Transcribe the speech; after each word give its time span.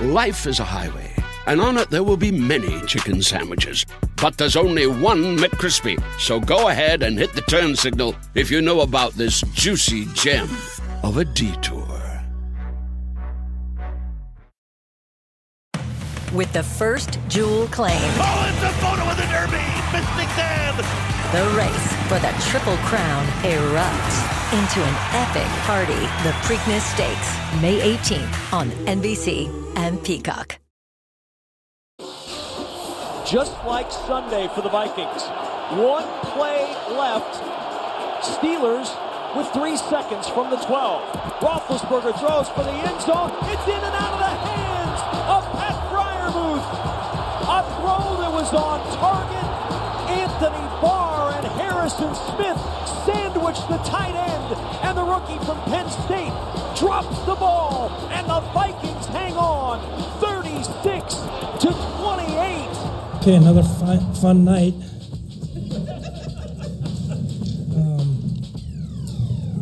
Life 0.00 0.46
is 0.46 0.60
a 0.60 0.64
highway, 0.64 1.10
and 1.46 1.58
on 1.58 1.78
it 1.78 1.88
there 1.88 2.04
will 2.04 2.18
be 2.18 2.30
many 2.30 2.82
chicken 2.82 3.22
sandwiches. 3.22 3.86
But 4.20 4.36
there's 4.36 4.54
only 4.54 4.86
one 4.86 5.38
McCrispy. 5.38 5.96
So 6.20 6.38
go 6.38 6.68
ahead 6.68 7.02
and 7.02 7.16
hit 7.16 7.32
the 7.32 7.40
turn 7.40 7.74
signal 7.74 8.14
if 8.34 8.50
you 8.50 8.60
know 8.60 8.82
about 8.82 9.14
this 9.14 9.40
juicy 9.54 10.04
gem 10.12 10.50
of 11.02 11.16
a 11.16 11.24
detour. 11.24 11.88
With 16.34 16.52
the 16.52 16.62
first 16.62 17.18
Jewel 17.28 17.66
claim. 17.68 17.96
Oh, 17.96 18.52
it's 18.52 18.62
a 18.62 18.76
photo 18.84 19.02
of 19.08 19.16
the 19.16 19.24
Derby! 19.32 19.64
Mystic 19.96 20.28
Dan! 20.36 20.76
The 21.32 21.56
race 21.56 21.92
for 22.08 22.18
the 22.20 22.34
Triple 22.50 22.76
Crown 22.84 23.24
erupts 23.40 24.20
into 24.52 24.82
an 24.84 24.96
epic 25.14 25.48
party. 25.64 25.94
The 26.22 26.34
Preakness 26.44 26.82
Stakes, 26.82 27.62
May 27.62 27.96
18th 27.96 28.52
on 28.52 28.70
NBC 28.84 29.65
and 29.76 30.02
Peacock. 30.02 30.58
Just 33.28 33.52
like 33.66 33.92
Sunday 33.92 34.48
for 34.54 34.62
the 34.62 34.70
Vikings. 34.70 35.22
One 35.76 36.04
play 36.32 36.64
left. 36.96 37.42
Steelers 38.24 38.88
with 39.36 39.46
three 39.52 39.76
seconds 39.76 40.28
from 40.28 40.50
the 40.50 40.56
12. 40.56 41.02
Roethlisberger 41.44 42.18
throws 42.18 42.48
for 42.48 42.64
the 42.64 42.72
end 42.72 43.00
zone. 43.02 43.30
It's 43.52 43.68
in 43.68 43.76
and 43.76 43.94
out 43.94 44.14
of 44.14 44.20
the 44.24 44.34
hands 44.48 45.00
of 45.28 45.42
Pat 45.60 45.76
Freiermuth. 45.92 46.66
A 47.44 47.60
throw 47.76 48.16
that 48.22 48.32
was 48.32 48.52
on 48.54 48.80
target. 48.96 49.44
Anthony 50.08 50.66
Barr 50.80 51.36
and 51.36 51.46
Harrison 51.60 52.14
Smith 52.14 52.85
sandwich 53.46 53.68
the 53.68 53.88
tight 53.88 54.14
end. 54.14 54.54
And 54.82 54.98
the 54.98 55.04
rookie 55.04 55.44
from 55.44 55.60
Penn 55.62 55.88
State 55.90 56.32
drops 56.78 57.18
the 57.26 57.34
ball. 57.34 57.90
And 58.10 58.28
the 58.28 58.40
Vikings 58.52 59.06
hang 59.06 59.34
on 59.34 59.80
36 60.20 61.14
to 61.62 61.72
28. 61.72 63.16
Okay, 63.16 63.34
another 63.34 63.62
fun, 63.62 64.14
fun 64.14 64.44
night. 64.44 64.74
Um, 67.74 68.22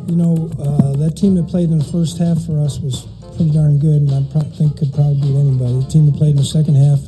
you 0.07 0.17
know, 0.17 0.51
uh, 0.59 0.97
that 0.97 1.17
team 1.17 1.35
that 1.37 1.49
played 1.49 1.71
in 1.71 1.79
the 1.79 1.85
first 1.85 2.19
half 2.19 2.45
for 2.45 2.61
us 2.61 2.79
was 2.79 3.07
pretty 3.37 3.51
darn 3.51 3.79
good, 3.79 4.03
and 4.03 4.13
I 4.13 4.23
pro- 4.31 4.43
think 4.43 4.79
could 4.79 4.93
probably 4.93 5.21
beat 5.21 5.37
anybody. 5.37 5.81
The 5.81 5.91
team 5.91 6.07
that 6.07 6.17
played 6.17 6.31
in 6.31 6.37
the 6.37 6.45
second 6.45 6.77
half 6.77 7.01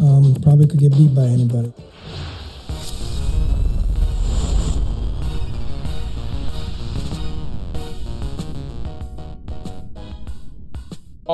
um, 0.00 0.34
probably 0.42 0.66
could 0.66 0.80
get 0.80 0.92
beat 0.92 1.14
by 1.14 1.24
anybody. 1.26 1.72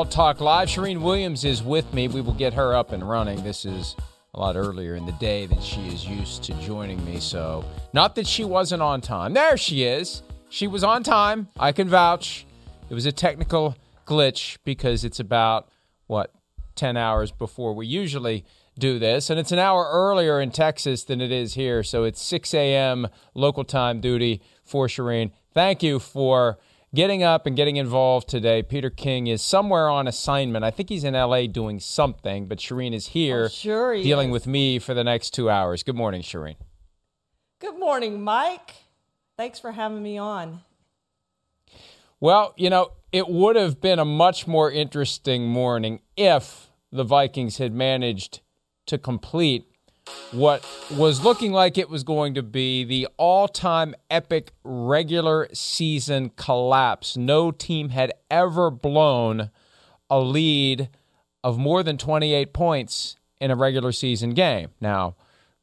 Talk 0.05 0.41
Live. 0.41 0.69
Charean 0.69 1.01
Williams 1.01 1.45
is 1.45 1.63
with 1.63 1.93
me. 1.93 2.09
We 2.09 2.21
will 2.21 2.35
get 2.35 2.55
her 2.55 2.75
up 2.75 2.93
and 2.93 3.09
running. 3.09 3.43
This 3.43 3.65
is 3.65 3.97
a 4.35 4.39
lot 4.39 4.57
earlier 4.57 4.95
in 4.95 5.07
the 5.07 5.13
day 5.13 5.47
than 5.47 5.61
she 5.61 5.89
is 5.89 6.07
used 6.07 6.45
to 6.45 6.53
joining 6.61 7.05
me. 7.05 7.19
So, 7.19 7.65
not 7.93 8.15
that 8.15 8.27
she 8.27 8.45
wasn't 8.45 8.83
on 8.83 9.01
time. 9.01 9.35
There 9.35 9.57
she 9.57 9.83
is. 9.83 10.23
She 10.49 10.67
was 10.67 10.85
on 10.85 11.03
time. 11.03 11.49
I 11.59 11.73
can 11.73 11.89
vouch. 11.89 12.47
It 12.89 12.95
was 12.95 13.07
a 13.07 13.13
technical 13.13 13.77
glitch 14.07 14.59
because 14.65 15.05
it's 15.05 15.21
about, 15.21 15.69
what, 16.07 16.33
10 16.77 16.97
hours 16.97 17.33
before 17.33 17.75
we 17.75 17.87
usually 17.87 18.45
do 18.79 18.99
this. 18.99 19.31
And 19.31 19.41
it's 19.41 19.53
an 19.53 19.59
hour 19.59 19.89
earlier 19.91 20.41
in 20.41 20.53
Texas 20.53 21.03
than 21.03 21.21
it 21.21 21.33
is 21.33 21.55
here. 21.55 21.83
So, 21.83 22.05
it's 22.05 22.23
6 22.23 22.55
a.m. 22.55 23.09
local 23.35 23.65
time 23.65 24.01
duty 24.01 24.43
for 24.65 24.87
Charean. 24.87 25.33
Thank 25.53 25.83
you 25.83 25.99
for 25.99 26.59
getting 26.95 27.23
up 27.23 27.47
and 27.47 27.55
getting 27.57 27.77
involved 27.77 28.29
today. 28.29 28.63
Peter 28.63 28.91
King 28.91 29.27
is 29.27 29.43
somewhere 29.43 29.89
on 29.89 30.07
assignment. 30.09 30.65
I 30.65 30.71
think 30.71 30.89
he's 30.89 31.05
in 31.05 31.15
LA 31.15 31.47
doing 31.47 31.81
something, 31.81 32.47
but 32.47 32.59
Charean 32.59 32.95
is 32.95 33.09
here 33.09 33.45
Oh, 33.45 33.49
sure 33.49 33.95
he 33.95 34.03
dealing 34.03 34.29
is. 34.29 34.33
with 34.33 34.47
me 34.47 34.79
for 34.79 34.95
the 34.95 35.05
next 35.05 35.31
two 35.31 35.51
hours. 35.51 35.83
Good 35.83 35.97
morning, 35.97 36.23
Charean. 36.23 36.57
Good 37.61 37.79
morning, 37.79 38.23
Mike. 38.23 38.75
Thanks 39.37 39.59
for 39.59 39.73
having 39.73 40.03
me 40.03 40.19
on. 40.19 40.61
Well, 42.21 42.55
you 42.57 42.71
know, 42.71 42.93
it 43.13 43.29
would 43.29 43.57
have 43.57 43.81
been 43.81 43.99
a 43.99 44.05
much 44.05 44.47
more 44.47 44.71
interesting 44.71 45.47
morning 45.47 46.01
if 46.17 46.69
the 46.91 47.05
Vikings 47.05 47.59
had 47.59 47.73
managed 47.73 48.41
to 48.87 48.99
complete 48.99 49.68
what 50.33 50.67
was 50.91 51.25
looking 51.25 51.53
like 51.53 51.79
it 51.79 51.89
was 51.89 52.05
going 52.05 52.35
to 52.35 52.43
be 52.43 52.85
the 52.85 53.09
all 53.17 53.49
time 53.49 53.95
epic 54.11 54.53
regular 54.65 55.49
season 55.53 56.31
collapse. 56.37 57.17
No 57.17 57.51
team 57.51 57.91
had 57.91 58.13
ever 58.31 58.71
blown 58.71 59.51
a 60.11 60.21
lead 60.21 60.89
of 61.43 61.59
more 61.59 61.83
than 61.83 61.97
28 61.97 62.53
points 62.53 63.17
in 63.41 63.51
a 63.51 63.57
regular 63.57 63.93
season 63.93 64.31
game. 64.31 64.69
Now, 64.81 65.17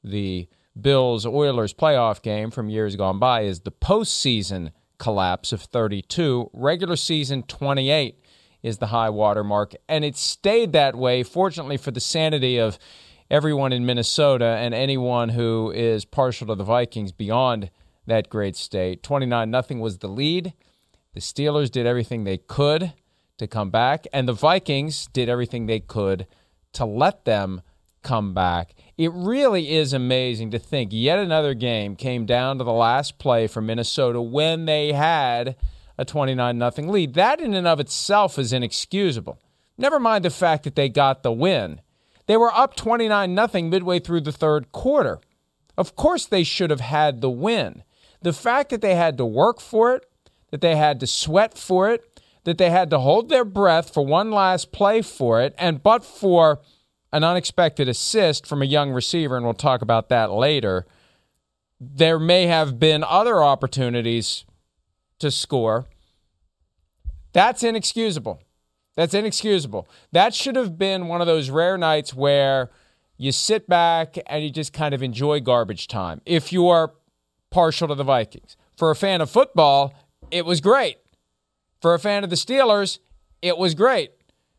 the 0.04 0.48
Bills 0.80 1.26
Oilers 1.26 1.74
playoff 1.74 2.22
game 2.22 2.52
from 2.52 2.70
years 2.70 2.96
gone 2.96 3.20
by 3.20 3.42
is 3.42 3.62
the 3.62 3.72
postseason 3.72 4.72
collapse 4.98 5.52
of 5.52 5.62
32. 5.62 6.50
Regular 6.54 6.96
season 6.96 7.44
28 7.44 8.20
is 8.64 8.80
the 8.80 8.88
high 8.88 9.10
water 9.10 9.44
mark, 9.44 9.74
and 9.88 10.04
it 10.04 10.16
stayed 10.16 10.74
that 10.74 10.96
way, 10.96 11.22
fortunately, 11.22 11.78
for 11.78 11.92
the 11.92 12.00
sanity 12.00 12.58
of 12.58 12.80
everyone 13.30 13.74
in 13.74 13.86
Minnesota 13.86 14.46
and 14.46 14.74
anyone 14.74 15.30
who 15.30 15.72
is 15.72 16.06
partial 16.06 16.48
to 16.48 16.56
the 16.56 16.64
Vikings 16.64 17.12
beyond 17.12 17.70
that 18.06 18.30
great 18.30 18.56
state. 18.56 19.02
29 19.04 19.50
nothing 19.50 19.80
was 19.80 19.98
the 19.98 20.08
lead. 20.08 20.54
The 21.14 21.22
Steelers 21.22 21.72
did 21.72 21.86
everything 21.86 22.24
they 22.24 22.38
could 22.38 22.94
to 23.38 23.48
come 23.48 23.70
back, 23.70 24.06
and 24.14 24.28
the 24.28 24.34
Vikings 24.34 25.08
did 25.14 25.30
everything 25.30 25.66
they 25.66 25.80
could 25.80 26.28
to 26.74 26.86
let 26.86 27.26
them 27.26 27.62
come 28.04 28.34
back. 28.34 28.76
It 28.98 29.12
really 29.14 29.72
is 29.74 29.92
amazing 29.92 30.52
to 30.52 30.60
think 30.60 30.92
yet 30.94 31.20
another 31.20 31.54
game 31.54 31.96
came 31.96 32.26
down 32.26 32.60
to 32.60 32.64
the 32.64 32.72
last 32.72 33.18
play 33.18 33.48
for 33.48 33.62
Minnesota 33.62 34.22
when 34.22 34.66
they 34.66 34.94
had 34.94 35.56
a 35.98 36.06
29 36.06 36.58
nothing 36.58 36.90
lead. 36.90 37.14
That 37.16 37.42
in 37.42 37.54
and 37.54 37.68
of 37.68 37.80
itself 37.80 38.38
is 38.38 38.54
inexcusable. 38.54 39.40
Never 39.78 40.00
mind 40.00 40.24
the 40.24 40.30
fact 40.30 40.64
that 40.64 40.76
they 40.76 40.88
got 40.88 41.24
the 41.24 41.32
win. 41.32 41.82
They 42.28 42.38
were 42.38 42.54
up 42.54 42.76
29 42.76 43.34
nothing 43.34 43.70
midway 43.70 44.00
through 44.00 44.22
the 44.22 44.32
third 44.32 44.72
quarter. 44.72 45.20
Of 45.78 45.96
course 45.96 46.26
they 46.26 46.44
should 46.44 46.70
have 46.70 46.80
had 46.80 47.22
the 47.22 47.30
win. 47.30 47.84
The 48.22 48.34
fact 48.34 48.70
that 48.70 48.82
they 48.82 48.96
had 48.96 49.18
to 49.18 49.26
work 49.26 49.60
for 49.60 49.94
it, 49.96 50.06
that 50.52 50.62
they 50.62 50.76
had 50.76 51.00
to 51.02 51.08
sweat 51.08 51.58
for 51.58 51.90
it, 51.90 52.22
that 52.46 52.58
they 52.58 52.70
had 52.70 52.90
to 52.92 53.00
hold 53.00 53.30
their 53.30 53.46
breath 53.46 53.94
for 53.94 54.06
one 54.06 54.32
last 54.32 54.72
play 54.72 55.02
for 55.02 55.42
it, 55.42 55.54
and 55.58 55.84
but 55.84 56.04
for 56.04 56.62
an 57.12 57.24
unexpected 57.24 57.88
assist 57.88 58.46
from 58.46 58.62
a 58.62 58.66
young 58.66 58.92
receiver, 58.92 59.36
and 59.36 59.46
we'll 59.46 59.54
talk 59.54 59.82
about 59.82 60.10
that 60.10 60.32
later, 60.32 60.86
there 61.80 62.20
may 62.20 62.48
have 62.48 62.80
been 62.80 63.04
other 63.04 63.44
opportunities 63.44 64.46
to 65.20 65.32
score. 65.32 65.86
That's 67.34 67.64
inexcusable. 67.64 68.42
That's 68.96 69.14
inexcusable. 69.14 69.88
That 70.12 70.34
should 70.34 70.56
have 70.56 70.78
been 70.78 71.08
one 71.08 71.22
of 71.22 71.28
those 71.28 71.50
rare 71.50 71.78
nights 71.78 72.14
where 72.14 72.72
you 73.18 73.32
sit 73.32 73.68
back 73.68 74.18
and 74.28 74.44
you 74.44 74.50
just 74.50 74.74
kind 74.74 74.94
of 74.94 75.04
enjoy 75.04 75.40
garbage 75.40 75.88
time. 75.88 76.22
If 76.26 76.52
you 76.52 76.68
are 76.70 76.94
partial 77.52 77.88
to 77.88 77.96
the 77.96 78.04
Vikings. 78.04 78.58
For 78.78 78.92
a 78.92 78.96
fan 78.96 79.22
of 79.22 79.30
football, 79.30 79.94
it 80.32 80.46
was 80.46 80.60
great. 80.60 80.98
For 81.82 81.94
a 81.94 82.00
fan 82.00 82.24
of 82.24 82.30
the 82.30 82.36
Steelers, 82.36 83.00
it 83.42 83.58
was 83.58 83.76
great. 83.76 84.12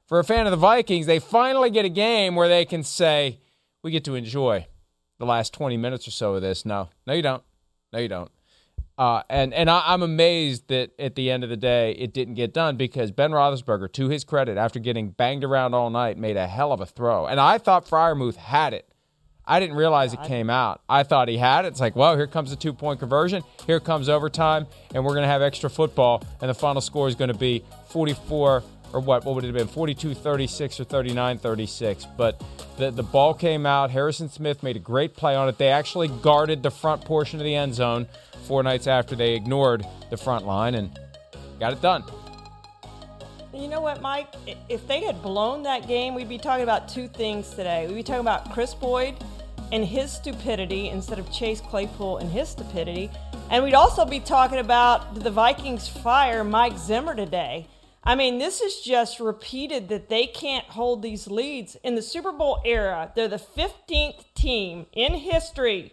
For 0.06 0.18
a 0.18 0.24
fan 0.24 0.46
of 0.46 0.50
the 0.50 0.56
Vikings, 0.56 1.06
they 1.06 1.18
finally 1.18 1.68
get 1.68 1.84
a 1.84 1.90
game 1.90 2.36
where 2.36 2.48
they 2.48 2.64
can 2.64 2.82
say, 2.82 3.40
we 3.82 3.90
get 3.90 4.04
to 4.04 4.14
enjoy 4.14 4.66
the 5.18 5.26
last 5.26 5.52
20 5.52 5.76
minutes 5.76 6.08
or 6.08 6.10
so 6.10 6.34
of 6.34 6.42
this. 6.42 6.64
No, 6.64 6.88
no, 7.06 7.12
you 7.12 7.22
don't. 7.22 7.42
No, 7.92 7.98
you 7.98 8.08
don't. 8.08 8.30
Uh, 8.98 9.22
and 9.28 9.52
and 9.52 9.68
I, 9.68 9.82
I'm 9.86 10.02
amazed 10.02 10.68
that 10.68 10.92
at 10.98 11.16
the 11.16 11.30
end 11.30 11.44
of 11.44 11.50
the 11.50 11.56
day 11.56 11.92
it 11.92 12.14
didn't 12.14 12.34
get 12.34 12.54
done 12.54 12.76
because 12.76 13.10
Ben 13.10 13.30
Roethlisberger, 13.30 13.92
to 13.92 14.08
his 14.08 14.24
credit, 14.24 14.56
after 14.56 14.78
getting 14.78 15.10
banged 15.10 15.44
around 15.44 15.74
all 15.74 15.90
night, 15.90 16.16
made 16.16 16.36
a 16.36 16.46
hell 16.46 16.72
of 16.72 16.80
a 16.80 16.86
throw. 16.86 17.26
And 17.26 17.38
I 17.38 17.58
thought 17.58 17.86
Freiermuth 17.86 18.36
had 18.36 18.72
it. 18.72 18.88
I 19.48 19.60
didn't 19.60 19.76
realize 19.76 20.12
it 20.12 20.22
came 20.24 20.50
out. 20.50 20.80
I 20.88 21.04
thought 21.04 21.28
he 21.28 21.38
had 21.38 21.64
it. 21.64 21.68
It's 21.68 21.78
like, 21.78 21.94
well, 21.94 22.16
here 22.16 22.26
comes 22.26 22.50
the 22.50 22.56
two 22.56 22.72
point 22.72 22.98
conversion. 22.98 23.44
Here 23.66 23.78
comes 23.78 24.08
overtime, 24.08 24.66
and 24.92 25.04
we're 25.04 25.12
going 25.12 25.22
to 25.22 25.28
have 25.28 25.42
extra 25.42 25.70
football, 25.70 26.24
and 26.40 26.50
the 26.50 26.54
final 26.54 26.80
score 26.80 27.06
is 27.06 27.14
going 27.14 27.30
to 27.30 27.38
be 27.38 27.64
44 27.90 28.64
or 28.96 29.00
what, 29.00 29.26
what 29.26 29.34
would 29.34 29.44
it 29.44 29.48
have 29.48 29.56
been, 29.56 29.68
42 29.68 30.14
36 30.14 30.80
or 30.80 30.84
39 30.84 31.36
36. 31.36 32.06
But 32.16 32.42
the, 32.78 32.90
the 32.90 33.02
ball 33.02 33.34
came 33.34 33.66
out. 33.66 33.90
Harrison 33.90 34.30
Smith 34.30 34.62
made 34.62 34.74
a 34.74 34.78
great 34.78 35.14
play 35.14 35.34
on 35.36 35.50
it. 35.50 35.58
They 35.58 35.68
actually 35.68 36.08
guarded 36.08 36.62
the 36.62 36.70
front 36.70 37.04
portion 37.04 37.38
of 37.38 37.44
the 37.44 37.54
end 37.54 37.74
zone 37.74 38.06
four 38.46 38.62
nights 38.62 38.86
after 38.86 39.14
they 39.14 39.34
ignored 39.34 39.86
the 40.08 40.16
front 40.16 40.46
line 40.46 40.74
and 40.74 40.98
got 41.60 41.74
it 41.74 41.82
done. 41.82 42.04
You 43.52 43.68
know 43.68 43.82
what, 43.82 44.00
Mike? 44.00 44.28
If 44.70 44.88
they 44.88 45.04
had 45.04 45.20
blown 45.20 45.62
that 45.64 45.86
game, 45.86 46.14
we'd 46.14 46.28
be 46.28 46.38
talking 46.38 46.62
about 46.62 46.88
two 46.88 47.06
things 47.06 47.50
today. 47.50 47.86
We'd 47.86 47.96
be 47.96 48.02
talking 48.02 48.20
about 48.22 48.50
Kris 48.50 48.72
Boyd 48.72 49.14
and 49.72 49.84
his 49.84 50.10
stupidity 50.10 50.88
instead 50.88 51.18
of 51.18 51.30
Chase 51.30 51.60
Claypool 51.60 52.16
and 52.16 52.30
his 52.30 52.48
stupidity. 52.48 53.10
And 53.50 53.62
we'd 53.62 53.74
also 53.74 54.06
be 54.06 54.20
talking 54.20 54.58
about 54.58 55.16
the 55.16 55.30
Vikings 55.30 55.86
fire 55.86 56.44
Mike 56.44 56.78
Zimmer 56.78 57.14
today. 57.14 57.66
I 58.06 58.14
mean, 58.14 58.38
this 58.38 58.60
is 58.60 58.82
just 58.82 59.18
repeated 59.18 59.88
that 59.88 60.08
they 60.08 60.28
can't 60.28 60.66
hold 60.66 61.02
these 61.02 61.26
leads. 61.26 61.74
In 61.82 61.96
the 61.96 62.02
Super 62.02 62.30
Bowl 62.30 62.62
era, 62.64 63.10
they're 63.16 63.26
the 63.26 63.36
15th 63.36 64.32
team 64.36 64.86
in 64.92 65.14
history. 65.14 65.92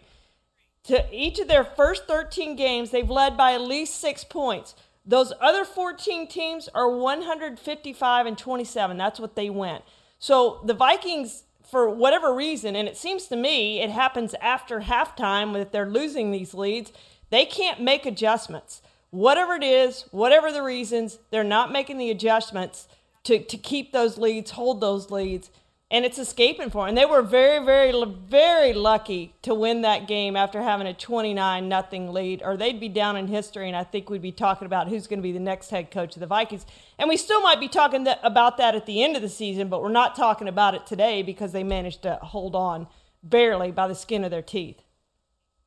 To 0.84 1.04
each 1.10 1.40
of 1.40 1.48
their 1.48 1.64
first 1.64 2.06
13 2.06 2.54
games, 2.54 2.90
they've 2.90 3.10
led 3.10 3.36
by 3.36 3.54
at 3.54 3.62
least 3.62 3.98
six 3.98 4.22
points. 4.22 4.76
Those 5.04 5.32
other 5.40 5.64
14 5.64 6.28
teams 6.28 6.68
are 6.72 6.88
155 6.88 8.26
and 8.26 8.38
27. 8.38 8.96
That's 8.96 9.18
what 9.18 9.34
they 9.34 9.50
went. 9.50 9.82
So 10.20 10.60
the 10.64 10.72
Vikings, 10.72 11.42
for 11.68 11.90
whatever 11.90 12.32
reason, 12.32 12.76
and 12.76 12.86
it 12.86 12.96
seems 12.96 13.26
to 13.26 13.36
me 13.36 13.82
it 13.82 13.90
happens 13.90 14.36
after 14.40 14.82
halftime 14.82 15.52
that 15.54 15.72
they're 15.72 15.90
losing 15.90 16.30
these 16.30 16.54
leads, 16.54 16.92
they 17.30 17.44
can't 17.44 17.80
make 17.80 18.06
adjustments 18.06 18.82
whatever 19.14 19.54
it 19.54 19.62
is, 19.62 20.06
whatever 20.10 20.50
the 20.50 20.62
reasons, 20.62 21.20
they're 21.30 21.44
not 21.44 21.70
making 21.70 21.98
the 21.98 22.10
adjustments 22.10 22.88
to, 23.22 23.38
to 23.38 23.56
keep 23.56 23.92
those 23.92 24.18
leads, 24.18 24.50
hold 24.50 24.80
those 24.80 25.08
leads, 25.08 25.50
and 25.88 26.04
it's 26.04 26.18
escaping 26.18 26.68
for 26.68 26.82
them. 26.82 26.88
And 26.88 26.98
they 26.98 27.04
were 27.04 27.22
very, 27.22 27.64
very, 27.64 27.92
very 28.28 28.72
lucky 28.72 29.32
to 29.42 29.54
win 29.54 29.82
that 29.82 30.08
game 30.08 30.34
after 30.34 30.60
having 30.62 30.88
a 30.88 30.94
29 30.94 31.68
nothing 31.68 32.12
lead, 32.12 32.42
or 32.44 32.56
they'd 32.56 32.80
be 32.80 32.88
down 32.88 33.16
in 33.16 33.28
history, 33.28 33.68
and 33.68 33.76
I 33.76 33.84
think 33.84 34.10
we'd 34.10 34.20
be 34.20 34.32
talking 34.32 34.66
about 34.66 34.88
who's 34.88 35.06
going 35.06 35.20
to 35.20 35.22
be 35.22 35.30
the 35.30 35.38
next 35.38 35.70
head 35.70 35.92
coach 35.92 36.16
of 36.16 36.20
the 36.20 36.26
Vikings. 36.26 36.66
And 36.98 37.08
we 37.08 37.16
still 37.16 37.40
might 37.40 37.60
be 37.60 37.68
talking 37.68 38.04
that, 38.04 38.18
about 38.24 38.56
that 38.56 38.74
at 38.74 38.84
the 38.84 39.04
end 39.04 39.14
of 39.14 39.22
the 39.22 39.28
season, 39.28 39.68
but 39.68 39.80
we're 39.80 39.90
not 39.90 40.16
talking 40.16 40.48
about 40.48 40.74
it 40.74 40.86
today 40.86 41.22
because 41.22 41.52
they 41.52 41.62
managed 41.62 42.02
to 42.02 42.16
hold 42.16 42.56
on 42.56 42.88
barely 43.22 43.70
by 43.70 43.86
the 43.86 43.94
skin 43.94 44.24
of 44.24 44.32
their 44.32 44.42
teeth. 44.42 44.83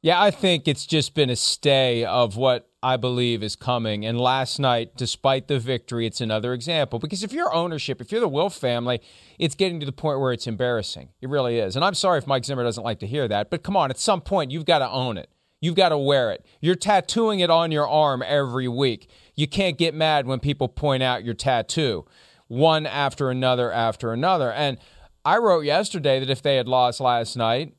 Yeah, 0.02 0.22
I 0.22 0.30
think 0.30 0.68
it's 0.68 0.86
just 0.86 1.16
been 1.16 1.30
a 1.30 1.36
stay 1.36 2.06
of 2.06 2.38
what 2.38 2.70
I 2.84 2.98
believe 2.98 3.42
is 3.42 3.56
coming. 3.56 4.06
And 4.06 4.20
last 4.20 4.60
night, 4.60 4.96
despite 4.96 5.48
the 5.48 5.58
victory, 5.60 6.06
it's 6.06 6.22
another 6.22 6.54
example. 6.54 7.00
Because 7.00 7.24
if 7.24 7.34
you're 7.34 7.54
ownership, 7.54 8.00
if 8.00 8.12
you're 8.12 8.22
the 8.22 8.28
Wilf 8.28 8.56
family, 8.56 9.02
it's 9.40 9.56
getting 9.56 9.80
to 9.80 9.86
the 9.86 9.92
point 9.92 10.20
where 10.20 10.32
it's 10.32 10.46
embarrassing. 10.46 11.10
It 11.20 11.30
really 11.30 11.58
is. 11.58 11.76
And 11.76 11.84
I'm 11.84 11.96
sorry 11.96 12.20
if 12.20 12.28
Mike 12.28 12.46
Zimmer 12.46 12.64
doesn't 12.64 12.84
like 12.84 13.00
to 13.00 13.08
hear 13.08 13.28
that, 13.28 13.50
but 13.50 13.64
come 13.64 13.76
on, 13.76 13.90
at 13.90 13.98
some 13.98 14.22
point, 14.22 14.52
you've 14.52 14.66
got 14.66 14.80
to 14.80 14.90
own 14.90 15.18
it. 15.18 15.30
You've 15.60 15.76
got 15.76 15.90
to 15.90 15.98
wear 15.98 16.32
it. 16.32 16.46
You're 16.62 16.76
tattooing 16.76 17.40
it 17.40 17.50
on 17.50 17.72
your 17.72 17.88
arm 17.88 18.24
every 18.24 18.68
week. 18.68 19.10
You 19.36 19.48
can't 19.48 19.80
get 19.80 19.96
mad 19.96 20.28
when 20.28 20.40
people 20.40 20.68
point 20.68 21.02
out 21.02 21.26
your 21.26 21.34
tattoo, 21.34 22.06
one 22.48 22.86
after 22.86 23.32
another 23.32 23.72
after 23.72 24.14
another. 24.14 24.52
And 24.52 24.78
I 25.26 25.38
wrote 25.38 25.66
yesterday 25.66 26.20
that 26.20 26.30
if 26.30 26.44
they 26.44 26.58
had 26.58 26.68
lost 26.68 27.00
last 27.00 27.36
night, 27.36 27.74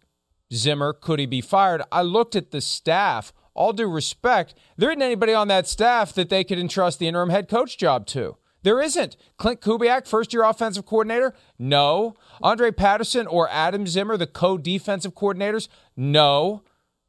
Zimmer, 0.52 0.92
could 0.92 1.18
he 1.18 1.26
be 1.26 1.40
fired? 1.40 1.82
I 1.92 2.02
looked 2.02 2.36
at 2.36 2.50
the 2.50 2.60
staff. 2.60 3.32
All 3.54 3.72
due 3.72 3.88
respect, 3.88 4.54
there 4.76 4.90
isn't 4.90 5.02
anybody 5.02 5.34
on 5.34 5.48
that 5.48 5.66
staff 5.66 6.12
that 6.12 6.28
they 6.28 6.44
could 6.44 6.60
entrust 6.60 7.00
the 7.00 7.08
interim 7.08 7.30
head 7.30 7.48
coach 7.48 7.76
job 7.76 8.06
to. 8.06 8.36
There 8.62 8.80
isn't. 8.80 9.16
Klint 9.38 9.60
Kubiak, 9.60 10.06
first 10.06 10.32
year 10.32 10.44
offensive 10.44 10.86
coordinator? 10.86 11.34
No. 11.58 12.14
Andre 12.42 12.70
Patterson 12.70 13.26
or 13.26 13.48
Adam 13.50 13.86
Zimmer, 13.86 14.16
the 14.16 14.26
co 14.26 14.58
defensive 14.58 15.14
coordinators? 15.14 15.68
No. 15.96 16.62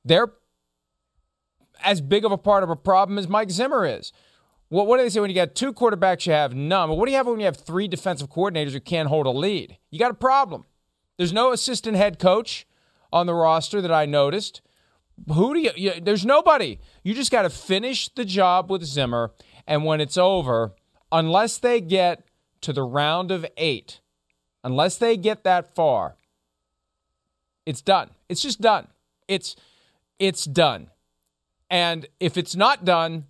They're 0.04 0.34
as 1.84 2.02
big 2.02 2.26
of 2.26 2.32
a 2.32 2.38
part 2.38 2.64
of 2.64 2.70
a 2.70 2.76
problem 2.76 3.18
as 3.18 3.28
Mike 3.28 3.52
Zimmer 3.52 3.86
is. 3.86 4.12
Well, 4.70 4.86
what 4.86 4.98
do 4.98 5.04
they 5.04 5.10
say 5.10 5.20
when 5.20 5.30
you 5.30 5.36
got 5.36 5.56
two 5.56 5.74
quarterbacks, 5.74 6.28
you 6.28 6.34
have 6.34 6.54
none? 6.54 6.90
But 6.90 6.96
what 6.96 7.06
do 7.06 7.12
you 7.12 7.18
have 7.18 7.26
when 7.26 7.40
you 7.40 7.46
have 7.46 7.58
three 7.58 7.88
defensive 7.88 8.30
coordinators 8.30 8.72
who 8.72 8.80
can't 8.80 9.10
hold 9.10 9.26
a 9.26 9.32
lead? 9.32 9.78
You 9.90 9.98
got 9.98 10.12
a 10.12 10.16
problem. 10.16 10.66
There's 11.18 11.34
no 11.34 11.52
assistant 11.52 11.98
head 11.98 12.20
coach 12.20 12.68
on 13.12 13.26
the 13.26 13.34
roster 13.34 13.82
that 13.82 13.92
I 13.92 14.06
noticed. 14.06 14.62
Who 15.28 15.54
do 15.54 15.60
you, 15.60 15.72
you 15.76 15.94
there's 16.02 16.26
nobody. 16.26 16.80
You 17.04 17.14
just 17.14 17.32
got 17.32 17.44
to 17.44 17.50
finish 17.50 18.10
the 18.10 18.26
job 18.26 18.70
with 18.70 18.84
Zimmer. 18.84 19.32
And 19.68 19.86
when 19.86 20.02
it's 20.02 20.18
over, 20.18 20.74
unless 21.12 21.58
they 21.58 21.82
get 21.82 22.24
to 22.62 22.74
the 22.74 22.84
round 22.84 23.32
of 23.32 23.46
eight, 23.58 24.00
unless 24.64 24.98
they 24.98 25.18
get 25.18 25.44
that 25.44 25.76
far, 25.76 26.16
it's 27.66 27.82
done. 27.82 28.10
It's 28.30 28.42
just 28.42 28.62
done. 28.62 28.88
It's 29.28 29.56
it's 30.18 30.46
done. 30.46 30.90
And 31.70 32.08
if 32.20 32.38
it's 32.38 32.56
not 32.56 32.84
done, 32.84 33.26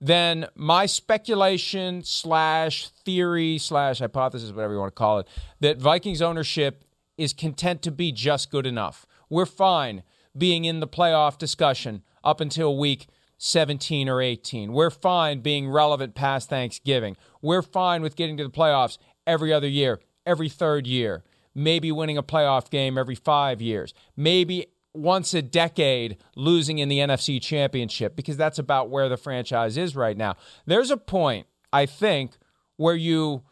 then 0.00 0.46
my 0.54 0.86
speculation 0.86 2.02
slash 2.02 2.88
theory 2.88 3.58
slash 3.58 4.00
hypothesis, 4.00 4.50
whatever 4.50 4.74
you 4.74 4.80
want 4.80 4.92
to 4.92 4.98
call 4.98 5.20
it, 5.20 5.28
that 5.60 5.78
Vikings 5.78 6.20
ownership 6.20 6.84
is 7.16 7.32
content 7.32 7.82
to 7.82 7.90
be 7.90 8.12
just 8.12 8.50
good 8.50 8.66
enough. 8.66 9.06
We're 9.28 9.46
fine 9.46 10.02
being 10.36 10.64
in 10.64 10.80
the 10.80 10.88
playoff 10.88 11.38
discussion 11.38 12.02
up 12.22 12.40
until 12.40 12.76
week 12.76 13.06
17 13.38 14.08
or 14.08 14.20
18. 14.20 14.72
We're 14.72 14.90
fine 14.90 15.40
being 15.40 15.68
relevant 15.68 16.14
past 16.14 16.48
Thanksgiving. 16.48 17.16
We're 17.42 17.62
fine 17.62 18.02
with 18.02 18.16
getting 18.16 18.36
to 18.38 18.44
the 18.44 18.50
playoffs 18.50 18.98
every 19.26 19.52
other 19.52 19.68
year, 19.68 20.00
every 20.24 20.48
third 20.48 20.86
year, 20.86 21.24
maybe 21.54 21.92
winning 21.92 22.18
a 22.18 22.22
playoff 22.22 22.70
game 22.70 22.96
every 22.96 23.14
five 23.14 23.60
years, 23.60 23.92
maybe 24.16 24.66
once 24.92 25.34
a 25.34 25.42
decade 25.42 26.16
losing 26.36 26.78
in 26.78 26.88
the 26.88 26.98
NFC 26.98 27.42
championship, 27.42 28.14
because 28.16 28.36
that's 28.36 28.58
about 28.58 28.90
where 28.90 29.08
the 29.08 29.16
franchise 29.16 29.76
is 29.76 29.96
right 29.96 30.16
now. 30.16 30.36
There's 30.66 30.90
a 30.90 30.96
point, 30.96 31.46
I 31.72 31.86
think, 31.86 32.38
where 32.76 32.94
you 32.94 33.42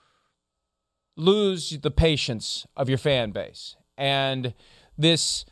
lose 1.16 1.78
the 1.82 1.90
patience 1.90 2.66
of 2.76 2.88
your 2.88 2.98
fan 2.98 3.32
base. 3.32 3.76
And 3.98 4.54
this 4.96 5.44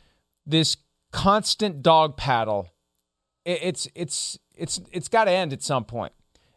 this 0.50 0.76
constant 1.12 1.82
dog 1.82 2.16
paddle, 2.16 2.72
it's 3.44 3.88
it's 3.94 4.38
it's 4.56 4.80
it's 4.92 5.08
got 5.08 5.24
to 5.24 5.30
end 5.30 5.52
at 5.52 5.62
some 5.62 5.84
point. 5.84 6.12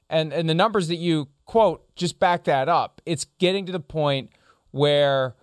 And 0.09 0.33
and 0.33 0.49
the 0.49 0.53
numbers 0.53 0.87
that 0.89 0.97
you 0.97 1.29
quote 1.45 1.95
just 1.95 2.19
back 2.19 2.43
that 2.45 2.69
up. 2.69 3.01
It's 3.05 3.25
getting 3.39 3.65
to 3.65 3.71
the 3.71 3.79
point 3.79 4.31
where 4.71 5.35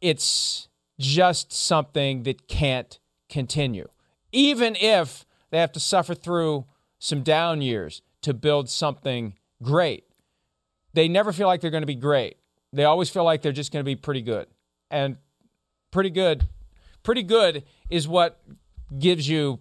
it's 0.00 0.68
just 0.98 1.52
something 1.52 2.24
that 2.24 2.48
can't 2.48 2.98
continue. 3.28 3.88
Even 4.32 4.76
if 4.76 5.24
they 5.50 5.58
have 5.58 5.72
to 5.72 5.80
suffer 5.80 6.14
through 6.14 6.66
some 6.98 7.22
down 7.22 7.62
years 7.62 8.02
to 8.22 8.34
build 8.34 8.68
something 8.68 9.34
great. 9.62 10.04
They 10.92 11.08
never 11.08 11.32
feel 11.32 11.46
like 11.46 11.60
they're 11.60 11.70
going 11.70 11.82
to 11.82 11.86
be 11.86 11.94
great. 11.94 12.36
They 12.72 12.84
always 12.84 13.08
feel 13.10 13.24
like 13.24 13.42
they're 13.42 13.52
just 13.52 13.72
going 13.72 13.80
to 13.80 13.88
be 13.88 13.96
pretty 13.96 14.22
good. 14.22 14.46
And 14.90 15.16
pretty 15.90 16.10
good 16.10 16.46
pretty 17.02 17.22
good 17.22 17.64
is 17.88 18.06
what 18.06 18.40
gives 18.98 19.28
you 19.28 19.60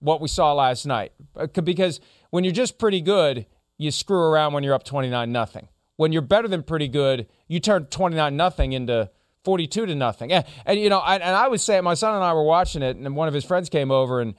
what 0.00 0.20
we 0.20 0.28
saw 0.28 0.52
last 0.52 0.86
night. 0.86 1.12
Uh, 1.34 1.46
because 1.46 2.00
when 2.30 2.44
you're 2.44 2.52
just 2.52 2.78
pretty 2.78 3.00
good, 3.00 3.46
you 3.78 3.90
screw 3.90 4.18
around 4.18 4.52
when 4.52 4.62
you're 4.62 4.74
up 4.74 4.84
29 4.84 5.30
nothing. 5.30 5.68
When 5.96 6.12
you're 6.12 6.22
better 6.22 6.48
than 6.48 6.62
pretty 6.62 6.88
good, 6.88 7.26
you 7.48 7.60
turn 7.60 7.86
29 7.86 8.36
nothing 8.36 8.72
into 8.72 9.10
42 9.44 9.86
to 9.86 9.94
nothing. 9.94 10.32
And, 10.32 10.44
and 10.66 10.78
you 10.78 10.90
know, 10.90 10.98
I, 10.98 11.14
and 11.14 11.24
I 11.36 11.48
would 11.48 11.60
say 11.60 11.80
my 11.80 11.94
son 11.94 12.14
and 12.14 12.24
I 12.24 12.32
were 12.34 12.42
watching 12.42 12.82
it, 12.82 12.96
and 12.96 13.16
one 13.16 13.28
of 13.28 13.34
his 13.34 13.44
friends 13.44 13.68
came 13.68 13.90
over, 13.90 14.20
and 14.20 14.34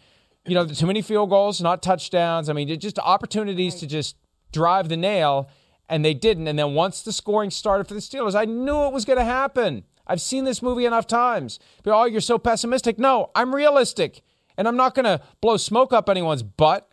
you 0.46 0.54
know, 0.54 0.66
too 0.66 0.86
many 0.86 1.02
field 1.02 1.30
goals, 1.30 1.62
not 1.62 1.82
touchdowns. 1.82 2.50
I 2.50 2.54
mean, 2.54 2.68
just 2.80 3.00
opportunities 3.00 3.76
to 3.76 3.88
just 3.88 4.16
drive 4.52 4.90
the 4.90 4.98
nail, 4.98 5.50
and 5.90 6.04
they 6.06 6.14
didn't. 6.14 6.48
And 6.48 6.58
then 6.58 6.74
once 6.74 7.02
the 7.02 7.12
scoring 7.12 7.52
started 7.52 7.88
for 7.88 7.94
the 7.94 8.00
Steelers, 8.00 8.36
I 8.36 8.46
knew 8.46 8.84
it 8.86 8.94
was 8.94 9.06
going 9.06 9.20
to 9.20 9.26
happen. 9.26 9.84
I've 10.08 10.22
seen 10.22 10.46
this 10.46 10.62
movie 10.62 10.86
enough 10.86 11.06
times. 11.06 11.60
But, 11.84 11.94
oh, 11.94 12.06
you're 12.06 12.22
so 12.22 12.38
pessimistic. 12.38 12.98
No, 12.98 13.32
I'm 13.36 13.54
realistic. 13.54 14.24
And 14.58 14.68
I'm 14.68 14.78
not 14.78 14.96
going 14.96 15.06
to 15.06 15.22
blow 15.42 15.58
smoke 15.58 15.94
up 15.94 16.10
anyone's 16.10 16.44
butt. 16.44 16.90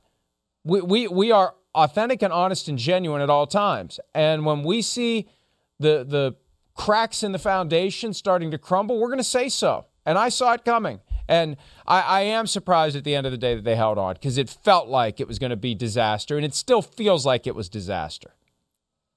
We, 0.65 0.81
we, 0.83 1.09
we 1.09 1.33
are 1.33 1.55
authentic 1.75 2.23
and 2.23 2.33
honest 2.33 2.69
and 2.69 2.79
genuine 2.79 3.23
at 3.23 3.31
all 3.31 3.47
times. 3.47 3.99
And 4.15 4.45
when 4.45 4.63
we 4.63 4.83
see 4.83 5.29
the, 5.79 6.05
the 6.05 6.37
cracks 6.75 7.23
in 7.23 7.33
the 7.33 7.39
foundation 7.39 8.13
starting 8.13 8.51
to 8.51 8.59
crumble, 8.59 8.99
we're 8.99 9.09
going 9.09 9.19
to 9.19 9.25
say 9.25 9.49
so. 9.49 9.87
And 10.07 10.19
I 10.19 10.29
saw 10.29 10.53
it 10.53 10.65
coming. 10.65 11.01
And 11.29 11.57
I, 11.87 12.01
I, 12.01 12.21
am 12.23 12.47
surprised 12.47 12.97
at 12.97 13.05
the 13.05 13.15
end 13.15 13.25
of 13.27 13.33
the 13.33 13.39
day 13.39 13.55
that 13.55 13.65
they 13.65 13.77
held 13.77 13.97
on 13.97 14.15
because 14.15 14.37
it 14.37 14.51
felt 14.51 14.89
like 14.89 15.21
it 15.21 15.29
was 15.29 15.39
going 15.39 15.51
to 15.51 15.57
be 15.57 15.75
disaster, 15.75 16.37
and 16.37 16.45
it 16.45 16.55
still 16.55 16.83
feels 16.83 17.25
like 17.25 17.47
it 17.47 17.55
was 17.55 17.71
disaster. 17.71 18.35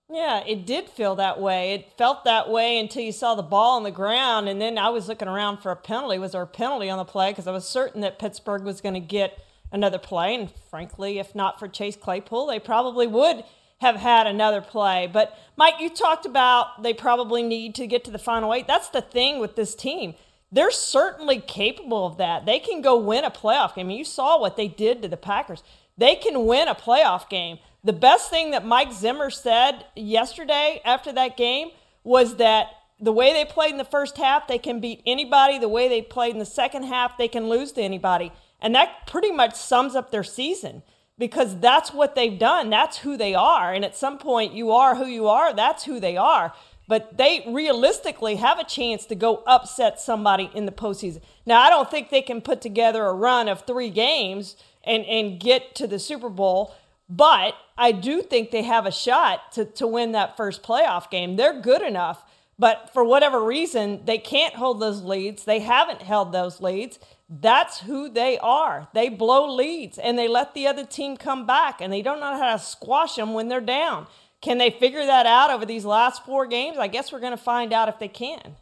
Yeah, 0.09 0.41
it 0.45 0.65
did 0.65 0.89
feel 0.89 1.15
that 1.15 1.39
way. 1.39 1.73
It 1.73 1.97
felt 1.97 2.23
that 2.23 2.49
way 2.49 2.79
until 2.79 3.03
you 3.03 3.11
saw 3.11 3.35
the 3.35 3.43
ball 3.43 3.75
on 3.75 3.83
the 3.83 3.91
ground, 3.91 4.47
and 4.47 4.61
then 4.61 4.77
I 4.77 4.89
was 4.89 5.09
looking 5.09 5.27
around 5.27 5.57
for 5.57 5.69
a 5.71 5.75
penalty. 5.75 6.17
Was 6.17 6.31
there 6.31 6.41
a 6.41 6.47
penalty 6.47 6.89
on 6.89 6.97
the 6.97 7.03
play? 7.03 7.31
Because 7.31 7.45
I 7.45 7.51
was 7.51 7.67
certain 7.67 8.01
that 8.01 8.17
Pittsburgh 8.17 8.63
was 8.63 8.79
going 8.79 8.93
to 8.93 9.01
get 9.01 9.43
another 9.69 9.97
play, 9.97 10.33
and 10.33 10.49
frankly, 10.69 11.19
if 11.19 11.35
not 11.35 11.59
for 11.59 11.67
Chase 11.67 11.97
Claypool, 11.97 12.47
they 12.47 12.59
probably 12.59 13.05
would 13.05 13.43
have 13.79 13.97
had 13.97 14.27
another 14.27 14.61
play. 14.61 15.09
But 15.11 15.37
Mike, 15.57 15.75
you 15.79 15.89
talked 15.89 16.25
about 16.25 16.83
they 16.83 16.93
probably 16.93 17.43
need 17.43 17.75
to 17.75 17.85
get 17.85 18.05
to 18.05 18.11
the 18.11 18.17
final 18.17 18.53
eight. 18.53 18.65
That's 18.65 18.89
the 18.89 19.01
thing 19.01 19.39
with 19.39 19.57
this 19.57 19.75
team. 19.75 20.15
They're 20.51 20.71
certainly 20.71 21.41
capable 21.41 22.07
of 22.07 22.17
that. 22.17 22.45
They 22.45 22.59
can 22.59 22.81
go 22.81 22.97
win 22.97 23.25
a 23.25 23.29
playoff 23.29 23.75
game. 23.75 23.89
You 23.89 24.05
saw 24.05 24.39
what 24.39 24.55
they 24.55 24.69
did 24.69 25.01
to 25.01 25.09
the 25.09 25.17
Packers. 25.17 25.63
They 25.97 26.15
can 26.15 26.45
win 26.45 26.69
a 26.69 26.75
playoff 26.75 27.27
game. 27.27 27.59
The 27.87 27.93
best 27.93 28.29
thing 28.29 28.51
that 28.51 28.65
Mike 28.65 28.91
Zimmer 28.91 29.29
said 29.29 29.85
yesterday 29.95 30.81
after 30.83 31.13
that 31.13 31.37
game 31.37 31.69
was 32.03 32.35
that 32.35 32.67
the 32.99 33.13
way 33.13 33.31
they 33.31 33.45
played 33.45 33.71
in 33.71 33.77
the 33.77 33.85
first 33.85 34.17
half, 34.17 34.45
they 34.45 34.57
can 34.57 34.81
beat 34.81 35.01
anybody. 35.05 35.57
The 35.57 35.69
way 35.69 35.87
they 35.87 36.01
played 36.01 36.33
in 36.33 36.39
the 36.39 36.45
second 36.45 36.83
half, 36.83 37.17
they 37.17 37.29
can 37.29 37.47
lose 37.47 37.71
to 37.71 37.81
anybody. 37.81 38.33
And 38.61 38.75
that 38.75 39.07
pretty 39.07 39.31
much 39.31 39.55
sums 39.55 39.95
up 39.95 40.11
their 40.11 40.25
season 40.25 40.83
because 41.17 41.61
that's 41.61 41.93
what 41.93 42.13
they've 42.13 42.37
done. 42.37 42.69
That's 42.69 42.97
who 42.97 43.15
they 43.15 43.33
are. 43.33 43.71
And 43.71 43.85
at 43.85 43.95
some 43.95 44.17
point, 44.17 44.51
you 44.51 44.71
are 44.71 44.95
who 44.95 45.05
you 45.05 45.29
are. 45.29 45.53
That's 45.53 45.85
who 45.85 46.01
they 46.01 46.17
are. 46.17 46.53
But 46.89 47.17
they 47.17 47.45
realistically 47.47 48.35
have 48.35 48.59
a 48.59 48.65
chance 48.65 49.05
to 49.05 49.15
go 49.15 49.43
upset 49.47 50.01
somebody 50.01 50.51
in 50.53 50.65
the 50.65 50.73
postseason. 50.73 51.21
Now, 51.45 51.61
I 51.61 51.69
don't 51.69 51.89
think 51.89 52.09
they 52.09 52.21
can 52.21 52.41
put 52.41 52.59
together 52.59 53.05
a 53.05 53.13
run 53.13 53.47
of 53.47 53.61
three 53.61 53.89
games 53.89 54.57
and, 54.83 55.05
and 55.05 55.39
get 55.39 55.73
to 55.75 55.87
the 55.87 55.99
Super 55.99 56.27
Bowl. 56.27 56.75
But 57.09 57.55
I 57.77 57.91
do 57.91 58.21
think 58.21 58.51
they 58.51 58.63
have 58.63 58.85
a 58.85 58.91
shot 58.91 59.51
to, 59.53 59.65
to 59.65 59.87
win 59.87 60.11
that 60.11 60.35
first 60.35 60.63
playoff 60.63 61.09
game. 61.09 61.35
They're 61.35 61.59
good 61.61 61.81
enough. 61.81 62.23
But 62.59 62.91
for 62.91 63.03
whatever 63.03 63.43
reason, 63.43 64.01
they 64.05 64.17
can't 64.17 64.55
hold 64.55 64.79
those 64.79 65.03
leads. 65.03 65.45
They 65.45 65.59
haven't 65.59 66.01
held 66.01 66.31
those 66.31 66.59
leads. 66.59 66.99
That's 67.29 67.81
who 67.81 68.09
they 68.09 68.39
are. 68.39 68.87
They 68.93 69.09
blow 69.09 69.53
leads 69.53 69.97
and 69.97 70.17
they 70.17 70.27
let 70.27 70.53
the 70.53 70.65
other 70.65 70.85
team 70.85 71.17
come 71.17 71.45
back 71.45 71.81
and 71.81 71.93
they 71.93 72.01
don't 72.01 72.19
know 72.19 72.37
how 72.37 72.53
to 72.53 72.59
squash 72.59 73.15
them 73.15 73.33
when 73.33 73.47
they're 73.47 73.61
down. 73.61 74.07
Can 74.41 74.57
they 74.57 74.71
figure 74.71 75.05
that 75.05 75.25
out 75.25 75.51
over 75.51 75.65
these 75.65 75.85
last 75.85 76.25
four 76.25 76.45
games? 76.45 76.77
I 76.77 76.87
guess 76.87 77.11
we're 77.11 77.19
going 77.19 77.31
to 77.31 77.37
find 77.37 77.73
out 77.73 77.89
if 77.89 77.99
they 77.99 78.07
can. 78.07 78.55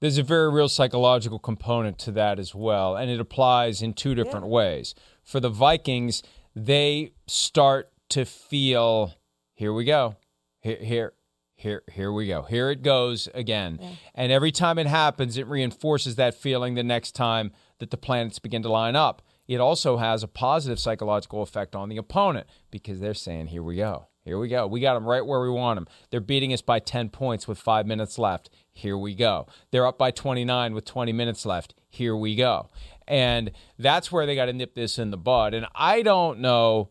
There's 0.00 0.18
a 0.18 0.22
very 0.22 0.50
real 0.50 0.68
psychological 0.68 1.38
component 1.38 1.98
to 2.00 2.12
that 2.12 2.38
as 2.38 2.54
well, 2.54 2.96
and 2.96 3.10
it 3.10 3.20
applies 3.20 3.82
in 3.82 3.92
two 3.92 4.14
different 4.14 4.46
yeah. 4.46 4.52
ways. 4.52 4.94
For 5.22 5.40
the 5.40 5.50
Vikings, 5.50 6.22
they 6.54 7.12
start 7.26 7.90
to 8.10 8.24
feel 8.24 9.14
here 9.54 9.72
we 9.72 9.84
go. 9.84 10.16
Here, 10.60 10.78
here, 10.80 11.12
here 11.54 11.82
here 11.90 12.12
we 12.12 12.26
go. 12.26 12.42
Here 12.42 12.70
it 12.70 12.82
goes 12.82 13.28
again. 13.34 13.78
Yeah. 13.80 13.88
and 14.14 14.32
every 14.32 14.52
time 14.52 14.78
it 14.78 14.86
happens 14.86 15.36
it 15.36 15.46
reinforces 15.46 16.16
that 16.16 16.34
feeling 16.34 16.74
the 16.74 16.82
next 16.82 17.12
time 17.12 17.52
that 17.78 17.90
the 17.90 17.96
planets 17.96 18.38
begin 18.38 18.62
to 18.62 18.70
line 18.70 18.96
up. 18.96 19.22
It 19.46 19.60
also 19.60 19.96
has 19.96 20.22
a 20.22 20.28
positive 20.28 20.78
psychological 20.78 21.42
effect 21.42 21.74
on 21.74 21.88
the 21.88 21.96
opponent 21.96 22.46
because 22.70 23.00
they're 23.00 23.14
saying 23.14 23.48
here 23.48 23.62
we 23.62 23.76
go. 23.76 24.06
Here 24.22 24.38
we 24.38 24.48
go. 24.48 24.66
We 24.66 24.80
got 24.80 24.94
them 24.94 25.06
right 25.06 25.24
where 25.24 25.40
we 25.40 25.48
want 25.48 25.76
them 25.76 25.86
they're 26.10 26.20
beating 26.20 26.52
us 26.52 26.62
by 26.62 26.78
10 26.78 27.08
points 27.08 27.48
with 27.48 27.58
5 27.58 27.86
minutes 27.86 28.18
left. 28.18 28.50
Here 28.72 28.96
we 28.96 29.14
go. 29.14 29.46
They're 29.70 29.86
up 29.86 29.98
by 29.98 30.10
29 30.10 30.74
with 30.74 30.84
20 30.84 31.12
minutes 31.12 31.46
left. 31.46 31.74
Here 31.88 32.16
we 32.16 32.34
go 32.34 32.70
and 33.10 33.50
that's 33.78 34.10
where 34.10 34.24
they 34.24 34.34
got 34.34 34.46
to 34.46 34.52
nip 34.52 34.74
this 34.74 34.98
in 34.98 35.10
the 35.10 35.16
bud 35.18 35.52
and 35.52 35.66
i 35.74 36.00
don't 36.00 36.38
know 36.38 36.88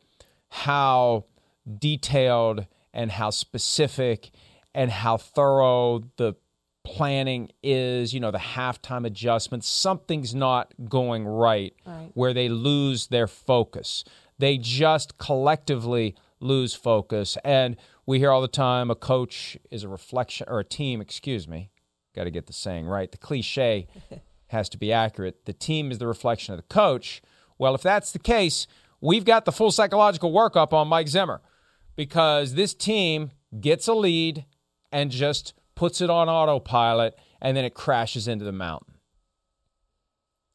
how 0.50 1.26
detailed 1.80 2.66
and 2.94 3.12
how 3.12 3.30
specific 3.30 4.32
and 4.74 4.92
how 4.92 5.18
thorough 5.18 6.04
the 6.18 6.36
planning 6.86 7.50
is, 7.62 8.14
you 8.14 8.20
know, 8.20 8.32
the 8.32 8.40
halftime 8.40 9.06
adjustments, 9.06 9.68
something's 9.68 10.34
not 10.34 10.74
going 10.88 11.26
right, 11.26 11.74
right, 11.86 12.12
where 12.14 12.34
they 12.34 12.50
lose 12.50 13.08
their 13.08 13.28
focus. 13.28 14.04
They 14.40 14.58
just 14.58 15.18
collectively 15.18 16.16
lose 16.40 16.74
focus. 16.74 17.38
And 17.44 17.76
we 18.06 18.20
hear 18.20 18.32
all 18.32 18.42
the 18.42 18.48
time 18.48 18.90
a 18.90 18.96
coach 18.96 19.58
is 19.70 19.84
a 19.84 19.90
reflection, 19.90 20.48
or 20.50 20.60
a 20.60 20.64
team, 20.64 21.02
excuse 21.02 21.48
me, 21.48 21.70
got 22.16 22.24
to 22.24 22.32
get 22.32 22.48
the 22.48 22.54
saying 22.54 22.88
right. 22.88 23.12
The 23.12 23.18
cliche 23.18 23.88
has 24.50 24.70
to 24.70 24.77
be 24.77 24.94
accurate. 24.94 25.46
The 25.46 25.53
team 25.53 25.91
is 25.91 25.98
the 25.98 26.08
reflection 26.08 26.53
of 26.53 26.60
the 26.60 26.74
coach. 26.74 27.22
Well, 27.58 27.75
if 27.75 27.82
that's 27.82 28.12
the 28.12 28.20
case, 28.20 28.68
we've 29.01 29.25
got 29.25 29.46
the 29.46 29.51
full 29.51 29.72
psychological 29.72 30.32
workup 30.32 30.74
on 30.74 30.88
Mike 30.88 31.08
Zimmer 31.08 31.41
because 31.96 32.53
this 32.53 32.74
team 32.74 33.32
gets 33.60 33.88
a 33.88 33.94
lead 33.94 34.46
and 34.91 35.12
just 35.12 35.53
puts 35.75 36.01
it 36.01 36.10
on 36.10 36.29
autopilot 36.29 37.18
and 37.41 37.56
then 37.56 37.65
it 37.65 37.74
crashes 37.74 38.27
into 38.27 38.46
the 38.46 38.51
mountain. 38.51 38.96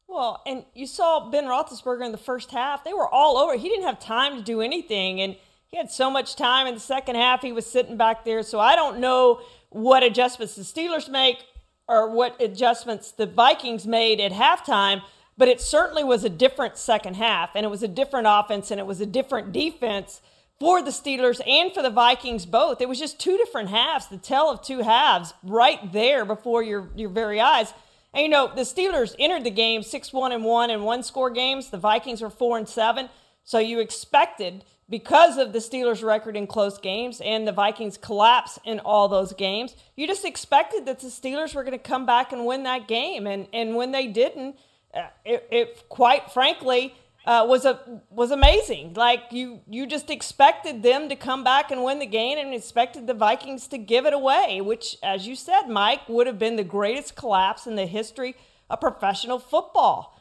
Well, 0.07 0.41
and 0.45 0.63
you 0.73 0.87
saw 0.87 1.29
Ben 1.29 1.45
Roethlisberger 1.45 2.05
in 2.05 2.11
the 2.11 2.17
first 2.17 2.51
half. 2.51 2.83
They 2.83 2.93
were 2.93 3.07
all 3.07 3.37
over. 3.37 3.57
He 3.57 3.67
didn't 3.67 3.85
have 3.85 3.99
time 3.99 4.37
to 4.37 4.41
do 4.41 4.61
anything, 4.61 5.19
and 5.19 5.35
he 5.67 5.75
had 5.75 5.91
so 5.91 6.09
much 6.09 6.37
time 6.37 6.67
in 6.67 6.73
the 6.73 6.79
second 6.79 7.15
half. 7.15 7.41
He 7.41 7.51
was 7.51 7.65
sitting 7.65 7.97
back 7.97 8.23
there. 8.23 8.41
So 8.41 8.59
I 8.59 8.77
don't 8.77 8.99
know 8.99 9.41
what 9.69 10.03
adjustments 10.03 10.55
the 10.55 10.61
Steelers 10.61 11.09
make 11.09 11.43
or 11.87 12.09
what 12.09 12.39
adjustments 12.41 13.11
the 13.11 13.25
Vikings 13.25 13.85
made 13.85 14.19
at 14.19 14.31
halftime, 14.31 15.01
but 15.37 15.47
it 15.47 15.61
certainly 15.61 16.03
was 16.03 16.23
a 16.23 16.29
different 16.29 16.77
second 16.77 17.15
half, 17.15 17.55
and 17.55 17.65
it 17.65 17.69
was 17.69 17.83
a 17.83 17.87
different 17.87 18.27
offense, 18.29 18.71
and 18.71 18.79
it 18.79 18.85
was 18.85 19.01
a 19.01 19.05
different 19.05 19.51
defense 19.51 20.21
for 20.59 20.81
the 20.81 20.91
Steelers 20.91 21.45
and 21.45 21.73
for 21.73 21.81
the 21.81 21.89
Vikings 21.89 22.45
both. 22.45 22.81
It 22.81 22.87
was 22.87 22.99
just 22.99 23.19
two 23.19 23.37
different 23.37 23.69
halves, 23.69 24.07
the 24.07 24.17
tell 24.17 24.49
of 24.49 24.61
two 24.61 24.79
halves 24.79 25.33
right 25.43 25.91
there 25.91 26.23
before 26.23 26.63
your, 26.63 26.89
your 26.95 27.09
very 27.09 27.41
eyes. 27.41 27.73
And 28.13 28.23
you 28.23 28.29
know, 28.29 28.49
the 28.53 28.61
Steelers 28.61 29.13
entered 29.19 29.43
the 29.43 29.51
game 29.51 29.83
6 29.83 30.13
1 30.13 30.31
and 30.31 30.45
1 30.45 30.69
in 30.69 30.83
one 30.83 31.03
score 31.03 31.29
games. 31.29 31.69
The 31.69 31.77
Vikings 31.77 32.21
were 32.21 32.29
4 32.29 32.59
and 32.59 32.69
7. 32.69 33.09
So 33.43 33.59
you 33.59 33.79
expected, 33.79 34.63
because 34.89 35.37
of 35.37 35.51
the 35.51 35.59
Steelers' 35.59 36.03
record 36.03 36.37
in 36.37 36.45
close 36.47 36.77
games 36.77 37.21
and 37.21 37.47
the 37.47 37.51
Vikings' 37.51 37.97
collapse 37.97 38.59
in 38.63 38.79
all 38.79 39.07
those 39.07 39.33
games, 39.33 39.75
you 39.95 40.05
just 40.07 40.25
expected 40.25 40.85
that 40.85 40.99
the 40.99 41.07
Steelers 41.07 41.55
were 41.55 41.63
going 41.63 41.77
to 41.77 41.83
come 41.83 42.05
back 42.05 42.31
and 42.31 42.45
win 42.45 42.63
that 42.63 42.87
game. 42.87 43.25
And, 43.25 43.47
and 43.51 43.75
when 43.75 43.91
they 43.91 44.07
didn't, 44.07 44.57
uh, 44.93 45.07
it, 45.25 45.47
it 45.51 45.89
quite 45.89 46.31
frankly, 46.31 46.93
uh, 47.25 47.45
was 47.47 47.65
a 47.65 47.79
was 48.09 48.31
amazing. 48.31 48.93
Like 48.93 49.23
you 49.31 49.61
you 49.67 49.87
just 49.87 50.09
expected 50.09 50.83
them 50.83 51.09
to 51.09 51.15
come 51.15 51.43
back 51.43 51.71
and 51.71 51.83
win 51.83 51.99
the 51.99 52.05
game, 52.05 52.37
and 52.37 52.53
expected 52.53 53.07
the 53.07 53.13
Vikings 53.13 53.67
to 53.69 53.77
give 53.77 54.05
it 54.05 54.13
away, 54.13 54.61
which, 54.61 54.95
as 55.01 55.27
you 55.27 55.35
said, 55.35 55.63
Mike, 55.67 56.07
would 56.07 56.27
have 56.27 56.37
been 56.37 56.55
the 56.55 56.63
greatest 56.63 57.15
collapse 57.15 57.65
in 57.65 57.75
the 57.75 57.87
history 57.87 58.35
of 58.69 58.79
professional 58.79 59.39
football 59.39 60.15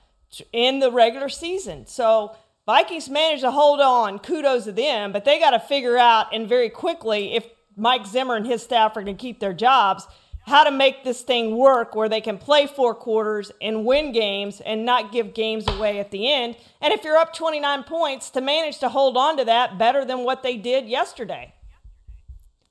in 0.52 0.80
the 0.80 0.90
regular 0.90 1.28
season. 1.28 1.86
So 1.86 2.34
Vikings 2.66 3.10
managed 3.10 3.42
to 3.42 3.50
hold 3.50 3.80
on. 3.80 4.18
Kudos 4.18 4.64
to 4.64 4.72
them, 4.72 5.12
but 5.12 5.24
they 5.24 5.38
got 5.38 5.50
to 5.50 5.60
figure 5.60 5.98
out 5.98 6.34
and 6.34 6.48
very 6.48 6.70
quickly 6.70 7.34
if 7.34 7.46
Mike 7.76 8.06
Zimmer 8.06 8.36
and 8.36 8.46
his 8.46 8.62
staff 8.62 8.96
are 8.96 9.02
going 9.02 9.16
to 9.16 9.20
keep 9.20 9.40
their 9.40 9.52
jobs 9.52 10.06
how 10.46 10.64
to 10.64 10.70
make 10.70 11.04
this 11.04 11.22
thing 11.22 11.56
work 11.56 11.94
where 11.94 12.08
they 12.08 12.20
can 12.20 12.36
play 12.36 12.66
four 12.66 12.94
quarters 12.94 13.50
and 13.62 13.84
win 13.84 14.12
games 14.12 14.60
and 14.60 14.84
not 14.84 15.10
give 15.10 15.32
games 15.32 15.66
away 15.68 15.98
at 15.98 16.10
the 16.10 16.30
end. 16.30 16.56
And 16.82 16.92
if 16.92 17.02
you're 17.02 17.16
up 17.16 17.34
29 17.34 17.84
points, 17.84 18.30
to 18.30 18.40
manage 18.40 18.78
to 18.80 18.90
hold 18.90 19.16
on 19.16 19.38
to 19.38 19.44
that 19.46 19.78
better 19.78 20.04
than 20.04 20.24
what 20.24 20.42
they 20.42 20.56
did 20.56 20.86
yesterday. 20.86 21.54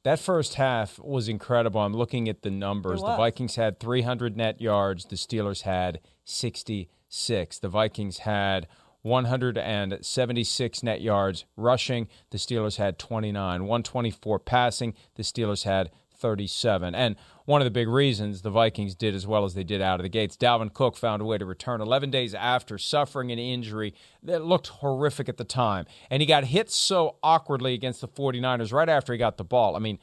That 0.04 0.20
first 0.20 0.56
half 0.56 1.00
was 1.00 1.28
incredible. 1.28 1.82
I'm 1.82 1.96
looking 1.96 2.28
at 2.30 2.42
the 2.42 2.52
numbers. 2.52 3.02
The 3.02 3.16
Vikings 3.16 3.56
had 3.56 3.80
300 3.80 4.38
net 4.38 4.62
yards, 4.62 5.06
the 5.06 5.16
Steelers 5.16 5.62
had 5.62 6.00
66. 6.26 7.60
The 7.60 7.70
Vikings 7.70 8.20
had 8.20 8.68
176 9.04 10.84
net 10.84 11.02
yards 11.02 11.46
rushing, 11.56 12.08
the 12.32 12.38
Steelers 12.38 12.78
had 12.78 12.98
29. 12.98 13.62
124 13.62 14.40
passing, 14.40 14.94
the 15.16 15.24
Steelers 15.24 15.64
had 15.64 15.92
37. 16.24 16.96
And 16.96 17.18
one 17.46 17.60
of 17.60 17.66
the 17.66 17.72
big 17.72 17.90
reasons 17.90 18.42
the 18.42 18.50
Vikings 18.50 18.96
did 18.96 19.14
as 19.14 19.28
well 19.28 19.44
as 19.44 19.56
they 19.56 19.64
did 19.66 19.82
out 19.82 20.00
of 20.00 20.04
the 20.04 20.10
gates. 20.10 20.38
Dalvin 20.38 20.74
Cook 20.74 20.96
found 20.96 21.22
a 21.22 21.26
way 21.26 21.38
to 21.38 21.46
return 21.46 21.82
11 21.82 22.12
days 22.12 22.34
after 22.34 22.78
suffering 22.78 23.30
an 23.30 23.40
injury 23.40 23.94
that 24.24 24.46
looked 24.46 24.68
horrific 24.68 25.28
at 25.28 25.36
the 25.36 25.44
time. 25.44 25.86
And 26.10 26.22
he 26.22 26.26
got 26.26 26.46
hit 26.46 26.72
so 26.72 27.18
awkwardly 27.22 27.74
against 27.74 28.00
the 28.00 28.08
49ers 28.08 28.72
right 28.72 28.88
after 28.88 29.12
he 29.12 29.20
got 29.20 29.36
the 29.36 29.44
ball. 29.44 29.76
I 29.76 29.80
mean, 29.80 30.00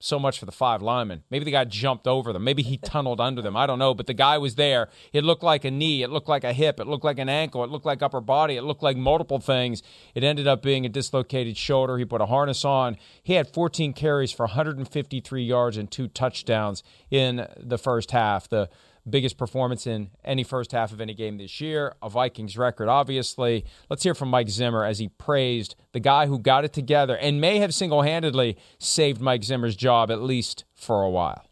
so 0.00 0.18
much 0.18 0.38
for 0.38 0.46
the 0.46 0.52
five 0.52 0.80
linemen. 0.80 1.22
Maybe 1.30 1.44
the 1.44 1.50
guy 1.50 1.64
jumped 1.64 2.08
over 2.08 2.32
them. 2.32 2.42
Maybe 2.42 2.62
he 2.62 2.76
tunneled 2.84 3.20
under 3.20 3.42
them. 3.42 3.56
I 3.56 3.66
don't 3.66 3.78
know. 3.78 3.94
But 3.94 4.06
the 4.06 4.14
guy 4.14 4.38
was 4.38 4.54
there. 4.54 4.88
It 5.12 5.24
looked 5.24 5.42
like 5.42 5.64
a 5.64 5.70
knee. 5.70 6.02
It 6.02 6.10
looked 6.10 6.28
like 6.28 6.42
a 6.42 6.54
hip. 6.54 6.80
It 6.80 6.86
looked 6.86 7.04
like 7.04 7.18
an 7.18 7.28
ankle. 7.28 7.62
It 7.62 7.70
looked 7.70 7.84
like 7.86 8.02
upper 8.02 8.20
body. 8.20 8.56
It 8.56 8.62
looked 8.62 8.82
like 8.82 8.96
multiple 8.96 9.38
things. 9.38 9.82
It 10.14 10.24
ended 10.24 10.48
up 10.48 10.62
being 10.62 10.86
a 10.86 10.88
dislocated 10.88 11.56
shoulder. 11.56 11.98
He 11.98 12.06
put 12.06 12.22
a 12.22 12.26
harness 12.26 12.64
on. 12.64 12.96
He 13.22 13.34
had 13.34 13.52
14 13.52 13.92
carries 13.92 14.32
for 14.32 14.46
153 14.46 15.44
yards 15.44 15.76
and 15.76 15.90
two 15.90 16.08
touchdowns 16.08 16.82
in 17.10 17.46
the 17.58 17.78
first 17.78 18.10
half. 18.10 18.48
The 18.48 18.70
biggest 19.08 19.38
performance 19.38 19.86
in 19.86 20.10
any 20.24 20.42
first 20.44 20.72
half 20.72 20.92
of 20.92 21.00
any 21.00 21.14
game 21.14 21.38
this 21.38 21.60
year, 21.60 21.94
a 22.02 22.08
Vikings 22.08 22.56
record, 22.56 22.88
obviously. 22.88 23.64
Let's 23.88 24.02
hear 24.02 24.14
from 24.14 24.28
Mike 24.28 24.48
Zimmer 24.48 24.84
as 24.84 24.98
he 24.98 25.08
praised 25.08 25.74
the 25.92 26.00
guy 26.00 26.26
who 26.26 26.38
got 26.38 26.64
it 26.64 26.72
together 26.72 27.16
and 27.16 27.40
may 27.40 27.58
have 27.58 27.74
single 27.74 28.02
handedly 28.02 28.56
saved 28.78 29.20
Mike 29.20 29.44
Zimmer's 29.44 29.76
job, 29.76 30.10
at 30.10 30.20
least 30.20 30.64
for 30.74 31.02
a 31.02 31.10
while. 31.10 31.44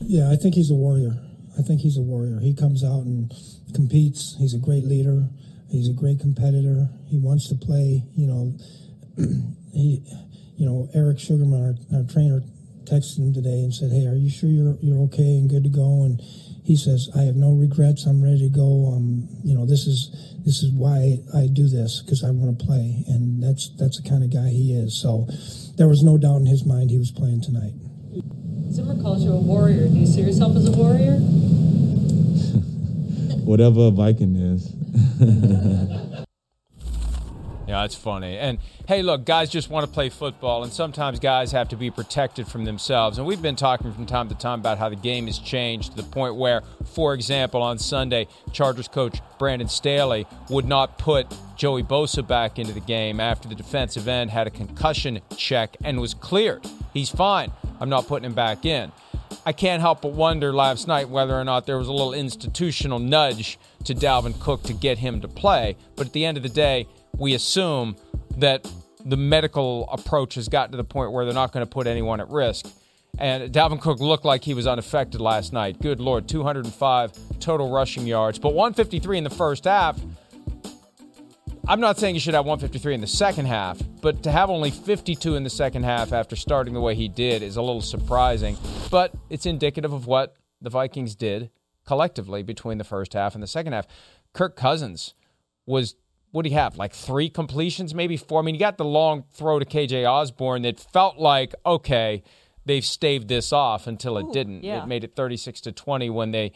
Yeah, 0.00 0.30
I 0.30 0.36
think 0.36 0.54
he's 0.54 0.70
a 0.70 0.74
warrior. 0.74 1.16
I 1.58 1.62
think 1.62 1.80
he's 1.80 1.96
a 1.96 2.02
warrior. 2.02 2.40
He 2.40 2.54
comes 2.54 2.84
out 2.84 3.04
and 3.04 3.32
competes. 3.74 4.36
He's 4.38 4.54
a 4.54 4.58
great 4.58 4.84
leader. 4.84 5.28
He's 5.70 5.88
a 5.88 5.92
great 5.92 6.20
competitor. 6.20 6.88
He 7.08 7.18
wants 7.18 7.48
to 7.48 7.54
play, 7.54 8.04
you 8.14 8.26
know. 8.26 8.54
he, 9.72 10.02
you 10.56 10.66
know, 10.66 10.88
Eric 10.94 11.18
Sugarman, 11.18 11.76
our, 11.92 11.98
our 11.98 12.04
trainer, 12.04 12.42
texted 12.86 13.18
him 13.18 13.34
today 13.34 13.62
and 13.62 13.74
said, 13.74 13.90
"Hey, 13.92 14.06
are 14.06 14.14
you 14.14 14.30
sure 14.30 14.48
you're 14.48 14.76
you're 14.80 15.02
okay 15.04 15.36
and 15.36 15.50
good 15.50 15.64
to 15.64 15.70
go?" 15.70 16.04
And 16.04 16.20
he 16.64 16.76
says, 16.76 17.10
"I 17.14 17.22
have 17.22 17.36
no 17.36 17.52
regrets. 17.52 18.06
I'm 18.06 18.22
ready 18.22 18.48
to 18.48 18.48
go. 18.48 18.92
Um, 18.94 19.28
you 19.44 19.54
know, 19.54 19.66
this 19.66 19.86
is 19.86 20.10
this 20.44 20.62
is 20.62 20.72
why 20.72 21.18
I 21.34 21.46
do 21.46 21.68
this 21.68 22.02
because 22.02 22.24
I 22.24 22.30
want 22.30 22.58
to 22.58 22.64
play, 22.64 23.04
and 23.08 23.42
that's 23.42 23.68
that's 23.76 24.00
the 24.00 24.08
kind 24.08 24.24
of 24.24 24.32
guy 24.32 24.48
he 24.48 24.72
is. 24.72 24.96
So 24.96 25.26
there 25.76 25.88
was 25.88 26.02
no 26.02 26.16
doubt 26.18 26.36
in 26.36 26.46
his 26.46 26.64
mind 26.64 26.90
he 26.90 26.98
was 26.98 27.10
playing 27.10 27.42
tonight." 27.42 27.74
Zimmer 28.70 29.00
calls 29.00 29.22
you 29.22 29.32
a 29.32 29.40
warrior. 29.40 29.88
Do 29.88 29.94
you 29.94 30.06
see 30.06 30.22
yourself 30.22 30.56
as 30.56 30.66
a 30.68 30.72
warrior? 30.72 31.16
Whatever 33.46 33.86
a 33.86 33.90
Viking 33.90 34.36
is. 34.36 34.72
Yeah, 37.66 37.84
it's 37.84 37.96
funny. 37.96 38.38
And 38.38 38.58
hey, 38.86 39.02
look, 39.02 39.24
guys 39.24 39.50
just 39.50 39.70
want 39.70 39.84
to 39.84 39.92
play 39.92 40.08
football, 40.08 40.62
and 40.62 40.72
sometimes 40.72 41.18
guys 41.18 41.50
have 41.50 41.68
to 41.70 41.76
be 41.76 41.90
protected 41.90 42.46
from 42.46 42.64
themselves. 42.64 43.18
And 43.18 43.26
we've 43.26 43.42
been 43.42 43.56
talking 43.56 43.92
from 43.92 44.06
time 44.06 44.28
to 44.28 44.36
time 44.36 44.60
about 44.60 44.78
how 44.78 44.88
the 44.88 44.96
game 44.96 45.26
has 45.26 45.38
changed 45.38 45.90
to 45.90 45.96
the 45.96 46.04
point 46.04 46.36
where, 46.36 46.62
for 46.84 47.12
example, 47.12 47.62
on 47.62 47.78
Sunday, 47.78 48.28
Chargers 48.52 48.86
coach 48.86 49.18
Brandon 49.38 49.68
Staley 49.68 50.26
would 50.48 50.64
not 50.64 50.96
put 50.96 51.26
Joey 51.56 51.82
Bosa 51.82 52.26
back 52.26 52.58
into 52.58 52.72
the 52.72 52.80
game 52.80 53.18
after 53.18 53.48
the 53.48 53.54
defensive 53.56 54.06
end 54.06 54.30
had 54.30 54.46
a 54.46 54.50
concussion 54.50 55.20
check 55.36 55.76
and 55.82 56.00
was 56.00 56.14
cleared. 56.14 56.64
He's 56.94 57.10
fine. 57.10 57.50
I'm 57.80 57.88
not 57.88 58.06
putting 58.06 58.26
him 58.26 58.34
back 58.34 58.64
in. 58.64 58.92
I 59.44 59.52
can't 59.52 59.80
help 59.80 60.02
but 60.02 60.12
wonder 60.12 60.52
last 60.52 60.86
night 60.86 61.08
whether 61.08 61.34
or 61.34 61.44
not 61.44 61.66
there 61.66 61.78
was 61.78 61.88
a 61.88 61.92
little 61.92 62.12
institutional 62.12 62.98
nudge 62.98 63.58
to 63.84 63.94
Dalvin 63.94 64.38
Cook 64.40 64.62
to 64.64 64.72
get 64.72 64.98
him 64.98 65.20
to 65.20 65.28
play. 65.28 65.76
But 65.96 66.08
at 66.08 66.12
the 66.12 66.24
end 66.24 66.36
of 66.36 66.42
the 66.42 66.48
day, 66.48 66.86
we 67.18 67.34
assume 67.34 67.96
that 68.36 68.70
the 69.04 69.16
medical 69.16 69.88
approach 69.90 70.34
has 70.34 70.48
gotten 70.48 70.72
to 70.72 70.76
the 70.76 70.84
point 70.84 71.12
where 71.12 71.24
they're 71.24 71.34
not 71.34 71.52
going 71.52 71.64
to 71.64 71.70
put 71.70 71.86
anyone 71.86 72.20
at 72.20 72.28
risk. 72.28 72.66
And 73.18 73.52
Dalvin 73.52 73.80
Cook 73.80 74.00
looked 74.00 74.24
like 74.24 74.44
he 74.44 74.52
was 74.52 74.66
unaffected 74.66 75.20
last 75.20 75.52
night. 75.52 75.80
Good 75.80 76.00
Lord, 76.00 76.28
205 76.28 77.12
total 77.40 77.70
rushing 77.70 78.06
yards, 78.06 78.38
but 78.38 78.50
153 78.50 79.18
in 79.18 79.24
the 79.24 79.30
first 79.30 79.64
half. 79.64 79.98
I'm 81.68 81.80
not 81.80 81.98
saying 81.98 82.14
he 82.14 82.20
should 82.20 82.34
have 82.34 82.44
153 82.44 82.94
in 82.94 83.00
the 83.00 83.06
second 83.06 83.46
half, 83.46 83.80
but 84.00 84.22
to 84.22 84.30
have 84.30 84.50
only 84.50 84.70
52 84.70 85.34
in 85.34 85.42
the 85.42 85.50
second 85.50 85.84
half 85.84 86.12
after 86.12 86.36
starting 86.36 86.74
the 86.74 86.80
way 86.80 86.94
he 86.94 87.08
did 87.08 87.42
is 87.42 87.56
a 87.56 87.62
little 87.62 87.80
surprising. 87.80 88.56
But 88.90 89.12
it's 89.30 89.46
indicative 89.46 89.92
of 89.92 90.06
what 90.06 90.36
the 90.60 90.70
Vikings 90.70 91.14
did 91.16 91.50
collectively 91.84 92.42
between 92.42 92.78
the 92.78 92.84
first 92.84 93.14
half 93.14 93.34
and 93.34 93.42
the 93.42 93.48
second 93.48 93.72
half. 93.72 93.86
Kirk 94.32 94.56
Cousins 94.56 95.14
was 95.64 95.96
what 96.30 96.42
do 96.42 96.50
you 96.50 96.56
have? 96.56 96.76
Like 96.76 96.92
three 96.92 97.28
completions, 97.28 97.94
maybe 97.94 98.16
four. 98.16 98.40
I 98.40 98.42
mean, 98.42 98.54
you 98.54 98.58
got 98.58 98.78
the 98.78 98.84
long 98.84 99.24
throw 99.32 99.58
to 99.58 99.64
KJ 99.64 100.08
Osborn 100.10 100.62
that 100.62 100.78
felt 100.78 101.18
like, 101.18 101.54
okay, 101.64 102.22
they've 102.64 102.84
staved 102.84 103.28
this 103.28 103.52
off 103.52 103.86
until 103.86 104.18
it 104.18 104.24
Ooh, 104.26 104.32
didn't. 104.32 104.64
yeah. 104.64 104.82
It 104.82 104.86
made 104.86 105.04
it 105.04 105.14
36 105.14 105.60
to 105.62 105.72
20 105.72 106.10
when 106.10 106.32
they 106.32 106.52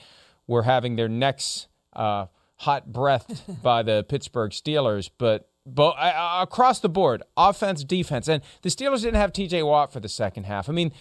were 0.46 0.64
having 0.64 0.96
their 0.96 1.08
necks 1.08 1.68
uh, 1.94 2.26
hot 2.56 2.92
breathed 2.92 3.42
by 3.62 3.82
the 3.82 4.04
Pittsburgh 4.08 4.50
Steelers. 4.50 5.08
But 5.16 5.48
but 5.66 5.90
uh, 5.90 6.40
across 6.42 6.80
the 6.80 6.88
board, 6.88 7.22
offense, 7.36 7.84
defense, 7.84 8.28
and 8.28 8.42
the 8.62 8.70
Steelers 8.70 9.02
didn't 9.02 9.20
have 9.20 9.32
T.J. 9.32 9.62
Watt 9.62 9.92
for 9.92 10.00
the 10.00 10.08
second 10.08 10.44
half. 10.44 10.68
I 10.68 10.72
mean, 10.72 10.92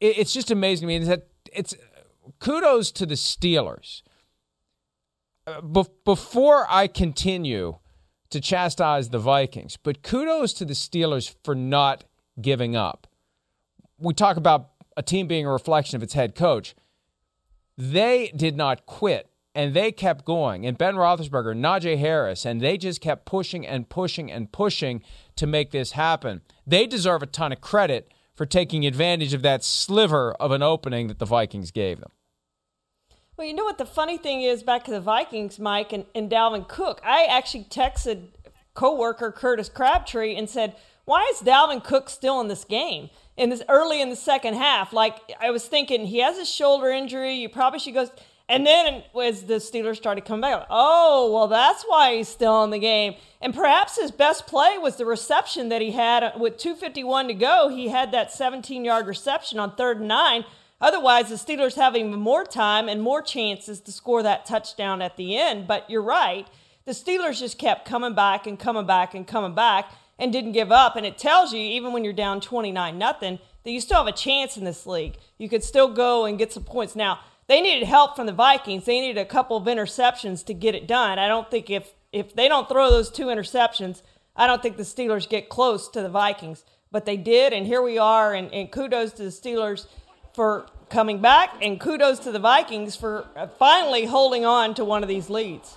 it, 0.00 0.18
it's 0.18 0.32
just 0.32 0.50
amazing 0.50 0.88
to 0.88 0.98
me 0.98 1.04
that 1.04 1.26
it's 1.52 1.74
kudos 2.38 2.92
to 2.92 3.06
the 3.06 3.14
Steelers. 3.14 4.02
Uh, 5.44 5.60
bef- 5.60 5.90
before 6.04 6.66
I 6.68 6.86
continue 6.86 7.78
to 8.32 8.40
chastise 8.40 9.10
the 9.10 9.18
Vikings, 9.18 9.76
but 9.76 10.02
kudos 10.02 10.52
to 10.54 10.64
the 10.64 10.74
Steelers 10.74 11.34
for 11.44 11.54
not 11.54 12.04
giving 12.40 12.74
up. 12.74 13.06
We 13.98 14.14
talk 14.14 14.36
about 14.36 14.70
a 14.96 15.02
team 15.02 15.26
being 15.26 15.46
a 15.46 15.52
reflection 15.52 15.96
of 15.96 16.02
its 16.02 16.14
head 16.14 16.34
coach. 16.34 16.74
They 17.78 18.32
did 18.34 18.56
not 18.56 18.86
quit 18.86 19.28
and 19.54 19.74
they 19.74 19.92
kept 19.92 20.24
going. 20.24 20.66
And 20.66 20.78
Ben 20.78 20.94
Roethlisberger, 20.94 21.54
Najee 21.54 21.98
Harris, 21.98 22.46
and 22.46 22.60
they 22.60 22.78
just 22.78 23.00
kept 23.00 23.26
pushing 23.26 23.66
and 23.66 23.88
pushing 23.88 24.30
and 24.30 24.50
pushing 24.50 25.02
to 25.36 25.46
make 25.46 25.70
this 25.70 25.92
happen. 25.92 26.40
They 26.66 26.86
deserve 26.86 27.22
a 27.22 27.26
ton 27.26 27.52
of 27.52 27.60
credit 27.60 28.12
for 28.34 28.46
taking 28.46 28.86
advantage 28.86 29.34
of 29.34 29.42
that 29.42 29.62
sliver 29.62 30.32
of 30.34 30.52
an 30.52 30.62
opening 30.62 31.08
that 31.08 31.18
the 31.18 31.26
Vikings 31.26 31.70
gave 31.70 32.00
them. 32.00 32.10
Well, 33.42 33.48
you 33.48 33.56
know 33.56 33.64
what 33.64 33.78
the 33.78 33.84
funny 33.84 34.18
thing 34.18 34.42
is 34.42 34.62
back 34.62 34.84
to 34.84 34.92
the 34.92 35.00
Vikings, 35.00 35.58
Mike 35.58 35.92
and, 35.92 36.04
and 36.14 36.30
Dalvin 36.30 36.68
Cook. 36.68 37.00
I 37.04 37.24
actually 37.24 37.64
texted 37.64 38.28
coworker 38.74 39.32
Curtis 39.32 39.68
Crabtree 39.68 40.36
and 40.36 40.48
said, 40.48 40.76
"Why 41.06 41.28
is 41.34 41.40
Dalvin 41.40 41.82
Cook 41.82 42.08
still 42.08 42.40
in 42.40 42.46
this 42.46 42.62
game?" 42.62 43.10
In 43.36 43.50
this 43.50 43.64
early 43.68 44.00
in 44.00 44.10
the 44.10 44.14
second 44.14 44.54
half, 44.54 44.92
like 44.92 45.16
I 45.40 45.50
was 45.50 45.66
thinking, 45.66 46.06
he 46.06 46.20
has 46.20 46.38
a 46.38 46.44
shoulder 46.44 46.90
injury. 46.90 47.34
You 47.34 47.48
probably 47.48 47.80
should 47.80 47.94
go. 47.94 48.08
And 48.48 48.64
then 48.64 49.02
as 49.20 49.42
the 49.42 49.54
Steelers 49.54 49.96
started 49.96 50.24
coming 50.24 50.42
back, 50.42 50.64
oh 50.70 51.32
well, 51.34 51.48
that's 51.48 51.82
why 51.82 52.14
he's 52.14 52.28
still 52.28 52.62
in 52.62 52.70
the 52.70 52.78
game. 52.78 53.16
And 53.40 53.52
perhaps 53.52 53.98
his 53.98 54.12
best 54.12 54.46
play 54.46 54.78
was 54.78 54.98
the 54.98 55.04
reception 55.04 55.68
that 55.70 55.82
he 55.82 55.90
had 55.90 56.22
uh, 56.22 56.30
with 56.38 56.58
2:51 56.58 57.26
to 57.26 57.34
go. 57.34 57.70
He 57.70 57.88
had 57.88 58.12
that 58.12 58.30
17-yard 58.30 59.08
reception 59.08 59.58
on 59.58 59.74
third 59.74 59.98
and 59.98 60.06
nine. 60.06 60.44
Otherwise, 60.82 61.28
the 61.28 61.36
Steelers 61.36 61.76
have 61.76 61.94
even 61.94 62.18
more 62.18 62.44
time 62.44 62.88
and 62.88 63.00
more 63.00 63.22
chances 63.22 63.80
to 63.80 63.92
score 63.92 64.22
that 64.24 64.44
touchdown 64.44 65.00
at 65.00 65.16
the 65.16 65.38
end. 65.38 65.68
But 65.68 65.88
you're 65.88 66.02
right. 66.02 66.48
The 66.84 66.92
Steelers 66.92 67.38
just 67.38 67.56
kept 67.56 67.86
coming 67.86 68.14
back 68.14 68.48
and 68.48 68.58
coming 68.58 68.84
back 68.84 69.14
and 69.14 69.24
coming 69.24 69.54
back 69.54 69.92
and 70.18 70.32
didn't 70.32 70.52
give 70.52 70.72
up. 70.72 70.96
And 70.96 71.06
it 71.06 71.16
tells 71.16 71.52
you, 71.52 71.60
even 71.60 71.92
when 71.92 72.02
you're 72.02 72.12
down 72.12 72.40
29 72.40 72.98
nothing, 72.98 73.38
that 73.62 73.70
you 73.70 73.80
still 73.80 73.98
have 73.98 74.12
a 74.12 74.16
chance 74.16 74.56
in 74.56 74.64
this 74.64 74.84
league. 74.84 75.18
You 75.38 75.48
could 75.48 75.62
still 75.62 75.88
go 75.88 76.24
and 76.24 76.36
get 76.36 76.52
some 76.52 76.64
points. 76.64 76.96
Now, 76.96 77.20
they 77.46 77.60
needed 77.60 77.86
help 77.86 78.16
from 78.16 78.26
the 78.26 78.32
Vikings. 78.32 78.84
They 78.84 79.00
needed 79.00 79.20
a 79.20 79.24
couple 79.24 79.56
of 79.56 79.64
interceptions 79.64 80.44
to 80.46 80.54
get 80.54 80.74
it 80.74 80.88
done. 80.88 81.18
I 81.18 81.28
don't 81.28 81.50
think 81.50 81.70
if 81.70 81.94
if 82.12 82.34
they 82.34 82.46
don't 82.46 82.68
throw 82.68 82.90
those 82.90 83.10
two 83.10 83.26
interceptions, 83.26 84.02
I 84.36 84.46
don't 84.46 84.62
think 84.62 84.76
the 84.76 84.82
Steelers 84.82 85.28
get 85.28 85.48
close 85.48 85.88
to 85.90 86.02
the 86.02 86.10
Vikings. 86.10 86.64
But 86.90 87.06
they 87.06 87.16
did, 87.16 87.54
and 87.54 87.66
here 87.66 87.80
we 87.80 87.96
are. 87.96 88.34
And, 88.34 88.52
and 88.52 88.70
kudos 88.70 89.12
to 89.14 89.22
the 89.22 89.30
Steelers 89.30 89.86
for 90.34 90.66
coming 90.88 91.18
back, 91.18 91.54
and 91.62 91.80
kudos 91.80 92.18
to 92.20 92.32
the 92.32 92.38
Vikings 92.38 92.96
for 92.96 93.26
uh, 93.36 93.46
finally 93.46 94.04
holding 94.04 94.44
on 94.44 94.74
to 94.74 94.84
one 94.84 95.02
of 95.02 95.08
these 95.08 95.30
leads. 95.30 95.76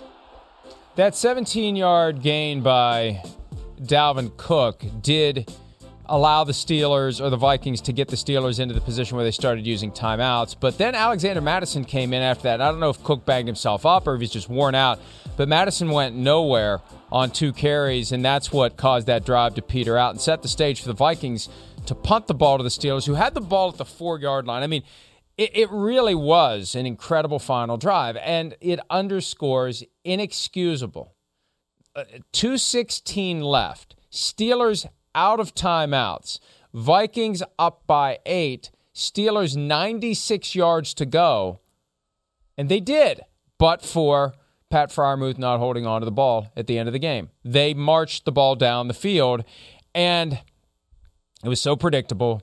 That 0.95 1.15
17 1.15 1.75
yard 1.75 2.21
gain 2.21 2.61
by 2.61 3.23
Dalvin 3.81 4.35
Cook 4.37 4.83
did 5.01 5.51
allow 6.07 6.43
the 6.43 6.51
Steelers 6.53 7.23
or 7.23 7.29
the 7.29 7.37
Vikings 7.37 7.81
to 7.81 7.93
get 7.93 8.07
the 8.09 8.15
Steelers 8.15 8.59
into 8.59 8.73
the 8.73 8.81
position 8.81 9.15
where 9.15 9.25
they 9.25 9.31
started 9.31 9.65
using 9.65 9.91
timeouts. 9.91 10.55
But 10.59 10.77
then 10.77 10.95
Alexander 10.95 11.41
Mattison 11.41 11.83
came 11.83 12.13
in 12.13 12.21
after 12.21 12.43
that. 12.43 12.61
I 12.61 12.69
don't 12.69 12.79
know 12.79 12.91
if 12.91 13.03
Cook 13.03 13.25
banged 13.25 13.47
himself 13.47 13.85
up 13.85 14.07
or 14.07 14.15
if 14.15 14.21
he's 14.21 14.31
just 14.31 14.49
worn 14.49 14.75
out, 14.75 14.99
but 15.35 15.47
Mattison 15.47 15.89
went 15.89 16.15
nowhere 16.15 16.81
on 17.11 17.31
two 17.31 17.53
carries, 17.53 18.11
and 18.11 18.23
that's 18.23 18.51
what 18.51 18.77
caused 18.77 19.07
that 19.07 19.25
drive 19.25 19.55
to 19.55 19.61
peter 19.61 19.97
out 19.97 20.11
and 20.11 20.21
set 20.21 20.41
the 20.41 20.47
stage 20.47 20.81
for 20.81 20.87
the 20.87 20.93
Vikings 20.93 21.49
to 21.85 21.95
punt 21.95 22.27
the 22.27 22.33
ball 22.33 22.57
to 22.57 22.63
the 22.63 22.69
Steelers, 22.69 23.05
who 23.05 23.13
had 23.13 23.33
the 23.33 23.41
ball 23.41 23.69
at 23.69 23.77
the 23.77 23.85
four 23.85 24.19
yard 24.19 24.47
line. 24.47 24.63
I 24.63 24.67
mean, 24.67 24.83
it, 25.37 25.55
it 25.55 25.69
really 25.71 26.15
was 26.15 26.75
an 26.75 26.85
incredible 26.85 27.39
final 27.39 27.77
drive, 27.77 28.17
and 28.17 28.55
it 28.61 28.79
underscores 28.89 29.83
inexcusable. 30.03 31.13
Uh, 31.95 32.03
216 32.31 33.41
left. 33.41 33.95
Steelers 34.11 34.85
out 35.13 35.39
of 35.39 35.53
timeouts. 35.55 36.39
Vikings 36.73 37.43
up 37.57 37.83
by 37.87 38.19
eight. 38.25 38.71
Steelers 38.93 39.55
96 39.55 40.55
yards 40.55 40.93
to 40.93 41.05
go. 41.05 41.59
And 42.57 42.69
they 42.69 42.79
did, 42.79 43.21
but 43.57 43.81
for 43.81 44.33
Pat 44.75 44.89
Freiermuth 44.89 45.37
not 45.37 45.59
holding 45.59 45.85
on 45.85 46.01
to 46.01 46.05
the 46.05 46.11
ball 46.11 46.51
at 46.57 46.67
the 46.67 46.77
end 46.77 46.89
of 46.89 46.91
the 46.91 46.99
game. 46.99 47.29
They 47.45 47.73
marched 47.73 48.25
the 48.25 48.31
ball 48.33 48.57
down 48.57 48.89
the 48.89 48.93
field, 48.93 49.45
and 49.93 50.33
it 51.41 51.47
was 51.47 51.61
so 51.61 51.77
predictable, 51.77 52.41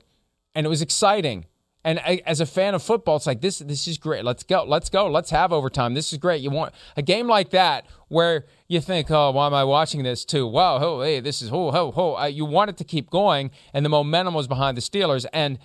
and 0.55 0.65
it 0.65 0.69
was 0.69 0.81
exciting. 0.81 1.45
And 1.83 1.99
I, 1.99 2.23
as 2.25 2.41
a 2.41 2.47
fan 2.47 2.73
of 2.73 2.81
football, 2.81 3.17
it's 3.17 3.27
like 3.27 3.41
this. 3.41 3.59
This 3.59 3.87
is 3.87 3.99
great. 3.99 4.25
Let's 4.25 4.41
go. 4.41 4.63
Let's 4.63 4.89
go. 4.89 5.05
Let's 5.11 5.29
have 5.29 5.53
overtime. 5.53 5.93
This 5.93 6.11
is 6.11 6.17
great. 6.17 6.41
You 6.41 6.49
want 6.49 6.73
a 6.97 7.03
game 7.03 7.27
like 7.27 7.51
that 7.51 7.85
where 8.07 8.45
you 8.67 8.81
think, 8.81 9.11
oh, 9.11 9.29
why 9.29 9.45
am 9.45 9.53
I 9.53 9.63
watching 9.63 10.01
this 10.01 10.25
too? 10.25 10.47
Wow, 10.47 10.77
oh, 10.77 11.01
hey, 11.03 11.19
this 11.19 11.39
is 11.43 11.51
oh, 11.51 11.69
oh, 11.69 11.93
oh. 11.95 12.25
You 12.25 12.45
want 12.45 12.71
it 12.71 12.77
to 12.77 12.83
keep 12.83 13.11
going, 13.11 13.51
and 13.75 13.85
the 13.85 13.89
momentum 13.89 14.33
was 14.33 14.47
behind 14.47 14.75
the 14.75 14.81
Steelers. 14.81 15.27
And 15.33 15.59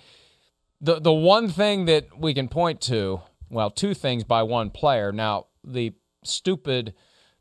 the 0.79 0.99
the 0.99 1.13
one 1.13 1.49
thing 1.49 1.85
that 1.85 2.19
we 2.19 2.35
can 2.35 2.47
point 2.47 2.79
to, 2.81 3.21
well, 3.49 3.71
two 3.71 3.95
things 3.95 4.23
by 4.23 4.43
one 4.43 4.69
player. 4.69 5.11
Now, 5.11 5.47
the 5.63 5.93
stupid 6.23 6.93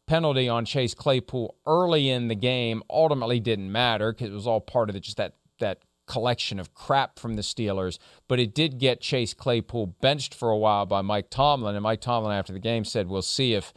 penalty 0.07 0.49
on 0.49 0.65
Chase 0.65 0.95
Claypool 0.95 1.57
early 1.67 2.09
in 2.11 2.29
the 2.29 2.35
game 2.35 2.83
ultimately 2.91 3.41
didn't 3.41 3.71
matter 3.71 4.13
because 4.13 4.31
it 4.31 4.35
was 4.35 4.47
all 4.47 4.61
part 4.61 4.91
of 4.91 4.97
it, 4.97 5.01
just 5.01 5.19
that 5.19 5.35
that 5.61 5.83
collection 6.07 6.59
of 6.59 6.75
crap 6.75 7.19
from 7.19 7.37
the 7.37 7.43
Steelers, 7.43 7.99
but 8.27 8.41
it 8.41 8.55
did 8.55 8.79
get 8.79 9.01
Chase 9.01 9.35
Claypool 9.35 9.87
benched 10.01 10.35
for 10.35 10.51
a 10.51 10.57
while 10.57 10.87
by 10.87 11.03
Mike 11.03 11.29
Tomlin, 11.31 11.77
and 11.77 11.83
Mike 11.83 12.01
Tomlin 12.01 12.33
after 12.33 12.53
the 12.53 12.59
game 12.59 12.85
said, 12.85 13.07
"We'll 13.07 13.23
see 13.23 13.55
if 13.55 13.73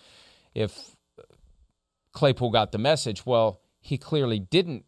if 0.56 0.96
Claypool 2.14 2.52
got 2.52 2.72
the 2.72 2.78
message." 2.78 3.26
Well, 3.26 3.62
he 3.80 3.98
clearly 3.98 4.40
didn't 4.40 4.86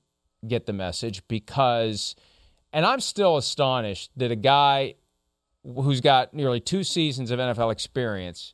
get 0.47 0.65
the 0.65 0.73
message 0.73 1.28
because, 1.28 2.15
and 2.71 2.86
I'm 2.86 2.99
still 2.99 3.38
astonished 3.38 4.12
that 4.17 4.32
a 4.32 4.36
guy 4.36 4.95
who's 5.63 6.02
got 6.02 6.34
nearly 6.34 6.60
two 6.60 6.84
seasons 6.84 7.32
of 7.32 7.39
NFL 7.39 7.71
experience 7.71 8.54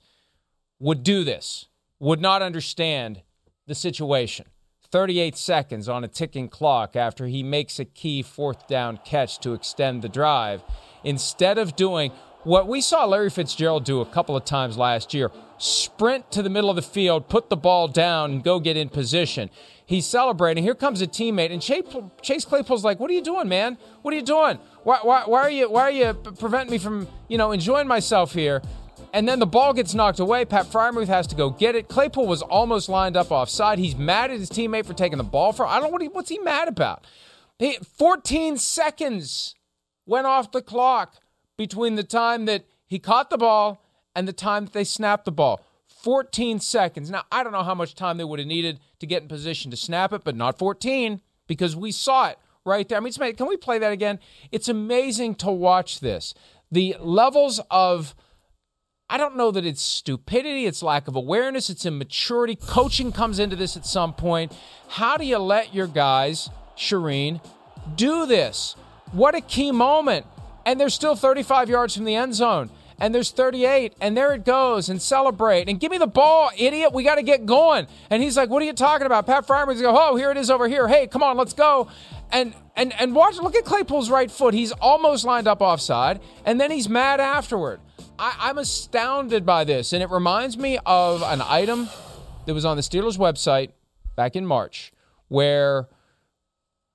would 0.79 1.03
do 1.03 1.23
this, 1.23 1.67
would 1.99 2.21
not 2.21 2.41
understand 2.41 3.21
the 3.67 3.75
situation. 3.75 4.45
38 4.91 5.37
seconds 5.37 5.87
on 5.87 6.03
a 6.03 6.07
ticking 6.07 6.47
clock 6.47 6.95
after 6.95 7.27
he 7.27 7.43
makes 7.43 7.79
a 7.79 7.85
key 7.85 8.23
fourth 8.23 8.67
down 8.67 8.99
catch 9.05 9.39
to 9.39 9.53
extend 9.53 10.01
the 10.01 10.09
drive. 10.09 10.63
Instead 11.03 11.57
of 11.57 11.75
doing 11.75 12.11
what 12.43 12.67
we 12.67 12.81
saw 12.81 13.05
Larry 13.05 13.29
Fitzgerald 13.29 13.83
do 13.83 14.01
a 14.01 14.05
couple 14.05 14.35
of 14.35 14.45
times 14.45 14.77
last 14.77 15.13
year 15.13 15.29
sprint 15.59 16.31
to 16.31 16.41
the 16.41 16.49
middle 16.49 16.69
of 16.69 16.75
the 16.77 16.81
field, 16.81 17.27
put 17.27 17.49
the 17.49 17.57
ball 17.57 17.87
down, 17.87 18.31
and 18.31 18.43
go 18.43 18.59
get 18.59 18.77
in 18.77 18.89
position. 18.89 19.49
He's 19.85 20.05
celebrating. 20.05 20.63
Here 20.63 20.75
comes 20.75 21.01
a 21.01 21.07
teammate, 21.07 21.51
and 21.51 21.61
Chase 21.61 22.45
Claypool's 22.45 22.83
like, 22.83 22.99
"What 22.99 23.11
are 23.11 23.13
you 23.13 23.21
doing, 23.21 23.49
man? 23.49 23.77
What 24.01 24.13
are 24.13 24.17
you 24.17 24.23
doing? 24.23 24.57
Why, 24.83 24.99
why, 25.01 25.23
why 25.25 25.41
are 25.41 25.49
you 25.49 25.69
why 25.69 25.81
are 25.81 25.91
you 25.91 26.13
preventing 26.13 26.71
me 26.71 26.77
from 26.77 27.07
you 27.27 27.37
know 27.37 27.51
enjoying 27.51 27.87
myself 27.87 28.33
here?" 28.33 28.61
And 29.13 29.27
then 29.27 29.39
the 29.39 29.47
ball 29.47 29.73
gets 29.73 29.93
knocked 29.93 30.19
away. 30.19 30.45
Pat 30.45 30.67
Freiermuth 30.67 31.07
has 31.07 31.27
to 31.27 31.35
go 31.35 31.49
get 31.49 31.75
it. 31.75 31.87
Claypool 31.87 32.27
was 32.27 32.41
almost 32.41 32.89
lined 32.89 33.17
up 33.17 33.31
offside. 33.31 33.79
He's 33.79 33.95
mad 33.95 34.31
at 34.31 34.39
his 34.39 34.49
teammate 34.49 34.85
for 34.85 34.93
taking 34.93 35.17
the 35.17 35.23
ball 35.23 35.51
for. 35.51 35.65
I 35.65 35.75
don't 35.75 35.83
know 35.83 35.89
what 35.89 36.01
he, 36.01 36.07
what's 36.07 36.29
he 36.29 36.39
mad 36.39 36.67
about. 36.67 37.05
He, 37.57 37.77
14 37.97 38.57
seconds 38.57 39.55
went 40.05 40.27
off 40.27 40.51
the 40.51 40.61
clock 40.61 41.15
between 41.57 41.95
the 41.95 42.03
time 42.03 42.45
that 42.45 42.65
he 42.87 42.99
caught 42.99 43.29
the 43.29 43.37
ball 43.37 43.83
and 44.15 44.27
the 44.27 44.33
time 44.33 44.65
that 44.65 44.73
they 44.73 44.83
snapped 44.83 45.25
the 45.25 45.31
ball. 45.31 45.61
14 45.87 46.59
seconds. 46.59 47.09
Now, 47.09 47.23
I 47.31 47.43
don't 47.43 47.51
know 47.51 47.63
how 47.63 47.75
much 47.75 47.95
time 47.95 48.17
they 48.17 48.23
would 48.23 48.39
have 48.39 48.47
needed 48.47 48.79
to 48.99 49.05
get 49.05 49.23
in 49.23 49.27
position 49.27 49.69
to 49.71 49.77
snap 49.77 50.13
it, 50.13 50.23
but 50.23 50.35
not 50.35 50.57
14 50.57 51.21
because 51.47 51.75
we 51.75 51.91
saw 51.91 52.29
it 52.29 52.37
right 52.65 52.87
there. 52.87 52.97
I 52.97 53.01
mean, 53.01 53.11
can 53.13 53.47
we 53.47 53.57
play 53.57 53.79
that 53.79 53.91
again? 53.91 54.19
It's 54.51 54.69
amazing 54.69 55.35
to 55.35 55.51
watch 55.51 55.99
this. 55.99 56.33
The 56.71 56.95
levels 56.99 57.59
of 57.69 58.15
I 59.11 59.17
don't 59.17 59.35
know 59.35 59.49
that 59.49 59.65
it's 59.65 59.81
stupidity, 59.81 60.67
it's 60.67 60.83
lack 60.83 61.07
of 61.07 61.15
awareness, 61.15 61.71
it's 61.71 61.83
immaturity. 61.83 62.55
Coaching 62.55 63.11
comes 63.11 63.39
into 63.39 63.55
this 63.55 63.75
at 63.75 63.85
some 63.85 64.13
point. 64.13 64.55
How 64.87 65.17
do 65.17 65.25
you 65.25 65.39
let 65.39 65.73
your 65.73 65.87
guys, 65.87 66.49
Charean, 66.77 67.43
do 67.95 68.27
this? 68.27 68.75
What 69.11 69.33
a 69.33 69.41
key 69.41 69.71
moment. 69.71 70.27
And 70.63 70.79
they're 70.79 70.89
still 70.89 71.15
35 71.15 71.69
yards 71.69 71.95
from 71.95 72.05
the 72.05 72.13
end 72.13 72.35
zone. 72.35 72.69
And 73.01 73.15
there's 73.15 73.31
38, 73.31 73.93
and 74.01 74.15
there 74.15 74.33
it 74.33 74.43
goes, 74.43 74.89
and 74.89 75.01
celebrate. 75.01 75.69
And 75.69 75.79
give 75.79 75.89
me 75.89 75.97
the 75.97 76.05
ball, 76.05 76.51
idiot. 76.57 76.91
We 76.91 77.03
got 77.03 77.15
to 77.15 77.23
get 77.23 77.45
going. 77.45 77.87
And 78.09 78.21
he's 78.21 78.35
like, 78.35 78.49
What 78.49 78.61
are 78.61 78.65
you 78.65 78.73
talking 78.73 79.07
about? 79.07 79.25
Pat 79.25 79.47
Freiermuth 79.47 79.81
go, 79.81 79.95
Oh, 79.97 80.17
here 80.17 80.31
it 80.31 80.37
is 80.37 80.51
over 80.51 80.67
here. 80.67 80.87
Hey, 80.87 81.07
come 81.07 81.23
on, 81.23 81.37
let's 81.37 81.53
go. 81.53 81.87
And 82.31 82.53
and 82.75 82.93
and 82.99 83.15
watch, 83.15 83.37
look 83.37 83.55
at 83.55 83.65
Claypool's 83.65 84.09
right 84.09 84.29
foot. 84.29 84.53
He's 84.53 84.71
almost 84.73 85.25
lined 85.25 85.47
up 85.47 85.61
offside, 85.61 86.19
and 86.45 86.61
then 86.61 86.71
he's 86.71 86.87
mad 86.87 87.19
afterward. 87.19 87.79
I, 88.19 88.49
am 88.49 88.57
astounded 88.57 89.45
by 89.45 89.63
this, 89.63 89.93
and 89.93 90.03
it 90.03 90.09
reminds 90.09 90.57
me 90.57 90.77
of 90.85 91.23
an 91.23 91.41
item 91.41 91.89
that 92.45 92.53
was 92.53 92.65
on 92.65 92.77
the 92.77 92.83
Steelers 92.83 93.17
website 93.17 93.71
back 94.15 94.35
in 94.35 94.45
March 94.45 94.91
where 95.29 95.87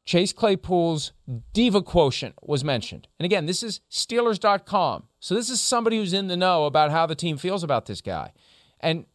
Chase 0.05 0.33
Claypool's 0.33 1.13
diva 1.55 1.81
quotient 1.81 2.35
was 2.43 2.63
mentioned. 2.63 3.09
And 3.19 3.25
again, 3.25 3.47
this 3.47 3.63
is 3.63 3.81
Steelers.com. 3.91 5.05
So 5.21 5.35
this 5.35 5.49
is 5.49 5.61
somebody 5.61 5.97
who's 5.97 6.13
in 6.13 6.29
the 6.29 6.37
know 6.37 6.67
about 6.67 6.91
how 6.91 7.07
the 7.07 7.15
team 7.15 7.39
feels 7.39 7.63
about 7.63 7.87
this 7.87 8.03
guy. 8.03 8.33
And 8.81 9.07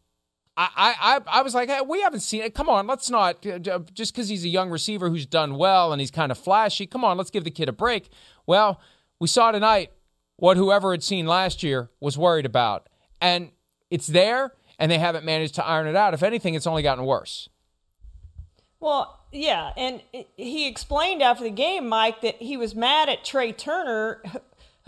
I, 0.76 0.94
I, 1.00 1.38
I 1.38 1.42
was 1.42 1.54
like, 1.54 1.70
hey, 1.70 1.80
we 1.80 2.02
haven't 2.02 2.20
seen 2.20 2.42
it. 2.42 2.54
Come 2.54 2.68
on, 2.68 2.86
let's 2.86 3.08
not, 3.08 3.46
uh, 3.46 3.80
just 3.94 4.14
because 4.14 4.28
he's 4.28 4.44
a 4.44 4.48
young 4.48 4.68
receiver 4.68 5.08
who's 5.08 5.24
done 5.24 5.56
well 5.56 5.92
and 5.92 6.00
he's 6.00 6.10
kind 6.10 6.30
of 6.30 6.36
flashy, 6.36 6.86
come 6.86 7.04
on, 7.04 7.16
let's 7.16 7.30
give 7.30 7.44
the 7.44 7.50
kid 7.50 7.68
a 7.68 7.72
break. 7.72 8.10
Well, 8.46 8.80
we 9.18 9.26
saw 9.26 9.52
tonight 9.52 9.92
what 10.36 10.56
whoever 10.56 10.92
had 10.92 11.02
seen 11.02 11.26
last 11.26 11.62
year 11.62 11.90
was 12.00 12.18
worried 12.18 12.46
about. 12.46 12.88
And 13.20 13.52
it's 13.90 14.06
there, 14.06 14.52
and 14.78 14.90
they 14.90 14.98
haven't 14.98 15.24
managed 15.24 15.54
to 15.56 15.66
iron 15.66 15.86
it 15.86 15.96
out. 15.96 16.14
If 16.14 16.22
anything, 16.22 16.54
it's 16.54 16.66
only 16.66 16.82
gotten 16.82 17.04
worse. 17.04 17.48
Well, 18.80 19.20
yeah, 19.30 19.72
and 19.76 20.02
he 20.36 20.66
explained 20.66 21.22
after 21.22 21.44
the 21.44 21.50
game, 21.50 21.88
Mike, 21.88 22.22
that 22.22 22.36
he 22.36 22.56
was 22.56 22.74
mad 22.74 23.08
at 23.08 23.24
Trai 23.24 23.56
Turner, 23.56 24.22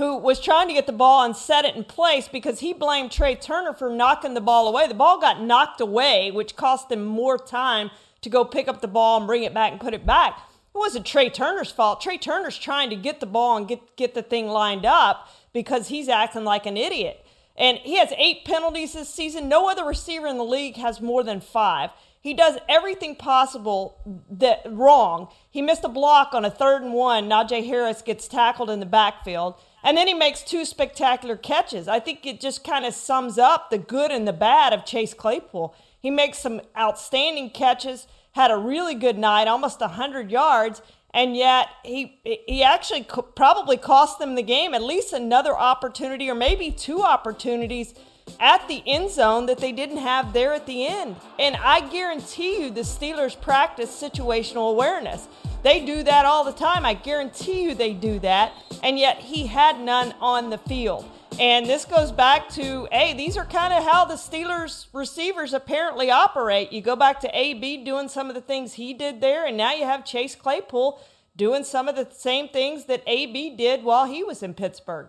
who 0.03 0.17
was 0.17 0.41
trying 0.41 0.67
to 0.67 0.75
get 0.75 0.87
the 0.87 0.93
ball 0.93 1.25
and 1.25 1.37
set 1.37 1.65
it 1.65 1.77
in 1.77 1.85
place 1.85 2.27
because 2.27 2.59
he 2.59 2.73
blamed 2.73 3.09
Trai 3.09 3.41
Turner 3.41 3.73
for 3.73 3.89
knocking 3.89 4.35
the 4.35 4.41
ball 4.41 4.67
away. 4.67 4.89
The 4.89 4.95
ball 4.95 5.21
got 5.21 5.41
knocked 5.41 5.81
away, 5.81 6.33
which 6.33 6.57
cost 6.57 6.91
him 6.91 7.05
more 7.05 7.39
time 7.39 7.89
to 8.23 8.29
go 8.29 8.45
pick 8.45 8.67
up 8.67 8.81
the 8.81 8.89
ball 8.89 9.19
and 9.19 9.29
bring 9.29 9.45
it 9.45 9.55
back 9.55 9.71
and 9.71 9.81
put 9.81 9.95
it 9.95 10.05
back. 10.05 10.41
It 10.75 10.79
wasn't 10.79 11.07
Trai 11.07 11.33
Turner's 11.33 11.71
fault. 11.71 12.03
Trai 12.03 12.21
Turner's 12.21 12.59
trying 12.59 12.91
to 12.91 12.97
get 12.97 13.21
the 13.21 13.27
ball 13.27 13.57
and 13.57 13.69
get, 13.69 13.97
get 13.97 14.15
the 14.15 14.25
thing 14.25 14.49
lined 14.49 14.85
up 14.85 15.29
because 15.53 15.87
he's 15.87 16.09
acting 16.09 16.43
like 16.43 16.67
an 16.67 16.77
idiot. 16.77 17.25
And 17.57 17.79
he 17.79 17.97
has 17.99 18.13
eight 18.19 18.45
penalties 18.45 18.95
this 18.95 19.09
season. 19.09 19.49
No 19.49 19.71
other 19.71 19.85
receiver 19.85 20.27
in 20.27 20.37
the 20.37 20.45
league 20.45 20.79
has 20.79 21.01
more 21.01 21.23
than 21.23 21.41
five. 21.41 21.91
He 22.21 22.35
does 22.35 22.59
everything 22.69 23.15
possible 23.15 24.01
that 24.31 24.63
wrong. 24.69 25.29
He 25.49 25.63
missed 25.63 25.85
a 25.85 25.89
block 25.89 26.35
on 26.35 26.45
a 26.45 26.51
third 26.51 26.83
and 26.83 26.93
one. 26.93 27.29
Najee 27.29 27.67
Harris 27.67 28.03
gets 28.03 28.27
tackled 28.27 28.69
in 28.69 28.81
the 28.81 28.87
backfield. 28.87 29.55
And 29.83 29.97
then 29.97 30.07
he 30.07 30.15
makes 30.15 30.43
two 30.43 30.65
spectacular 30.65 31.37
catches. 31.37 31.89
I 31.89 31.99
think 31.99 32.25
it 32.25 32.41
just 32.41 32.65
kind 32.65 32.85
of 32.85 32.95
sums 32.95 33.39
up 33.39 33.71
the 33.71 33.79
good 33.79 34.11
and 34.11 34.27
the 34.27 34.33
bad 34.33 34.73
of 34.73 34.85
Chase 34.85 35.15
Claypool. 35.15 35.75
He 35.99 36.11
makes 36.11 36.39
some 36.39 36.61
outstanding 36.79 37.51
catches, 37.51 38.07
had 38.33 38.51
a 38.51 38.57
really 38.57 38.95
good 38.95 39.19
night, 39.19 39.49
almost 39.49 39.81
100 39.81 40.31
yards, 40.31 40.83
and 41.15 41.37
yet 41.37 41.69
he 41.85 42.19
he 42.25 42.63
actually 42.63 43.07
probably 43.37 43.77
cost 43.77 44.19
them 44.19 44.35
the 44.35 44.43
game 44.43 44.73
at 44.73 44.83
least 44.83 45.13
another 45.13 45.57
opportunity 45.57 46.31
or 46.31 46.35
maybe 46.35 46.71
two 46.71 47.03
opportunities 47.03 47.95
at 48.41 48.67
the 48.69 48.83
end 48.87 49.11
zone 49.11 49.47
that 49.47 49.59
they 49.59 49.73
didn't 49.73 49.99
have 49.99 50.33
there 50.33 50.53
at 50.53 50.67
the 50.67 50.87
end. 50.87 51.17
And 51.39 51.57
I 51.57 51.81
guarantee 51.89 52.63
you 52.63 52.71
the 52.71 52.83
Steelers 52.83 53.39
practice 53.39 53.91
situational 53.91 54.71
awareness. 54.71 55.29
They 55.63 55.85
do 55.85 56.03
that 56.03 56.25
all 56.25 56.45
the 56.45 56.53
time. 56.53 56.85
I 56.85 56.95
guarantee 56.95 57.63
you 57.63 57.75
they 57.75 57.93
do 57.93 58.19
that. 58.21 58.53
And 58.83 58.99
yet 58.99 59.19
he 59.19 59.47
had 59.47 59.81
none 59.81 60.15
on 60.21 60.51
the 60.51 60.59
field. 60.59 61.09
And 61.41 61.67
this 61.67 61.85
goes 61.85 62.13
back 62.13 62.49
to, 62.51 62.89
hey, 62.93 63.15
these 63.15 63.37
are 63.37 63.45
kind 63.45 63.73
of 63.73 63.85
how 63.85 64.05
the 64.05 64.15
Steelers 64.15 64.87
receivers 64.93 65.55
apparently 65.55 66.11
operate. 66.11 66.73
You 66.73 66.83
go 66.83 66.97
back 66.97 67.21
to 67.21 67.31
AB 67.33 67.85
doing 67.85 68.09
some 68.09 68.29
of 68.29 68.35
the 68.35 68.41
things 68.41 68.75
he 68.75 68.93
did 68.93 69.21
there, 69.21 69.47
and 69.47 69.57
now 69.57 69.73
you 69.73 69.85
have 69.85 70.05
Chase 70.05 70.35
Claypool 70.35 71.01
doing 71.35 71.65
some 71.65 71.89
of 71.89 71.97
the 71.97 72.09
same 72.11 72.49
things 72.49 72.85
that 72.85 73.03
AB 73.07 73.57
did 73.57 73.83
while 73.83 74.07
he 74.07 74.23
was 74.23 74.43
in 74.43 74.53
Pittsburgh. 74.53 75.09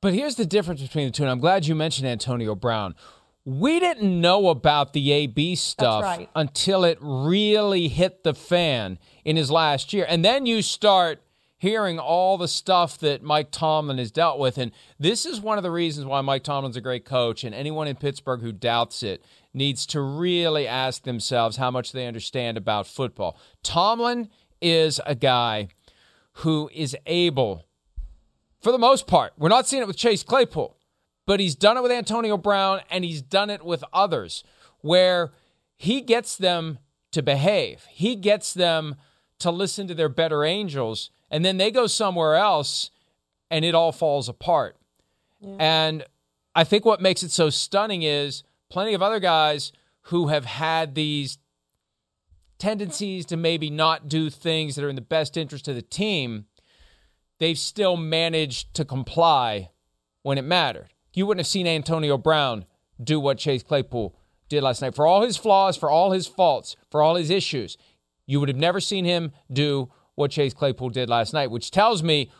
But 0.00 0.14
here's 0.14 0.36
the 0.36 0.46
difference 0.46 0.82
between 0.82 1.06
the 1.06 1.12
two, 1.12 1.22
and 1.24 1.30
I'm 1.30 1.40
glad 1.40 1.66
you 1.66 1.74
mentioned 1.74 2.06
Antonio 2.06 2.54
Brown. 2.54 2.94
We 3.44 3.80
didn't 3.80 4.20
know 4.20 4.48
about 4.48 4.92
the 4.92 5.10
AB 5.10 5.56
stuff 5.56 6.04
right. 6.04 6.28
until 6.36 6.84
it 6.84 6.98
really 7.00 7.88
hit 7.88 8.22
the 8.22 8.34
fan 8.34 9.00
in 9.24 9.36
his 9.36 9.50
last 9.50 9.92
year. 9.92 10.06
And 10.08 10.24
then 10.24 10.46
you 10.46 10.62
start 10.62 11.22
hearing 11.58 11.98
all 11.98 12.36
the 12.38 12.48
stuff 12.48 12.98
that 12.98 13.22
Mike 13.22 13.52
Tomlin 13.52 13.98
has 13.98 14.10
dealt 14.10 14.40
with. 14.40 14.58
And 14.58 14.72
this 14.98 15.24
is 15.24 15.40
one 15.40 15.58
of 15.58 15.62
the 15.62 15.70
reasons 15.70 16.06
why 16.06 16.20
Mike 16.20 16.42
Tomlin's 16.42 16.76
a 16.76 16.80
great 16.80 17.04
coach. 17.04 17.44
And 17.44 17.54
anyone 17.54 17.86
in 17.86 17.94
Pittsburgh 17.94 18.40
who 18.40 18.50
doubts 18.50 19.04
it 19.04 19.24
needs 19.54 19.86
to 19.86 20.00
really 20.00 20.66
ask 20.66 21.04
themselves 21.04 21.58
how 21.58 21.70
much 21.70 21.92
they 21.92 22.08
understand 22.08 22.56
about 22.56 22.88
football. 22.88 23.38
Tomlin 23.62 24.28
is 24.60 25.00
a 25.06 25.14
guy 25.14 25.68
who 26.36 26.68
is 26.74 26.96
able, 27.06 27.64
for 28.60 28.72
the 28.72 28.78
most 28.78 29.06
part, 29.06 29.32
we're 29.38 29.48
not 29.48 29.68
seeing 29.68 29.82
it 29.82 29.86
with 29.86 29.96
Chase 29.96 30.24
Claypool, 30.24 30.76
but 31.26 31.38
he's 31.38 31.54
done 31.54 31.76
it 31.76 31.82
with 31.82 31.92
Antonio 31.92 32.36
Brown 32.36 32.80
and 32.90 33.04
he's 33.04 33.22
done 33.22 33.50
it 33.50 33.64
with 33.64 33.84
others 33.92 34.42
where 34.80 35.32
he 35.76 36.00
gets 36.00 36.36
them 36.36 36.78
to 37.12 37.22
behave. 37.22 37.84
He 37.88 38.16
gets 38.16 38.52
them 38.52 38.96
to 39.42 39.50
listen 39.50 39.86
to 39.88 39.94
their 39.94 40.08
better 40.08 40.44
angels 40.44 41.10
and 41.30 41.44
then 41.44 41.56
they 41.56 41.70
go 41.70 41.86
somewhere 41.86 42.34
else 42.34 42.90
and 43.50 43.64
it 43.64 43.74
all 43.74 43.92
falls 43.92 44.28
apart. 44.28 44.76
Yeah. 45.40 45.56
And 45.58 46.04
I 46.54 46.64
think 46.64 46.84
what 46.84 47.00
makes 47.00 47.22
it 47.22 47.30
so 47.30 47.50
stunning 47.50 48.02
is 48.02 48.44
plenty 48.70 48.94
of 48.94 49.02
other 49.02 49.20
guys 49.20 49.72
who 50.06 50.28
have 50.28 50.44
had 50.44 50.94
these 50.94 51.38
tendencies 52.58 53.26
to 53.26 53.36
maybe 53.36 53.70
not 53.70 54.08
do 54.08 54.30
things 54.30 54.76
that 54.76 54.84
are 54.84 54.88
in 54.88 54.94
the 54.94 55.02
best 55.02 55.36
interest 55.36 55.66
of 55.68 55.74
the 55.74 55.82
team, 55.82 56.46
they've 57.38 57.58
still 57.58 57.96
managed 57.96 58.72
to 58.74 58.84
comply 58.84 59.70
when 60.22 60.38
it 60.38 60.42
mattered. 60.42 60.88
You 61.12 61.26
wouldn't 61.26 61.40
have 61.40 61.50
seen 61.50 61.66
Antonio 61.66 62.16
Brown 62.16 62.64
do 63.02 63.18
what 63.18 63.38
Chase 63.38 63.62
Claypool 63.62 64.14
did 64.48 64.62
last 64.62 64.80
night. 64.80 64.94
For 64.94 65.06
all 65.06 65.22
his 65.22 65.36
flaws, 65.36 65.76
for 65.76 65.90
all 65.90 66.12
his 66.12 66.26
faults, 66.26 66.76
for 66.90 67.02
all 67.02 67.16
his 67.16 67.30
issues, 67.30 67.76
you 68.26 68.40
would 68.40 68.48
have 68.48 68.58
never 68.58 68.80
seen 68.80 69.04
him 69.04 69.32
do 69.52 69.90
what 70.14 70.30
Chase 70.30 70.54
Claypool 70.54 70.90
did 70.90 71.08
last 71.08 71.32
night, 71.32 71.50
which 71.50 71.70
tells 71.70 72.02
me 72.02 72.30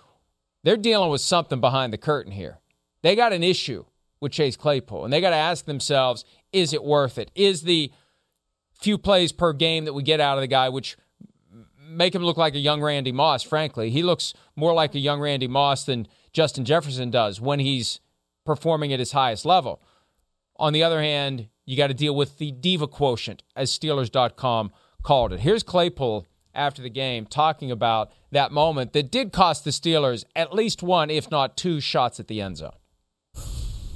they're 0.62 0.76
dealing 0.76 1.10
with 1.10 1.20
something 1.20 1.60
behind 1.60 1.92
the 1.92 1.98
curtain 1.98 2.32
here. 2.32 2.58
They 3.02 3.16
got 3.16 3.32
an 3.32 3.42
issue 3.42 3.84
with 4.20 4.32
Chase 4.32 4.56
Claypool, 4.56 5.04
and 5.04 5.12
they 5.12 5.20
got 5.20 5.30
to 5.30 5.36
ask 5.36 5.64
themselves, 5.64 6.24
is 6.52 6.72
it 6.72 6.84
worth 6.84 7.18
it? 7.18 7.30
Is 7.34 7.62
the 7.62 7.90
few 8.72 8.98
plays 8.98 9.32
per 9.32 9.52
game 9.52 9.84
that 9.84 9.92
we 9.92 10.02
get 10.02 10.20
out 10.20 10.38
of 10.38 10.42
the 10.42 10.48
guy, 10.48 10.68
which 10.68 10.96
make 11.78 12.14
him 12.14 12.22
look 12.22 12.36
like 12.36 12.54
a 12.54 12.58
young 12.58 12.80
Randy 12.80 13.12
Moss, 13.12 13.42
frankly. 13.42 13.90
He 13.90 14.02
looks 14.02 14.34
more 14.56 14.72
like 14.72 14.94
a 14.94 14.98
young 14.98 15.20
Randy 15.20 15.48
Moss 15.48 15.84
than 15.84 16.08
Justin 16.32 16.64
Jefferson 16.64 17.10
does 17.10 17.40
when 17.40 17.60
he's 17.60 18.00
performing 18.44 18.92
at 18.92 18.98
his 18.98 19.12
highest 19.12 19.44
level. 19.44 19.82
On 20.56 20.72
the 20.72 20.82
other 20.82 21.00
hand, 21.00 21.48
you 21.64 21.76
got 21.76 21.88
to 21.88 21.94
deal 21.94 22.14
with 22.14 22.38
the 22.38 22.50
diva 22.50 22.88
quotient, 22.88 23.42
as 23.54 23.70
Steelers.com 23.70 24.72
called 25.02 25.32
it. 25.32 25.40
Here's 25.40 25.62
Claypool 25.62 26.26
after 26.54 26.82
the 26.82 26.90
game 26.90 27.26
talking 27.26 27.70
about 27.70 28.12
that 28.30 28.52
moment 28.52 28.92
that 28.92 29.10
did 29.10 29.32
cost 29.32 29.64
the 29.64 29.70
Steelers 29.70 30.24
at 30.36 30.54
least 30.54 30.82
one, 30.82 31.10
if 31.10 31.30
not 31.30 31.56
two, 31.56 31.80
shots 31.80 32.20
at 32.20 32.28
the 32.28 32.40
end 32.40 32.58
zone. 32.58 32.72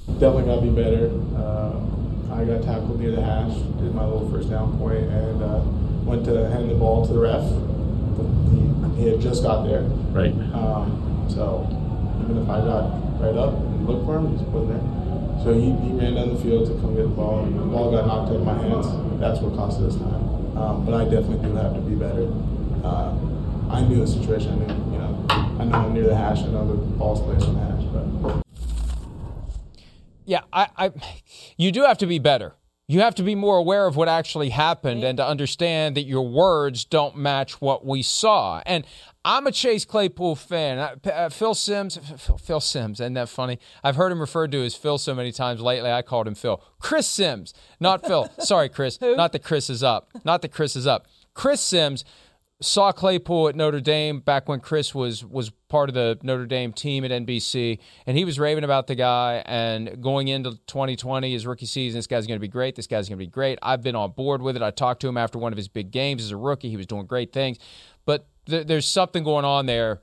Definitely 0.07 0.45
got 0.45 0.57
to 0.57 0.63
be 0.63 0.71
better. 0.71 1.11
Uh, 1.37 2.35
I 2.35 2.45
got 2.45 2.63
tackled 2.63 3.01
near 3.01 3.11
the 3.11 3.23
hash, 3.23 3.53
did 3.53 3.95
my 3.95 4.05
little 4.05 4.31
first 4.31 4.51
down 4.51 4.79
point, 4.79 5.05
and 5.05 5.43
uh, 5.43 5.61
went 6.05 6.25
to 6.27 6.49
hand 6.49 6.71
the 6.71 6.75
ball 6.75 7.07
to 7.07 7.13
the 7.13 7.19
ref. 7.19 7.43
He, 8.97 9.03
he 9.03 9.11
had 9.11 9.21
just 9.21 9.43
got 9.43 9.65
there. 9.65 9.83
Right. 10.13 10.33
Um, 10.55 11.27
so 11.29 11.67
even 12.25 12.43
if 12.43 12.49
I 12.49 12.61
got 12.61 13.21
right 13.21 13.37
up 13.37 13.55
and 13.55 13.87
looked 13.87 14.07
for 14.07 14.17
him, 14.17 14.33
he 14.33 14.39
just 14.39 14.49
wasn't 14.51 14.81
there. 14.81 15.45
So 15.45 15.53
he, 15.55 15.73
he 15.85 15.93
ran 15.99 16.15
down 16.15 16.35
the 16.35 16.41
field 16.41 16.67
to 16.69 16.75
come 16.81 16.95
get 16.95 17.03
the 17.03 17.09
ball, 17.09 17.45
and 17.45 17.59
the 17.59 17.65
ball 17.65 17.91
got 17.91 18.07
knocked 18.07 18.31
out 18.31 18.37
of 18.37 18.45
my 18.45 18.57
hands. 18.57 18.87
That's 19.21 19.41
what 19.41 19.57
cost 19.57 19.81
us 19.81 19.97
time. 19.97 20.36
Um, 20.57 20.87
but 20.87 20.95
I 20.95 21.05
definitely 21.05 21.47
do 21.49 21.55
have 21.57 21.75
to 21.75 21.81
be 21.81 21.95
better. 21.95 22.33
Uh, 22.83 23.15
I 23.71 23.83
knew 23.83 24.01
the 24.01 24.07
situation. 24.07 24.53
I 24.53 24.55
knew, 24.57 24.93
you 24.93 24.99
know, 24.99 25.27
I 25.29 25.65
know 25.65 25.77
I'm 25.77 25.93
near 25.93 26.05
the 26.05 26.17
hash. 26.17 26.39
I 26.39 26.47
know 26.47 26.67
the 26.67 26.77
ball's 26.97 27.21
placed 27.21 27.47
on 27.47 27.55
the 27.55 27.61
hash, 27.61 27.85
but 28.23 28.43
yeah, 30.25 30.43
I, 30.53 30.69
I, 30.77 30.93
you 31.57 31.73
do 31.73 31.83
have 31.83 31.99
to 31.99 32.07
be 32.07 32.19
better. 32.19 32.55
You 32.89 33.01
have 33.01 33.17
to 33.17 33.23
be 33.23 33.35
more 33.35 33.57
aware 33.57 33.87
of 33.87 33.97
what 33.97 34.09
actually 34.09 34.51
happened 34.51 35.03
and 35.03 35.17
to 35.19 35.27
understand 35.27 35.97
that 35.97 36.05
your 36.05 36.27
words 36.27 36.85
don't 36.85 37.17
match 37.17 37.61
what 37.61 37.85
we 37.85 38.03
saw. 38.03 38.63
And 38.65 38.87
I'm 39.27 39.45
a 39.49 39.51
Chase 39.51 39.85
Claypool 39.85 40.37
fan. 40.37 40.79
Uh, 40.79 41.29
Phil 41.31 41.53
Simms, 41.55 41.99
Phil, 42.17 42.39
Phil 42.39 42.61
Simms, 42.61 43.01
isn't 43.01 43.15
that 43.15 43.29
funny? 43.29 43.59
I've 43.83 43.97
heard 43.97 44.13
him 44.13 44.21
referred 44.21 44.53
to 44.53 44.65
as 44.65 44.77
Phil 44.77 44.99
so 44.99 45.17
many 45.17 45.33
times 45.33 45.61
lately. 45.61 45.91
I 45.91 46.03
called 46.03 46.29
him 46.29 46.37
Phil. 46.37 46.63
Chris 46.79 47.09
Simms, 47.09 47.53
not 47.81 48.07
Phil. 48.07 48.31
Sorry, 48.39 48.69
Chris. 48.69 49.01
Not 49.01 49.33
that 49.33 49.43
Chris 49.43 49.69
is 49.69 49.83
up. 49.83 50.11
Not 50.25 50.43
that 50.43 50.53
Chris 50.53 50.77
is 50.77 50.87
up. 50.87 51.09
Chris 51.35 51.61
Simms 51.61 52.05
saw 52.63 52.93
Claypool 52.93 53.49
at 53.49 53.57
Notre 53.57 53.81
Dame 53.81 54.21
back 54.21 54.49
when 54.49 54.61
Chris 54.61 54.95
was 54.95 55.25
was 55.25 55.51
part 55.69 55.89
of 55.89 55.97
the 55.97 56.21
Notre 56.23 56.47
Dame 56.47 56.73
team 56.73 57.05
at 57.05 57.11
NBC, 57.11 57.81
and 58.07 58.17
he 58.17 58.25
was 58.25 58.39
raving 58.39 58.63
about 58.63 58.87
the 58.87 58.95
guy. 58.95 59.43
And 59.45 60.01
going 60.01 60.29
into 60.29 60.53
2020, 60.69 61.33
his 61.33 61.49
rookie 61.49 61.67
season, 61.67 61.99
this 61.99 62.07
guy's 62.07 62.29
going 62.29 62.39
to 62.39 62.41
be 62.41 62.47
great. 62.47 62.77
This 62.77 62.87
guy's 62.87 63.09
going 63.09 63.19
to 63.19 63.25
be 63.25 63.31
great. 63.31 63.59
I've 63.61 63.83
been 63.83 63.97
on 63.97 64.13
board 64.13 64.41
with 64.41 64.55
it. 64.55 64.63
I 64.63 64.71
talked 64.71 65.01
to 65.01 65.09
him 65.09 65.17
after 65.17 65.37
one 65.37 65.53
of 65.53 65.57
his 65.57 65.67
big 65.67 65.91
games 65.91 66.23
as 66.23 66.31
a 66.31 66.37
rookie. 66.37 66.71
He 66.71 66.77
was 66.77 66.87
doing 66.87 67.07
great 67.07 67.33
things, 67.33 67.59
but 68.05 68.29
th- 68.47 68.67
there's 68.67 68.89
something 68.89 69.25
going 69.25 69.45
on 69.45 69.67
there 69.67 70.01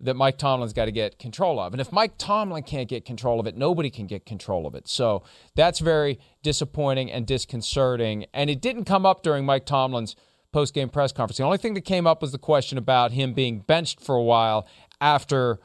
that 0.00 0.14
Mike 0.14 0.36
Tomlin's 0.36 0.72
got 0.72 0.84
to 0.84 0.92
get 0.92 1.18
control 1.18 1.58
of. 1.58 1.72
And 1.72 1.80
if 1.80 1.90
Mike 1.90 2.18
Tomlin 2.18 2.62
can't 2.64 2.88
get 2.88 3.04
control 3.04 3.40
of 3.40 3.46
it, 3.46 3.56
nobody 3.56 3.88
can 3.88 4.06
get 4.06 4.26
control 4.26 4.66
of 4.66 4.74
it. 4.74 4.88
So 4.88 5.22
that's 5.54 5.78
very 5.78 6.18
disappointing 6.42 7.10
and 7.10 7.26
disconcerting. 7.26 8.26
And 8.34 8.50
it 8.50 8.60
didn't 8.60 8.84
come 8.84 9.06
up 9.06 9.22
during 9.22 9.46
Mike 9.46 9.64
Tomlin's 9.64 10.14
post 10.52 10.74
game 10.74 10.90
press 10.90 11.12
conference. 11.12 11.38
The 11.38 11.44
only 11.44 11.58
thing 11.58 11.74
that 11.74 11.82
came 11.82 12.06
up 12.06 12.20
was 12.20 12.32
the 12.32 12.38
question 12.38 12.76
about 12.76 13.12
him 13.12 13.32
being 13.32 13.60
benched 13.60 14.00
for 14.00 14.14
a 14.14 14.22
while 14.22 14.66
after 15.00 15.58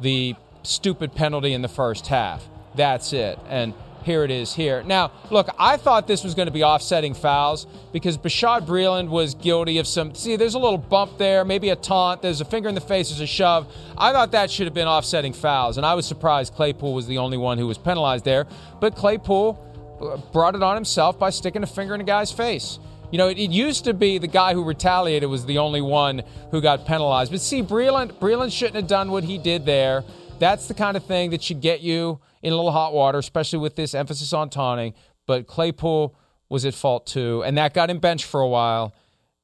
the 0.00 0.34
stupid 0.62 1.14
penalty 1.14 1.52
in 1.52 1.62
the 1.62 1.68
first 1.68 2.08
half. 2.08 2.48
That's 2.74 3.12
it. 3.12 3.38
And 3.48 3.74
here 4.02 4.24
it 4.24 4.30
is 4.30 4.54
here. 4.54 4.82
Now, 4.82 5.12
look, 5.30 5.48
I 5.58 5.76
thought 5.76 6.06
this 6.06 6.24
was 6.24 6.34
going 6.34 6.46
to 6.46 6.52
be 6.52 6.64
offsetting 6.64 7.14
fouls 7.14 7.66
because 7.92 8.16
Bashad 8.18 8.66
Breeland 8.66 9.08
was 9.08 9.34
guilty 9.34 9.78
of 9.78 9.86
some. 9.86 10.14
See, 10.14 10.36
there's 10.36 10.54
a 10.54 10.58
little 10.58 10.78
bump 10.78 11.18
there, 11.18 11.44
maybe 11.44 11.70
a 11.70 11.76
taunt. 11.76 12.22
There's 12.22 12.40
a 12.40 12.44
finger 12.44 12.68
in 12.68 12.74
the 12.74 12.80
face, 12.80 13.08
there's 13.10 13.20
a 13.20 13.26
shove. 13.26 13.72
I 13.96 14.12
thought 14.12 14.32
that 14.32 14.50
should 14.50 14.66
have 14.66 14.74
been 14.74 14.88
offsetting 14.88 15.32
fouls, 15.32 15.76
and 15.76 15.86
I 15.86 15.94
was 15.94 16.06
surprised 16.06 16.54
Claypool 16.54 16.94
was 16.94 17.06
the 17.06 17.18
only 17.18 17.36
one 17.36 17.58
who 17.58 17.66
was 17.66 17.78
penalized 17.78 18.24
there. 18.24 18.46
But 18.80 18.96
Claypool 18.96 19.98
uh, 20.00 20.16
brought 20.32 20.54
it 20.54 20.62
on 20.62 20.74
himself 20.74 21.18
by 21.18 21.30
sticking 21.30 21.62
a 21.62 21.66
finger 21.66 21.94
in 21.94 22.00
a 22.00 22.04
guy's 22.04 22.32
face. 22.32 22.78
You 23.10 23.18
know, 23.18 23.28
it, 23.28 23.38
it, 23.38 23.50
used 23.50 23.84
to 23.84 23.94
be 23.94 24.18
the 24.18 24.28
guy 24.28 24.54
who 24.54 24.62
retaliated 24.62 25.28
was 25.28 25.44
the 25.44 25.58
only 25.58 25.80
one 25.80 26.22
who 26.52 26.60
got 26.60 26.86
penalized. 26.86 27.32
But 27.32 27.40
see, 27.40 27.62
Breeland, 27.62 28.12
Breeland 28.12 28.52
shouldn't 28.52 28.76
have 28.76 28.86
done 28.86 29.10
what 29.10 29.24
he 29.24 29.36
did 29.36 29.66
there. 29.66 30.04
That's 30.38 30.68
the 30.68 30.74
kind 30.74 30.96
of 30.96 31.04
thing 31.04 31.30
that 31.30 31.42
should 31.42 31.60
get 31.60 31.80
you 31.80 32.20
in 32.42 32.52
a 32.52 32.56
little 32.56 32.72
hot 32.72 32.92
water, 32.92 33.18
especially 33.18 33.58
with 33.58 33.76
this 33.76 33.94
emphasis 33.94 34.32
on 34.32 34.50
taunting. 34.50 34.94
But 35.26 35.46
Claypool 35.46 36.16
was 36.48 36.64
at 36.64 36.74
fault 36.74 37.06
too, 37.06 37.42
and 37.44 37.56
that 37.58 37.74
got 37.74 37.90
him 37.90 37.98
benched 37.98 38.26
for 38.26 38.40
a 38.40 38.48
while. 38.48 38.94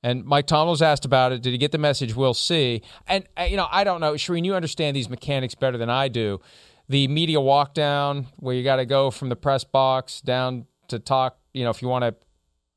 And 0.03 0.25
Mike 0.25 0.47
Tomlin 0.47 0.71
was 0.71 0.83
asked 0.83 1.05
about 1.05 1.33
it. 1.33 1.43
Did 1.43 1.51
he 1.51 1.59
get 1.59 1.73
the 1.73 1.79
message? 1.79 2.15
We'll 2.15 2.35
see. 2.35 2.83
And 3.07 3.27
uh, 3.39 3.45
you 3.45 3.57
know, 3.57 3.69
I 3.71 3.85
don't 3.85 4.01
know, 4.01 4.13
Charean, 4.15 4.45
you 4.45 4.55
understand 4.55 4.97
these 4.97 5.09
mechanics 5.09 5.55
better 5.55 5.79
than 5.79 5.91
I 5.91 6.09
do. 6.09 6.41
The 6.89 7.09
media 7.09 7.41
walk 7.41 7.75
down, 7.75 8.27
where 8.37 8.55
you 8.55 8.63
got 8.63 8.77
to 8.77 8.87
go 8.87 9.11
from 9.11 9.29
the 9.29 9.37
press 9.37 9.65
box 9.65 10.21
down 10.21 10.67
to 10.89 10.99
talk. 10.99 11.39
You 11.53 11.65
know, 11.65 11.71
if 11.71 11.83
you 11.83 11.89
want 11.89 12.05
to 12.05 12.15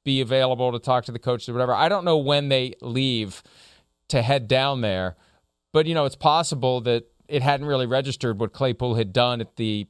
be 0.03 0.21
available 0.21 0.71
to 0.71 0.79
talk 0.79 1.05
to 1.05 1.11
the 1.11 1.19
coaches 1.19 1.49
or 1.49 1.53
whatever. 1.53 1.73
I 1.73 1.89
don't 1.89 2.05
know 2.05 2.17
when 2.17 2.49
they 2.49 2.73
leave 2.81 3.43
to 4.07 4.21
head 4.21 4.47
down 4.47 4.81
there, 4.81 5.15
but 5.71 5.85
you 5.85 5.93
know, 5.93 6.05
it's 6.05 6.15
possible 6.15 6.81
that 6.81 7.05
it 7.27 7.43
hadn't 7.43 7.67
really 7.67 7.85
registered 7.85 8.39
what 8.39 8.53
Claypool 8.53 8.95
had 8.95 9.13
done 9.13 9.39
at 9.39 9.55
the 9.57 9.87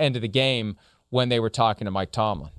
end 0.00 0.16
of 0.16 0.22
the 0.22 0.28
game 0.28 0.76
when 1.10 1.28
they 1.28 1.40
were 1.40 1.50
talking 1.50 1.84
to 1.84 1.90
Mike 1.90 2.12
Tomlin. 2.12 2.50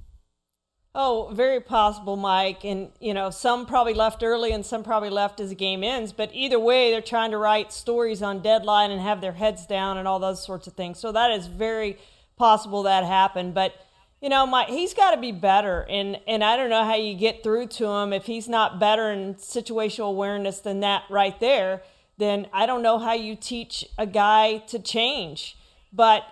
Oh, 0.94 1.32
very 1.34 1.62
possible, 1.62 2.18
Mike. 2.18 2.66
And, 2.66 2.90
you 3.00 3.14
know, 3.14 3.30
some 3.30 3.66
probably 3.66 3.94
left 3.94 4.24
early 4.24 4.52
and 4.52 4.66
some 4.66 4.84
probably 4.84 5.10
left 5.10 5.40
as 5.40 5.50
the 5.50 5.56
game 5.56 5.86
ends. 5.86 6.12
But 6.12 6.32
either 6.34 6.60
way, 6.60 6.92
they're 6.92 7.02
trying 7.02 7.32
to 7.32 7.38
write 7.38 7.72
stories 7.72 8.22
on 8.22 8.42
deadline 8.42 8.92
and 8.92 9.02
have 9.02 9.22
their 9.22 9.32
heads 9.32 9.66
down 9.66 9.98
and 9.98 10.08
all 10.08 10.20
those 10.20 10.44
sorts 10.44 10.68
of 10.68 10.74
things. 10.74 11.00
So 11.00 11.14
that 11.14 11.32
is 11.32 11.48
very 11.48 11.98
possible 12.36 12.84
that 12.84 13.06
happened. 13.06 13.54
But 13.54 13.74
you 14.22 14.30
know, 14.30 14.46
Mike, 14.46 14.68
he's 14.68 14.94
got 14.94 15.16
to 15.16 15.20
be 15.20 15.32
better, 15.32 15.86
and 15.90 16.20
and 16.28 16.44
I 16.44 16.56
don't 16.56 16.70
know 16.70 16.84
how 16.84 16.96
you 16.96 17.16
get 17.16 17.42
through 17.42 17.68
to 17.68 17.88
him 17.88 18.14
if 18.14 18.28
he's 18.28 18.48
not 18.48 18.80
better 18.80 19.12
in 19.12 19.34
situational 19.34 20.10
awareness 20.10 20.60
than 20.60 20.82
that 20.82 21.04
right 21.10 21.40
there. 21.40 21.82
Then 22.20 22.46
I 22.54 22.68
don't 22.68 22.84
know 22.84 23.00
how 23.00 23.14
you 23.14 23.36
teach 23.36 23.84
a 23.98 24.06
guy 24.06 24.60
to 24.68 24.78
change, 24.78 25.58
but 25.92 26.24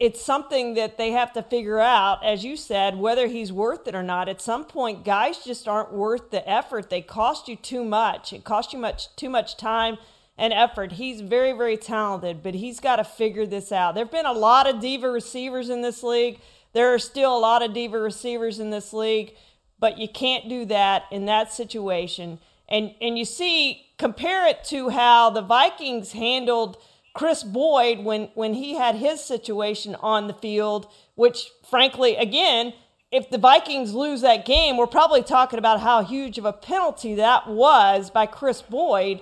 it's 0.00 0.20
something 0.20 0.74
that 0.74 0.98
they 0.98 1.12
have 1.12 1.32
to 1.34 1.42
figure 1.42 1.78
out, 1.78 2.24
as 2.24 2.44
you 2.44 2.56
said, 2.56 2.96
whether 2.96 3.28
he's 3.28 3.52
worth 3.52 3.86
it 3.86 3.94
or 3.94 4.02
not. 4.02 4.28
At 4.28 4.40
some 4.40 4.64
point, 4.64 5.04
guys 5.04 5.44
just 5.44 5.68
aren't 5.68 5.92
worth 5.92 6.30
the 6.30 6.48
effort. 6.48 6.90
They 6.90 7.02
cost 7.02 7.48
you 7.48 7.56
too 7.56 7.84
much. 7.84 8.32
It 8.32 8.44
costs 8.44 8.72
you 8.72 8.78
much 8.78 9.14
too 9.16 9.30
much 9.30 9.56
time 9.56 9.98
and 10.36 10.52
effort. 10.52 10.92
He's 10.92 11.20
very, 11.20 11.52
very 11.52 11.76
talented, 11.76 12.42
but 12.42 12.54
he's 12.54 12.80
got 12.80 12.96
to 12.96 13.04
figure 13.04 13.46
this 13.46 13.70
out. 13.70 13.94
There 13.94 14.04
have 14.04 14.12
been 14.12 14.26
a 14.26 14.32
lot 14.32 14.68
of 14.68 14.80
diva 14.80 15.10
receivers 15.10 15.68
in 15.68 15.82
this 15.82 16.02
league 16.02 16.40
there 16.72 16.92
are 16.92 16.98
still 16.98 17.36
a 17.36 17.38
lot 17.38 17.62
of 17.62 17.72
diva 17.72 17.98
receivers 17.98 18.60
in 18.60 18.70
this 18.70 18.92
league, 18.92 19.34
but 19.78 19.98
you 19.98 20.08
can't 20.08 20.48
do 20.48 20.64
that 20.66 21.04
in 21.10 21.26
that 21.26 21.52
situation. 21.52 22.38
And 22.68 22.94
and 23.00 23.18
you 23.18 23.24
see, 23.24 23.86
compare 23.98 24.46
it 24.46 24.64
to 24.64 24.90
how 24.90 25.30
the 25.30 25.40
Vikings 25.40 26.12
handled 26.12 26.76
Kris 27.18 27.42
Boyd 27.42 28.04
when 28.04 28.28
when 28.34 28.54
he 28.54 28.76
had 28.76 28.94
his 28.94 29.20
situation 29.20 29.96
on 29.96 30.28
the 30.28 30.34
field, 30.34 30.86
which 31.16 31.50
frankly, 31.68 32.14
again, 32.14 32.72
if 33.10 33.28
the 33.28 33.38
Vikings 33.38 33.92
lose 33.92 34.20
that 34.20 34.44
game, 34.44 34.76
we're 34.76 34.86
probably 34.86 35.24
talking 35.24 35.58
about 35.58 35.80
how 35.80 36.04
huge 36.04 36.38
of 36.38 36.44
a 36.44 36.52
penalty 36.52 37.16
that 37.16 37.48
was 37.48 38.08
by 38.08 38.24
Kris 38.24 38.62
Boyd, 38.62 39.20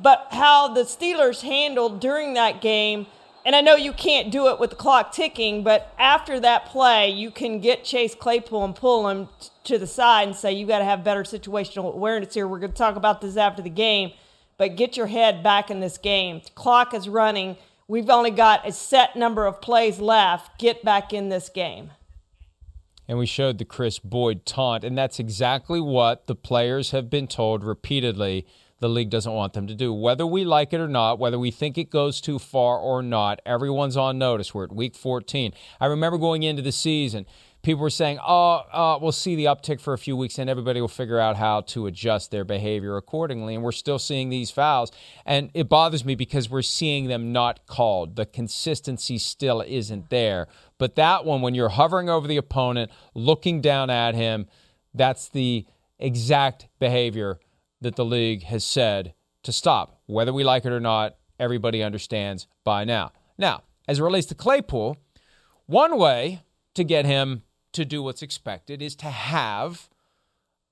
but 0.00 0.28
how 0.30 0.68
the 0.68 0.84
Steelers 0.84 1.42
handled 1.42 2.00
during 2.00 2.32
that 2.32 2.62
game 2.62 3.06
and 3.44 3.54
I 3.54 3.60
know 3.60 3.76
you 3.76 3.92
can't 3.92 4.32
do 4.32 4.48
it 4.48 4.58
with 4.58 4.70
the 4.70 4.76
clock 4.76 5.12
ticking, 5.12 5.62
but 5.62 5.94
after 6.00 6.40
that 6.40 6.66
play, 6.66 7.10
you 7.10 7.30
can 7.30 7.60
get 7.60 7.84
Chase 7.84 8.12
Claypool 8.12 8.64
and 8.64 8.74
pull 8.74 9.08
him 9.08 9.28
t- 9.38 9.50
to 9.64 9.78
the 9.78 9.86
side 9.86 10.26
and 10.26 10.36
say, 10.36 10.52
you 10.52 10.66
got 10.66 10.80
to 10.80 10.84
have 10.84 11.04
better 11.04 11.22
situational 11.22 11.94
awareness 11.94 12.34
here. 12.34 12.48
We're 12.48 12.58
going 12.58 12.72
to 12.72 12.76
talk 12.76 12.96
about 12.96 13.20
this 13.20 13.36
after 13.36 13.62
the 13.62 13.70
game, 13.70 14.10
but 14.58 14.76
get 14.76 14.96
your 14.96 15.06
head 15.06 15.42
back 15.42 15.70
in 15.70 15.80
this 15.80 15.98
game. 15.98 16.40
The 16.44 16.50
clock 16.50 16.94
is 16.94 17.08
running. 17.08 17.56
We've 17.88 18.10
only 18.10 18.30
got 18.30 18.66
a 18.66 18.72
set 18.72 19.16
number 19.16 19.46
of 19.46 19.60
plays 19.60 19.98
left. 20.00 20.58
Get 20.58 20.84
back 20.84 21.12
in 21.12 21.28
this 21.28 21.48
game. 21.48 21.90
And 23.08 23.18
we 23.18 23.26
showed 23.26 23.58
the 23.58 23.64
Kris 23.64 24.00
Boyd 24.00 24.44
taunt, 24.44 24.82
and 24.82 24.98
that's 24.98 25.20
exactly 25.20 25.80
what 25.80 26.26
the 26.26 26.34
players 26.34 26.90
have 26.90 27.08
been 27.08 27.28
told 27.28 27.62
repeatedly 27.62 28.46
the 28.80 28.88
league 28.88 29.10
doesn't 29.10 29.32
want 29.32 29.52
them 29.54 29.66
to 29.66 29.74
do. 29.74 29.92
Whether 29.92 30.26
we 30.26 30.44
like 30.44 30.72
it 30.72 30.80
or 30.80 30.88
not, 30.88 31.18
whether 31.18 31.38
we 31.38 31.50
think 31.50 31.78
it 31.78 31.88
goes 31.88 32.20
too 32.20 32.38
far 32.38 32.78
or 32.78 33.02
not, 33.02 33.40
everyone's 33.46 33.96
on 33.96 34.18
notice. 34.18 34.52
We're 34.52 34.64
at 34.64 34.72
week 34.72 34.94
14. 34.94 35.52
I 35.80 35.86
remember 35.86 36.18
going 36.18 36.42
into 36.42 36.62
the 36.62 36.72
season, 36.72 37.26
people 37.66 37.82
were 37.82 37.90
saying, 37.90 38.16
oh, 38.24 38.62
uh, 38.72 38.96
we'll 39.02 39.10
see 39.10 39.34
the 39.34 39.46
uptick 39.46 39.80
for 39.80 39.92
a 39.92 39.98
few 39.98 40.16
weeks 40.16 40.38
and 40.38 40.48
everybody 40.48 40.80
will 40.80 40.86
figure 40.86 41.18
out 41.18 41.36
how 41.36 41.62
to 41.62 41.88
adjust 41.88 42.30
their 42.30 42.44
behavior 42.44 42.96
accordingly. 42.96 43.56
And 43.56 43.64
we're 43.64 43.72
still 43.72 43.98
seeing 43.98 44.28
these 44.28 44.52
fouls. 44.52 44.92
And 45.26 45.50
it 45.52 45.68
bothers 45.68 46.04
me 46.04 46.14
because 46.14 46.48
we're 46.48 46.62
seeing 46.62 47.08
them 47.08 47.32
not 47.32 47.66
called. 47.66 48.14
The 48.14 48.24
consistency 48.24 49.18
still 49.18 49.62
isn't 49.62 50.10
there. 50.10 50.46
But 50.78 50.94
that 50.94 51.24
one, 51.24 51.42
when 51.42 51.56
you're 51.56 51.70
hovering 51.70 52.08
over 52.08 52.28
the 52.28 52.36
opponent, 52.36 52.92
looking 53.14 53.60
down 53.60 53.90
at 53.90 54.14
him, 54.14 54.46
that's 54.94 55.28
the 55.28 55.66
exact 55.98 56.68
behavior 56.78 57.40
that 57.80 57.96
the 57.96 58.04
league 58.04 58.44
has 58.44 58.64
said 58.64 59.12
to 59.42 59.50
stop. 59.50 60.00
Whether 60.06 60.32
we 60.32 60.44
like 60.44 60.64
it 60.66 60.72
or 60.72 60.78
not, 60.78 61.16
everybody 61.40 61.82
understands 61.82 62.46
by 62.62 62.84
now. 62.84 63.10
Now, 63.36 63.64
as 63.88 63.98
it 63.98 64.04
relates 64.04 64.28
to 64.28 64.36
Claypool, 64.36 64.98
one 65.66 65.98
way 65.98 66.42
to 66.74 66.84
get 66.84 67.04
him 67.06 67.42
to 67.76 67.84
do 67.84 68.02
what's 68.02 68.22
expected 68.22 68.82
is 68.82 68.96
to 68.96 69.06
have 69.06 69.88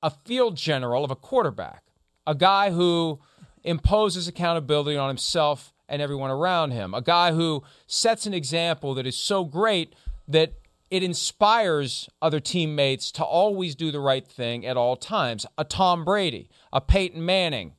a 0.02 0.10
field 0.10 0.56
general 0.56 1.04
of 1.04 1.10
a 1.10 1.16
quarterback, 1.16 1.84
a 2.26 2.34
guy 2.34 2.70
who 2.70 3.20
imposes 3.62 4.28
accountability 4.28 4.96
on 4.96 5.08
himself 5.08 5.72
and 5.88 6.02
everyone 6.02 6.30
around 6.30 6.70
him, 6.72 6.94
a 6.94 7.02
guy 7.02 7.32
who 7.32 7.62
sets 7.86 8.26
an 8.26 8.34
example 8.34 8.94
that 8.94 9.06
is 9.06 9.16
so 9.16 9.44
great 9.44 9.94
that 10.26 10.54
it 10.90 11.02
inspires 11.02 12.08
other 12.22 12.40
teammates 12.40 13.10
to 13.12 13.24
always 13.24 13.74
do 13.74 13.90
the 13.90 14.00
right 14.00 14.26
thing 14.26 14.64
at 14.64 14.76
all 14.76 14.96
times. 14.96 15.44
A 15.58 15.64
Tom 15.64 16.04
Brady, 16.04 16.48
a 16.72 16.80
Peyton 16.80 17.24
Manning, 17.24 17.74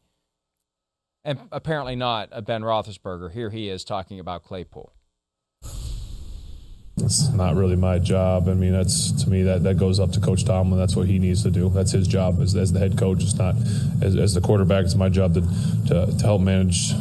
and 1.24 1.40
apparently 1.52 1.96
not 1.96 2.30
a 2.32 2.42
Ben 2.42 2.62
Roethlisberger. 2.62 3.32
Here 3.32 3.50
he 3.50 3.70
is 3.70 3.84
talking 3.84 4.20
about 4.20 4.44
Claypool. 4.44 4.95
It's 6.98 7.30
not 7.34 7.56
really 7.56 7.76
my 7.76 8.00
job. 8.00 8.48
I 8.48 8.54
mean, 8.54 8.72
that's 8.72 9.12
to 9.24 9.30
me 9.30 9.44
that, 9.44 9.64
that 9.64 9.78
goes 9.78 10.00
up 10.00 10.12
to 10.14 10.22
Coach 10.22 10.46
Tomlin. 10.46 10.80
That's 10.80 10.96
what 10.96 11.08
he 11.08 11.20
needs 11.20 11.44
to 11.44 11.52
do. 11.52 11.70
That's 11.70 11.92
his 11.92 12.08
job 12.08 12.42
as, 12.42 12.56
as 12.56 12.72
the 12.72 12.80
head 12.80 12.98
coach. 12.98 13.22
It's 13.22 13.36
not 13.36 13.56
as, 14.02 14.16
as 14.16 14.34
the 14.34 14.40
quarterback. 14.40 14.86
It's 14.86 14.96
my 14.96 15.10
job 15.10 15.34
to, 15.34 15.42
to, 15.88 16.18
to 16.18 16.24
help 16.24 16.42
manage 16.42 16.94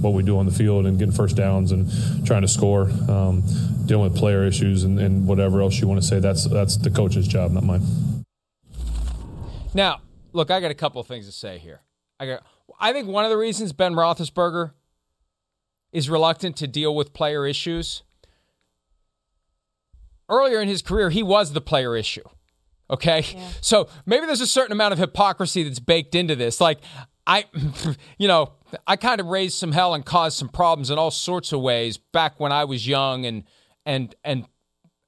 what 0.00 0.14
we 0.14 0.24
do 0.24 0.38
on 0.38 0.46
the 0.46 0.52
field 0.52 0.86
and 0.86 0.98
getting 0.98 1.14
first 1.14 1.36
downs 1.36 1.70
and 1.70 2.26
trying 2.26 2.42
to 2.42 2.48
score, 2.48 2.90
um, 3.08 3.44
dealing 3.86 4.10
with 4.10 4.16
player 4.16 4.44
issues 4.44 4.82
and, 4.82 4.98
and 4.98 5.26
whatever 5.28 5.60
else 5.60 5.78
you 5.78 5.86
want 5.86 6.00
to 6.00 6.06
say. 6.06 6.18
That's 6.18 6.44
that's 6.44 6.76
the 6.76 6.90
coach's 6.90 7.28
job, 7.28 7.52
not 7.52 7.62
mine. 7.62 7.82
Now, 9.74 10.00
look, 10.32 10.50
I 10.50 10.60
got 10.60 10.72
a 10.72 10.74
couple 10.74 11.00
of 11.00 11.06
things 11.06 11.26
to 11.26 11.32
say 11.32 11.58
here. 11.58 11.82
I 12.18 12.26
got. 12.26 12.42
I 12.80 12.92
think 12.92 13.06
one 13.06 13.24
of 13.24 13.30
the 13.30 13.36
reasons 13.36 13.72
Ben 13.72 13.94
Roethlisberger 13.94 14.72
is 15.92 16.10
reluctant 16.10 16.56
to 16.56 16.66
deal 16.66 16.94
with 16.94 17.12
player 17.12 17.46
issues 17.46 18.02
earlier 20.30 20.60
in 20.60 20.68
his 20.68 20.82
career, 20.82 21.10
he 21.10 21.22
was 21.22 21.52
the 21.52 21.60
player 21.60 21.96
issue. 21.96 22.24
Okay. 22.90 23.24
Yeah. 23.34 23.48
So 23.60 23.88
maybe 24.06 24.26
there's 24.26 24.40
a 24.40 24.46
certain 24.46 24.72
amount 24.72 24.92
of 24.92 24.98
hypocrisy 24.98 25.62
that's 25.62 25.78
baked 25.78 26.14
into 26.14 26.34
this. 26.34 26.60
Like, 26.60 26.80
I, 27.26 27.44
you 28.18 28.28
know, 28.28 28.52
I 28.86 28.96
kind 28.96 29.20
of 29.20 29.26
raised 29.26 29.58
some 29.58 29.72
hell 29.72 29.94
and 29.94 30.04
caused 30.04 30.36
some 30.38 30.48
problems 30.48 30.90
in 30.90 30.98
all 30.98 31.10
sorts 31.10 31.52
of 31.52 31.60
ways 31.60 31.98
back 31.98 32.40
when 32.40 32.52
I 32.52 32.64
was 32.64 32.86
young 32.86 33.26
and, 33.26 33.44
and, 33.86 34.14
and, 34.24 34.46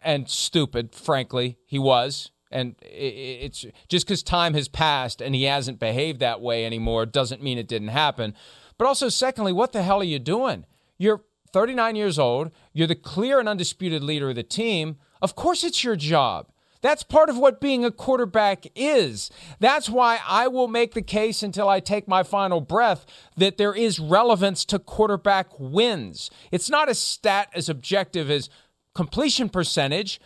and 0.00 0.28
stupid, 0.28 0.94
frankly, 0.94 1.58
he 1.66 1.78
was. 1.78 2.30
And 2.50 2.76
it's 2.82 3.64
just 3.88 4.06
because 4.06 4.22
time 4.22 4.54
has 4.54 4.68
passed 4.68 5.22
and 5.22 5.34
he 5.34 5.44
hasn't 5.44 5.78
behaved 5.80 6.20
that 6.20 6.40
way 6.40 6.66
anymore 6.66 7.06
doesn't 7.06 7.42
mean 7.42 7.56
it 7.56 7.66
didn't 7.66 7.88
happen. 7.88 8.34
But 8.78 8.86
also, 8.86 9.08
secondly, 9.08 9.52
what 9.52 9.72
the 9.72 9.82
hell 9.82 10.00
are 10.00 10.04
you 10.04 10.18
doing? 10.18 10.66
You're 10.98 11.22
39 11.52 11.96
years 11.96 12.18
old. 12.18 12.50
You're 12.72 12.86
the 12.86 12.94
clear 12.94 13.38
and 13.38 13.48
undisputed 13.48 14.02
leader 14.02 14.30
of 14.30 14.36
the 14.36 14.42
team. 14.42 14.96
Of 15.22 15.36
course, 15.36 15.64
it's 15.64 15.84
your 15.84 15.96
job. 15.96 16.48
That's 16.82 17.04
part 17.04 17.30
of 17.30 17.38
what 17.38 17.60
being 17.60 17.84
a 17.84 17.92
quarterback 17.92 18.66
is. 18.74 19.30
That's 19.60 19.88
why 19.88 20.18
I 20.26 20.48
will 20.48 20.66
make 20.66 20.94
the 20.94 21.00
case 21.00 21.44
until 21.44 21.68
I 21.68 21.78
take 21.78 22.08
my 22.08 22.24
final 22.24 22.60
breath 22.60 23.06
that 23.36 23.56
there 23.56 23.72
is 23.72 24.00
relevance 24.00 24.64
to 24.66 24.80
quarterback 24.80 25.46
wins. 25.60 26.28
It's 26.50 26.68
not 26.68 26.90
a 26.90 26.94
stat 26.94 27.50
as 27.54 27.68
objective 27.68 28.30
as 28.30 28.50
completion 28.96 29.48
percentage, 29.48 30.20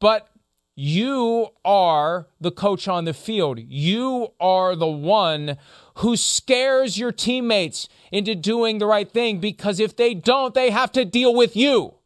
but 0.00 0.30
you 0.74 1.48
are 1.62 2.26
the 2.40 2.50
coach 2.50 2.88
on 2.88 3.04
the 3.04 3.14
field. 3.14 3.58
You 3.58 4.28
are 4.40 4.76
the 4.76 4.86
one 4.86 5.58
who 5.96 6.16
scares 6.16 6.98
your 6.98 7.12
teammates 7.12 7.86
into 8.10 8.34
doing 8.34 8.78
the 8.78 8.86
right 8.86 9.10
thing 9.10 9.40
because 9.40 9.78
if 9.78 9.94
they 9.94 10.14
don't, 10.14 10.54
they 10.54 10.70
have 10.70 10.92
to 10.92 11.04
deal 11.04 11.34
with 11.34 11.54
you. 11.54 11.96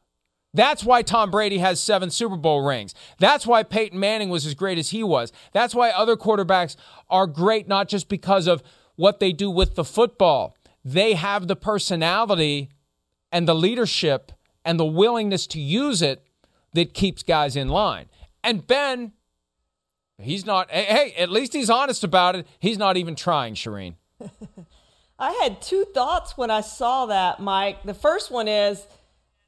That's 0.53 0.83
why 0.85 1.03
Tom 1.03 1.31
Brady 1.31 1.59
has 1.59 1.81
seven 1.81 2.11
Super 2.11 2.37
Bowl 2.37 2.65
rings. 2.65 2.95
That's 3.19 3.47
why 3.47 3.63
Peyton 3.63 3.99
Manning 3.99 4.31
was 4.31 4.47
as 4.47 4.55
great 4.55 4.79
as 4.79 4.91
he 4.91 5.03
was. 5.03 5.33
That's 5.53 5.75
why 5.75 5.91
other 5.91 6.17
quarterbacks 6.17 6.77
are 7.09 7.27
great, 7.27 7.69
not 7.69 7.89
just 7.89 8.09
because 8.09 8.47
of 8.49 8.63
what 8.97 9.21
they 9.21 9.33
do 9.33 9.51
with 9.51 9.77
the 9.77 9.85
football. 9.85 10.57
They 10.85 11.15
have 11.15 11.47
the 11.47 11.57
personality 11.57 12.69
and 13.31 13.47
the 13.47 13.55
leadership 13.55 14.33
and 14.65 14.79
the 14.79 14.85
willingness 14.85 15.47
to 15.49 15.61
use 15.61 16.03
it 16.03 16.25
that 16.75 16.95
keeps 16.95 17.23
guys 17.23 17.57
in 17.57 17.69
line. 17.69 18.07
And 18.43 18.67
Ben, 18.67 19.13
he's 20.19 20.45
not, 20.47 20.71
hey, 20.71 21.15
at 21.17 21.31
least 21.31 21.53
he's 21.53 21.71
honest 21.71 22.03
about 22.03 22.37
it. 22.37 22.47
He's 22.59 22.79
not 22.79 22.97
even 22.97 23.15
trying, 23.15 23.55
Charean. 23.55 23.95
I 25.19 25.33
had 25.43 25.61
two 25.61 25.85
thoughts 25.95 26.37
when 26.37 26.51
I 26.51 26.63
saw 26.63 27.07
that, 27.07 27.41
Mike. 27.41 27.83
The 27.85 27.95
first 27.95 28.31
one 28.31 28.49
is, 28.49 28.87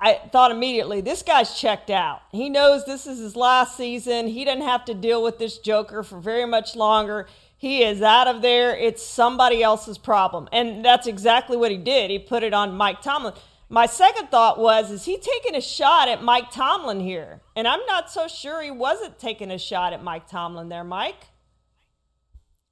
I 0.05 0.15
thought 0.33 0.51
immediately, 0.51 1.01
this 1.01 1.23
guy's 1.23 1.57
checked 1.57 1.89
out. 1.89 2.23
He 2.33 2.49
knows 2.49 2.85
this 2.85 3.07
is 3.07 3.21
his 3.21 3.37
last 3.37 3.77
season. 3.77 4.27
He 4.27 4.45
doesn't 4.45 4.63
have 4.63 4.85
to 4.87 4.95
deal 4.95 5.23
with 5.23 5.39
this 5.39 5.59
Joker 5.59 6.03
for 6.03 6.19
very 6.19 6.45
much 6.45 6.75
longer. 6.75 7.29
He 7.57 7.85
is 7.85 8.03
out 8.03 8.27
of 8.27 8.43
there. 8.43 8.77
It's 8.77 9.01
somebody 9.01 9.63
else's 9.63 9.99
problem. 9.99 10.49
And 10.51 10.85
that's 10.85 11.07
exactly 11.07 11.57
what 11.57 11.71
he 11.71 11.77
did. 11.77 12.11
He 12.11 12.19
put 12.19 12.43
it 12.43 12.53
on 12.53 12.77
Mike 12.77 13.01
Tomlin. 13.01 13.35
My 13.69 13.87
second 13.87 14.29
thought 14.29 14.59
was, 14.59 14.91
is 14.91 15.05
he 15.05 15.19
taking 15.19 15.55
a 15.55 15.61
shot 15.61 16.09
at 16.09 16.21
Mike 16.21 16.51
Tomlin 16.51 16.99
here? 16.99 17.41
And 17.55 17.69
I'm 17.69 17.87
not 17.87 18.11
so 18.11 18.27
sure 18.27 18.61
he 18.61 18.73
wasn't 18.73 19.21
taking 19.21 19.53
a 19.53 19.59
shot 19.59 19.93
at 19.93 20.03
Mike 20.03 20.27
Tomlin 20.27 20.69
there, 20.69 20.83
Mike. 20.83 21.29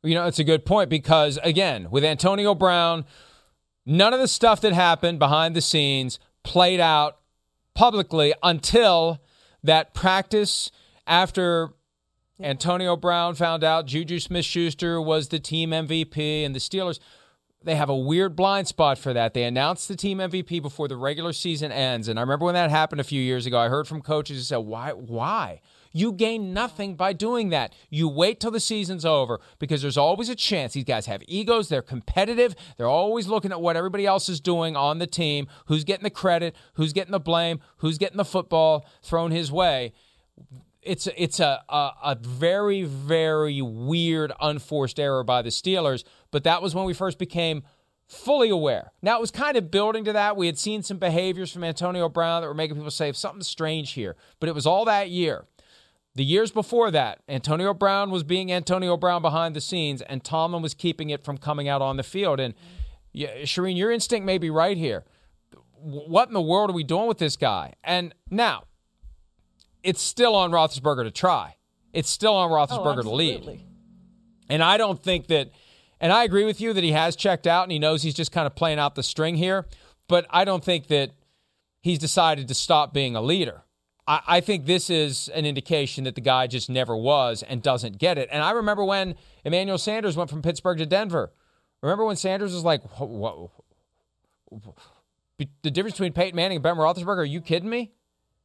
You 0.03 0.17
know, 0.17 0.27
it's 0.27 0.41
a 0.41 0.45
good 0.45 0.67
point 0.67 0.91
because, 0.91 1.39
again, 1.45 1.93
with 1.93 2.03
Antonio 2.03 2.57
Brown, 2.57 3.05
none 3.87 4.13
of 4.13 4.19
the 4.19 4.27
stuff 4.27 4.61
that 4.63 4.73
happened 4.73 5.21
behind 5.21 5.55
the 5.55 5.61
scenes 5.61 6.19
played 6.43 6.81
out 6.81 7.19
publicly 7.81 8.35
until 8.43 9.23
that 9.63 9.95
practice 9.95 10.71
after 11.07 11.71
Antonio 12.39 12.95
Brown 12.95 13.35
found 13.35 13.65
out 13.65 13.87
Juju 13.87 14.19
Smith 14.19 14.45
Schuster 14.45 15.01
was 15.01 15.29
the 15.29 15.39
team 15.39 15.71
MVP 15.71 16.45
and 16.45 16.55
the 16.55 16.59
Steelers. 16.59 16.99
They 17.65 17.77
have 17.77 17.89
a 17.89 17.97
weird 17.97 18.37
blind 18.37 18.69
spot 18.69 18.99
for 18.99 19.15
that. 19.15 19.33
They 19.33 19.45
announced 19.45 19.89
the 19.89 19.97
team 19.97 20.19
MVP 20.19 20.61
before 20.61 20.89
the 20.89 20.97
regular 20.99 21.33
season 21.33 21.73
ends. 21.73 22.07
And 22.07 22.19
I 22.19 22.23
remember 22.23 22.45
when 22.45 22.55
that 22.55 22.69
happened 22.69 23.01
a 23.01 23.05
few 23.05 23.23
years 23.23 23.47
ago, 23.47 23.59
I 23.59 23.69
heard 23.69 23.89
from 23.89 24.03
coaches 24.03 24.37
who 24.37 24.43
said, 24.43 24.59
Why? 24.59 24.91
Why? 24.91 25.63
You 25.93 26.13
gain 26.13 26.53
nothing 26.53 26.95
by 26.95 27.13
doing 27.13 27.51
that. 27.51 27.75
You 27.89 28.09
wait 28.09 28.41
till 28.41 28.51
the 28.51 28.61
season's 28.61 29.05
over 29.05 29.41
because 29.59 29.83
there's 29.83 29.97
always 29.97 30.29
a 30.29 30.35
chance. 30.35 30.73
These 30.73 30.85
guys 30.85 31.07
have 31.07 31.23
egos. 31.27 31.69
They're 31.69 31.83
competitive. 31.83 32.55
They're 32.77 32.87
always 32.87 33.27
looking 33.27 33.53
at 33.53 33.61
what 33.61 33.77
everybody 33.77 34.07
else 34.07 34.29
is 34.29 34.41
doing 34.41 34.77
on 34.77 34.99
the 34.99 35.07
team 35.07 35.49
who's 35.67 35.85
getting 35.85 36.05
the 36.05 36.11
credit, 36.11 36.55
who's 36.75 36.93
getting 36.93 37.13
the 37.13 37.21
blame, 37.21 37.61
who's 37.79 37.99
getting 37.99 38.17
the 38.17 38.25
football 38.25 38.87
thrown 39.03 39.31
his 39.31 39.51
way. 39.51 39.93
It's, 40.83 41.09
it's 41.17 41.41
a, 41.41 41.63
a, 41.69 41.91
a 42.03 42.19
very, 42.21 42.85
very 42.85 43.61
weird, 43.61 44.33
unforced 44.41 44.99
error 44.99 45.23
by 45.23 45.43
the 45.43 45.51
Steelers, 45.51 46.05
but 46.31 46.45
that 46.45 46.63
was 46.63 46.75
when 46.75 46.87
we 46.87 46.95
first 46.95 47.19
became 47.19 47.65
fully 48.11 48.49
aware. 48.49 48.91
Now, 49.03 49.17
it 49.19 49.21
was 49.21 49.31
kind 49.31 49.57
of 49.57 49.71
building 49.71 50.05
to 50.05 50.13
that. 50.13 50.37
We 50.37 50.47
had 50.47 50.59
seen 50.59 50.83
some 50.83 50.99
behaviors 50.99 51.53
from 51.53 51.63
Antonio 51.63 52.09
Brown 52.09 52.43
that 52.43 52.49
were 52.49 52.55
making 52.55 52.77
people 52.77 52.91
say 52.91 53.13
something's 53.13 53.47
strange 53.47 53.93
here, 53.93 54.17
but 54.41 54.49
it 54.49 54.55
was 54.55 54.67
all 54.67 54.85
that 54.87 55.11
year. 55.11 55.45
The 56.17 56.25
years 56.25 56.51
before 56.51 56.91
that, 56.91 57.21
Antonio 57.29 57.73
Brown 57.73 58.11
was 58.11 58.25
being 58.25 58.53
Antonio 58.53 58.97
Brown 58.97 59.23
behind 59.23 59.55
the 59.55 59.61
scenes, 59.61 60.03
and 60.03 60.25
Tomlin 60.25 60.63
was 60.63 60.75
keeping 60.75 61.11
it 61.11 61.25
from 61.25 61.39
coming 61.39 61.69
out 61.69 61.83
on 61.83 61.97
the 61.97 62.03
field. 62.03 62.41
And 62.41 62.55
yeah, 63.13 63.43
Charean, 63.43 63.77
your 63.77 63.91
instinct 63.91 64.27
may 64.27 64.39
be 64.39 64.51
right 64.51 64.77
here. 64.77 65.05
What 65.77 66.29
in 66.29 66.35
the 66.35 66.43
world 66.43 66.71
are 66.71 66.75
we 66.75 66.85
doing 66.85 67.07
with 67.07 67.19
this 67.19 67.37
guy? 67.37 67.75
And 67.85 68.15
now, 68.29 68.65
it's 69.83 70.03
still 70.03 70.35
on 70.35 70.51
Roethlisberger 70.51 71.05
to 71.05 71.11
try. 71.11 71.57
It's 71.93 72.11
still 72.11 72.35
on 72.35 72.51
Roethlisberger 72.51 72.99
oh, 72.99 73.03
to 73.03 73.11
lead. 73.11 73.65
And 74.49 74.63
I 74.63 74.77
don't 74.77 75.03
think 75.03 75.29
that, 75.29 75.51
and 76.01 76.13
I 76.13 76.25
agree 76.25 76.45
with 76.45 76.61
you 76.61 76.73
that 76.73 76.85
he 76.85 76.93
has 76.93 77.15
checked 77.17 77.47
out 77.47 77.63
and 77.63 77.73
he 77.73 77.79
knows 77.79 78.03
he's 78.03 78.15
just 78.15 78.33
kind 78.33 78.47
of 78.47 78.55
playing 78.55 78.79
out 78.79 78.95
the 78.95 79.03
string 79.03 79.37
here, 79.37 79.67
but 80.09 80.27
I 80.29 80.45
don't 80.45 80.65
think 80.65 80.89
that 80.89 81.13
he's 81.83 81.99
decided 81.99 82.49
to 82.49 82.55
stop 82.55 82.93
being 82.93 83.15
a 83.15 83.23
leader. 83.23 83.63
I, 84.07 84.21
I 84.27 84.41
think 84.41 84.67
this 84.67 84.91
is 84.91 85.29
an 85.29 85.47
indication 85.47 86.05
that 86.05 86.15
the 86.15 86.21
guy 86.21 86.47
just 86.47 86.69
never 86.71 86.97
was 86.97 87.43
and 87.43 87.63
doesn't 87.63 87.99
get 87.99 88.19
it. 88.19 88.29
And 88.33 88.43
I 88.43 88.53
remember 88.53 88.85
when 88.85 89.15
Emmanuel 89.45 89.79
Sanders 89.79 90.17
went 90.17 90.31
from 90.31 90.43
Pittsburgh 90.43 90.79
to 90.79 90.87
Denver. 90.87 91.33
Remember 91.83 92.05
when 92.05 92.17
Sanders 92.17 92.53
was 92.53 92.65
like, 92.65 92.83
what, 92.99 93.51
what, 94.51 94.75
the 95.63 95.71
difference 95.71 95.97
between 95.97 96.13
Peyton 96.13 96.37
Manning 96.37 96.57
and 96.57 96.63
Ben 96.63 96.77
Roethlisberger? 96.77 97.19
Are 97.19 97.25
you 97.25 97.41
kidding 97.41 97.71
me? 97.71 97.93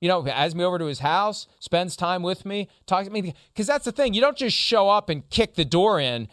You 0.01 0.09
know, 0.09 0.21
has 0.23 0.53
me 0.55 0.63
over 0.63 0.77
to 0.77 0.85
his 0.85 0.99
house, 0.99 1.47
spends 1.59 1.95
time 1.95 2.21
with 2.21 2.45
me, 2.45 2.67
talks 2.85 3.07
to 3.07 3.13
me. 3.13 3.33
Because 3.53 3.67
that's 3.67 3.85
the 3.85 3.91
thing. 3.91 4.13
You 4.13 4.21
don't 4.21 4.37
just 4.37 4.55
show 4.55 4.89
up 4.89 5.09
and 5.09 5.27
kick 5.29 5.55
the 5.55 5.65
door 5.65 5.99
in 5.99 6.27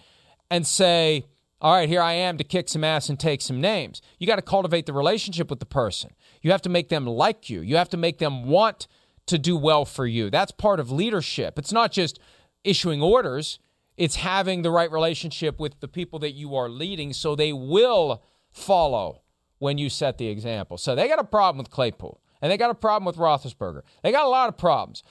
and 0.50 0.66
say, 0.66 1.24
all 1.60 1.74
right, 1.74 1.88
here 1.88 2.02
I 2.02 2.12
am 2.14 2.38
to 2.38 2.44
kick 2.44 2.68
some 2.68 2.82
ass 2.82 3.08
and 3.08 3.18
take 3.18 3.40
some 3.40 3.60
names. 3.60 4.02
You 4.18 4.26
got 4.26 4.36
to 4.36 4.42
cultivate 4.42 4.86
the 4.86 4.92
relationship 4.92 5.48
with 5.48 5.60
the 5.60 5.66
person. 5.66 6.10
You 6.42 6.50
have 6.50 6.62
to 6.62 6.68
make 6.68 6.88
them 6.88 7.06
like 7.06 7.48
you. 7.48 7.60
You 7.60 7.76
have 7.76 7.88
to 7.90 7.96
make 7.96 8.18
them 8.18 8.46
want 8.46 8.88
to 9.26 9.38
do 9.38 9.56
well 9.56 9.84
for 9.84 10.06
you. 10.06 10.30
That's 10.30 10.52
part 10.52 10.80
of 10.80 10.90
leadership. 10.90 11.58
It's 11.58 11.72
not 11.72 11.92
just 11.92 12.18
issuing 12.64 13.02
orders, 13.02 13.58
It's 13.96 14.16
having 14.16 14.62
the 14.62 14.70
right 14.70 14.90
relationship 14.90 15.60
with 15.60 15.80
the 15.80 15.88
people 15.88 16.18
that 16.20 16.32
you 16.32 16.56
are 16.56 16.68
leading 16.68 17.12
so 17.12 17.34
they 17.36 17.52
will 17.52 18.22
follow 18.50 19.22
when 19.58 19.78
you 19.78 19.88
set 19.90 20.18
the 20.18 20.28
example. 20.28 20.78
So 20.78 20.94
they 20.94 21.08
got 21.08 21.18
a 21.18 21.24
problem 21.24 21.58
with 21.58 21.70
Claypool 21.70 22.20
and 22.40 22.50
they 22.50 22.56
got 22.56 22.70
a 22.70 22.74
problem 22.74 23.04
with 23.04 23.16
Roethlisberger. 23.16 23.82
They 24.02 24.10
got 24.10 24.24
a 24.24 24.28
lot 24.28 24.48
of 24.48 24.56
problems. 24.56 25.02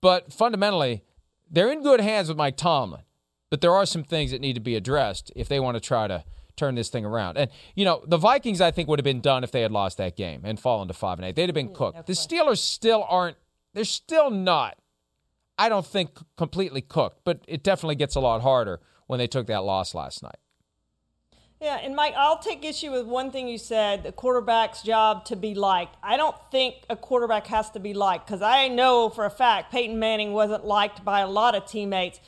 But 0.00 0.32
fundamentally, 0.32 1.02
they're 1.50 1.70
in 1.72 1.82
good 1.82 2.00
hands 2.00 2.28
with 2.28 2.36
Mike 2.36 2.56
Tomlin. 2.56 3.02
But 3.50 3.60
there 3.60 3.72
are 3.72 3.86
some 3.86 4.02
things 4.02 4.32
that 4.32 4.40
need 4.40 4.54
to 4.54 4.60
be 4.60 4.74
addressed 4.74 5.30
if 5.36 5.48
they 5.48 5.60
want 5.60 5.76
to 5.76 5.80
try 5.80 6.08
to 6.08 6.24
turn 6.56 6.74
this 6.74 6.88
thing 6.88 7.04
around. 7.04 7.38
And 7.38 7.50
you 7.74 7.84
know, 7.84 8.02
the 8.06 8.18
Vikings 8.18 8.60
I 8.60 8.70
think 8.72 8.88
would 8.88 8.98
have 8.98 9.04
been 9.04 9.20
done 9.20 9.44
if 9.44 9.52
they 9.52 9.62
had 9.62 9.70
lost 9.72 9.96
that 9.98 10.16
game 10.16 10.42
and 10.44 10.58
fallen 10.58 10.88
to 10.88 10.94
5 10.94 11.18
and 11.18 11.26
8. 11.26 11.36
They'd 11.36 11.48
have 11.48 11.54
been 11.54 11.72
cooked. 11.72 12.06
The 12.06 12.12
Steelers 12.14 12.58
still 12.58 13.06
aren't 13.08 13.36
they're 13.74 13.84
still 13.84 14.30
not 14.30 14.78
I 15.58 15.68
don't 15.68 15.86
think 15.86 16.18
completely 16.36 16.80
cooked, 16.80 17.20
but 17.24 17.40
it 17.46 17.62
definitely 17.62 17.94
gets 17.96 18.16
a 18.16 18.20
lot 18.20 18.42
harder 18.42 18.80
when 19.06 19.18
they 19.18 19.26
took 19.26 19.46
that 19.46 19.64
loss 19.64 19.94
last 19.94 20.22
night. 20.22 20.36
Yeah, 21.60 21.78
and 21.82 21.94
Mike, 21.94 22.14
I'll 22.16 22.38
take 22.38 22.64
issue 22.64 22.90
with 22.90 23.06
one 23.06 23.30
thing 23.30 23.48
you 23.48 23.56
said 23.56 24.02
the 24.02 24.12
quarterback's 24.12 24.82
job 24.82 25.24
to 25.26 25.36
be 25.36 25.54
liked. 25.54 25.96
I 26.02 26.16
don't 26.16 26.36
think 26.50 26.76
a 26.90 26.96
quarterback 26.96 27.46
has 27.46 27.70
to 27.70 27.80
be 27.80 27.94
liked 27.94 28.26
because 28.26 28.42
I 28.42 28.68
know 28.68 29.08
for 29.08 29.24
a 29.24 29.30
fact 29.30 29.72
Peyton 29.72 29.98
Manning 29.98 30.32
wasn't 30.32 30.64
liked 30.64 31.04
by 31.04 31.20
a 31.20 31.28
lot 31.28 31.54
of 31.54 31.64
teammates. 31.66 32.20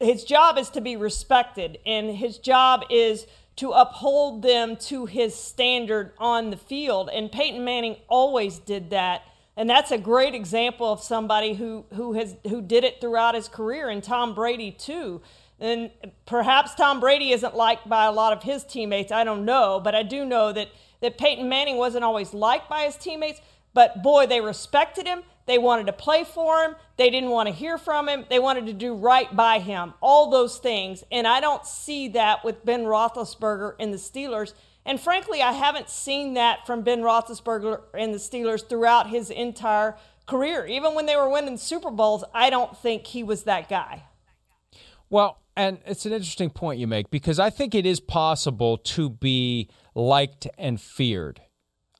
His 0.00 0.24
job 0.24 0.58
is 0.58 0.70
to 0.70 0.80
be 0.80 0.96
respected, 0.96 1.78
and 1.86 2.16
his 2.16 2.38
job 2.38 2.82
is 2.90 3.26
to 3.56 3.70
uphold 3.70 4.42
them 4.42 4.76
to 4.76 5.06
his 5.06 5.34
standard 5.34 6.12
on 6.18 6.50
the 6.50 6.56
field. 6.56 7.10
And 7.12 7.30
Peyton 7.30 7.64
Manning 7.64 7.96
always 8.08 8.58
did 8.58 8.90
that. 8.90 9.22
And 9.56 9.68
that's 9.68 9.90
a 9.90 9.98
great 9.98 10.34
example 10.34 10.90
of 10.90 11.02
somebody 11.02 11.54
who, 11.54 11.84
who 11.94 12.14
has 12.14 12.36
who 12.48 12.62
did 12.62 12.84
it 12.84 13.00
throughout 13.00 13.34
his 13.34 13.48
career, 13.48 13.88
and 13.88 14.02
Tom 14.02 14.34
Brady 14.34 14.70
too. 14.70 15.20
And 15.60 15.90
perhaps 16.26 16.74
Tom 16.74 17.00
Brady 17.00 17.30
isn't 17.32 17.54
liked 17.54 17.88
by 17.88 18.06
a 18.06 18.12
lot 18.12 18.32
of 18.32 18.42
his 18.42 18.64
teammates. 18.64 19.12
I 19.12 19.24
don't 19.24 19.44
know, 19.44 19.78
but 19.78 19.94
I 19.94 20.02
do 20.02 20.24
know 20.24 20.52
that 20.52 20.68
that 21.00 21.18
Peyton 21.18 21.48
Manning 21.48 21.76
wasn't 21.76 22.04
always 22.04 22.32
liked 22.32 22.70
by 22.70 22.82
his 22.82 22.96
teammates. 22.96 23.40
But 23.74 24.02
boy, 24.02 24.26
they 24.26 24.40
respected 24.40 25.06
him. 25.06 25.22
They 25.46 25.58
wanted 25.58 25.86
to 25.86 25.92
play 25.92 26.24
for 26.24 26.62
him. 26.62 26.76
They 26.96 27.10
didn't 27.10 27.30
want 27.30 27.48
to 27.48 27.54
hear 27.54 27.78
from 27.78 28.08
him. 28.08 28.24
They 28.28 28.38
wanted 28.38 28.66
to 28.66 28.72
do 28.72 28.94
right 28.94 29.34
by 29.34 29.58
him. 29.58 29.94
All 30.00 30.30
those 30.30 30.58
things. 30.58 31.02
And 31.10 31.26
I 31.26 31.40
don't 31.40 31.66
see 31.66 32.08
that 32.08 32.44
with 32.44 32.64
Ben 32.64 32.84
Roethlisberger 32.84 33.74
and 33.80 33.92
the 33.92 33.98
Steelers. 33.98 34.54
And 34.84 35.00
frankly, 35.00 35.42
I 35.42 35.52
haven't 35.52 35.88
seen 35.88 36.34
that 36.34 36.66
from 36.66 36.82
Ben 36.82 37.00
Roethlisberger 37.00 37.82
and 37.94 38.12
the 38.12 38.18
Steelers 38.18 38.68
throughout 38.68 39.08
his 39.08 39.30
entire 39.30 39.96
career. 40.26 40.66
Even 40.66 40.94
when 40.94 41.06
they 41.06 41.16
were 41.16 41.28
winning 41.28 41.56
Super 41.56 41.90
Bowls, 41.90 42.24
I 42.34 42.50
don't 42.50 42.76
think 42.76 43.06
he 43.06 43.22
was 43.22 43.44
that 43.44 43.68
guy. 43.68 44.04
Well, 45.08 45.38
and 45.56 45.78
it's 45.86 46.06
an 46.06 46.12
interesting 46.12 46.50
point 46.50 46.80
you 46.80 46.86
make 46.86 47.10
because 47.10 47.38
I 47.38 47.50
think 47.50 47.74
it 47.74 47.86
is 47.86 48.00
possible 48.00 48.78
to 48.78 49.10
be 49.10 49.68
liked 49.94 50.48
and 50.58 50.80
feared. 50.80 51.42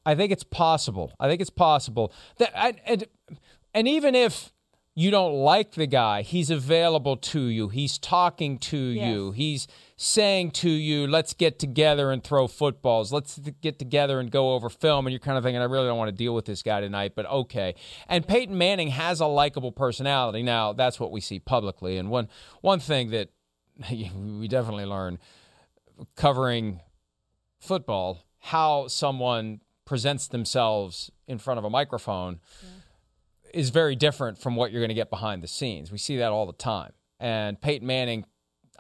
I 0.05 0.14
think 0.14 0.33
it's 0.33 0.45
possible. 0.45 1.12
I 1.20 1.28
think 1.28 1.41
it's 1.41 1.51
possible 1.51 2.12
that, 2.39 2.59
I, 2.59 2.74
and 2.87 3.05
and 3.74 3.87
even 3.87 4.14
if 4.14 4.53
you 4.95 5.11
don't 5.11 5.35
like 5.35 5.72
the 5.72 5.87
guy, 5.87 6.22
he's 6.22 6.51
available 6.51 7.16
to 7.16 7.43
you. 7.43 7.68
He's 7.68 7.99
talking 7.99 8.59
to 8.59 8.76
yes. 8.76 9.09
you. 9.09 9.33
He's 9.33 9.66
saying 10.03 10.50
to 10.50 10.68
you, 10.68 11.07
let's 11.07 11.32
get 11.32 11.61
together 11.61 12.11
and 12.11 12.24
throw 12.24 12.48
footballs. 12.48 13.12
Let's 13.12 13.38
get 13.61 13.78
together 13.78 14.18
and 14.18 14.32
go 14.32 14.55
over 14.55 14.68
film. 14.68 15.07
And 15.07 15.12
you're 15.12 15.20
kind 15.20 15.38
of 15.38 15.44
thinking, 15.44 15.62
I 15.62 15.66
really 15.66 15.86
don't 15.86 15.96
want 15.96 16.09
to 16.09 16.16
deal 16.16 16.34
with 16.34 16.44
this 16.44 16.61
guy 16.61 16.80
tonight, 16.80 17.12
but 17.14 17.24
okay. 17.26 17.76
And 18.09 18.26
Peyton 18.26 18.59
Manning 18.59 18.88
has 18.88 19.20
a 19.20 19.26
likable 19.26 19.70
personality. 19.70 20.42
Now, 20.42 20.72
that's 20.72 20.98
what 20.98 21.12
we 21.12 21.20
see 21.20 21.38
publicly. 21.38 21.98
And 21.98 22.11
one, 22.11 22.28
one 22.62 22.80
thing 22.80 23.11
that 23.11 23.28
we 23.90 24.48
definitely 24.48 24.86
learn 24.86 25.20
covering 26.16 26.80
football, 27.61 28.24
how 28.40 28.88
someone 28.88 29.61
presents 29.84 30.26
themselves 30.26 31.12
in 31.28 31.38
front 31.38 31.59
of 31.59 31.64
a 31.64 31.70
microphone 31.70 32.40
yeah. 32.61 33.61
is 33.61 33.70
very 33.70 33.94
different 33.94 34.36
from 34.36 34.57
what 34.57 34.72
you're 34.72 34.80
going 34.80 34.88
to 34.88 34.94
get 34.94 35.11
behind 35.11 35.44
the 35.44 35.48
scenes. 35.48 35.92
We 35.92 35.98
see 35.98 36.16
that 36.16 36.32
all 36.32 36.46
the 36.46 36.53
time. 36.53 36.92
And 37.20 37.61
Peyton 37.61 37.86
Manning 37.86 38.24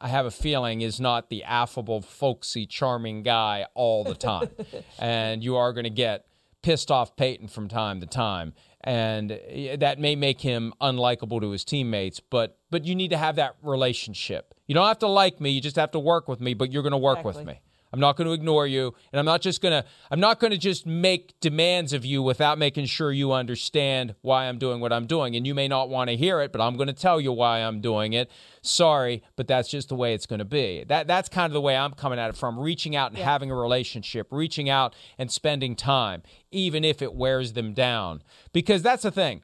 I 0.02 0.08
have 0.08 0.26
a 0.26 0.32
feeling, 0.32 0.80
is 0.80 1.00
not 1.00 1.30
the 1.30 1.44
affable, 1.44 2.00
folksy, 2.00 2.66
charming 2.66 3.22
guy 3.22 3.66
all 3.74 4.02
the 4.02 4.16
time. 4.16 4.50
and 4.98 5.44
you 5.44 5.56
are 5.56 5.72
going 5.72 5.84
to 5.84 5.90
get 5.90 6.26
pissed 6.60 6.90
off 6.90 7.14
Peyton 7.14 7.46
from 7.46 7.68
time 7.68 8.00
to 8.00 8.06
time. 8.06 8.52
And 8.80 9.30
eh, 9.30 9.76
that 9.76 10.00
may 10.00 10.16
make 10.16 10.40
him 10.40 10.74
unlikable 10.80 11.40
to 11.40 11.50
his 11.50 11.64
teammates, 11.64 12.18
but 12.18 12.58
but 12.68 12.84
you 12.84 12.96
need 12.96 13.10
to 13.10 13.16
have 13.16 13.36
that 13.36 13.54
relationship. 13.62 14.54
You 14.66 14.74
don't 14.74 14.88
have 14.88 14.98
to 15.00 15.08
like 15.08 15.40
me, 15.40 15.50
you 15.50 15.60
just 15.60 15.76
have 15.76 15.92
to 15.92 16.00
work 16.00 16.26
with 16.26 16.40
me, 16.40 16.54
but 16.54 16.72
you're 16.72 16.82
going 16.82 16.90
to 16.90 16.98
work 16.98 17.18
exactly. 17.18 17.44
with 17.44 17.46
me. 17.46 17.60
I'm 17.92 18.00
not 18.00 18.16
going 18.16 18.26
to 18.26 18.32
ignore 18.32 18.66
you, 18.66 18.94
and 19.12 19.20
I'm 19.20 19.26
not 19.26 19.42
just 19.42 19.60
going 19.60 19.82
to 19.82 19.88
I'm 20.10 20.20
not 20.20 20.40
going 20.40 20.50
to 20.50 20.56
just 20.56 20.86
make 20.86 21.38
demands 21.40 21.92
of 21.92 22.04
you 22.04 22.22
without 22.22 22.58
making 22.58 22.86
sure 22.86 23.12
you 23.12 23.32
understand 23.32 24.14
why 24.22 24.46
I'm 24.46 24.58
doing 24.58 24.80
what 24.80 24.92
I'm 24.92 25.06
doing. 25.06 25.36
And 25.36 25.46
you 25.46 25.54
may 25.54 25.68
not 25.68 25.90
want 25.90 26.08
to 26.08 26.16
hear 26.16 26.40
it, 26.40 26.52
but 26.52 26.60
I'm 26.60 26.76
going 26.76 26.86
to 26.86 26.94
tell 26.94 27.20
you 27.20 27.32
why 27.32 27.58
I'm 27.58 27.80
doing 27.80 28.14
it. 28.14 28.30
Sorry, 28.62 29.22
but 29.36 29.46
that's 29.46 29.68
just 29.68 29.90
the 29.90 29.94
way 29.94 30.14
it's 30.14 30.26
going 30.26 30.38
to 30.38 30.44
be. 30.44 30.84
That 30.88 31.06
that's 31.06 31.28
kind 31.28 31.46
of 31.46 31.52
the 31.52 31.60
way 31.60 31.76
I'm 31.76 31.92
coming 31.92 32.18
at 32.18 32.30
it 32.30 32.36
from 32.36 32.58
reaching 32.58 32.96
out 32.96 33.10
and 33.10 33.18
yeah. 33.18 33.24
having 33.24 33.50
a 33.50 33.56
relationship, 33.56 34.28
reaching 34.30 34.70
out 34.70 34.94
and 35.18 35.30
spending 35.30 35.76
time, 35.76 36.22
even 36.50 36.84
if 36.84 37.02
it 37.02 37.14
wears 37.14 37.52
them 37.52 37.74
down. 37.74 38.22
Because 38.52 38.82
that's 38.82 39.02
the 39.02 39.10
thing. 39.10 39.42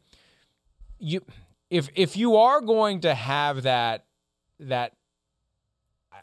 You 0.98 1.20
if 1.70 1.90
if 1.94 2.16
you 2.16 2.36
are 2.36 2.60
going 2.60 3.00
to 3.00 3.14
have 3.14 3.62
that 3.62 4.06
that 4.60 4.94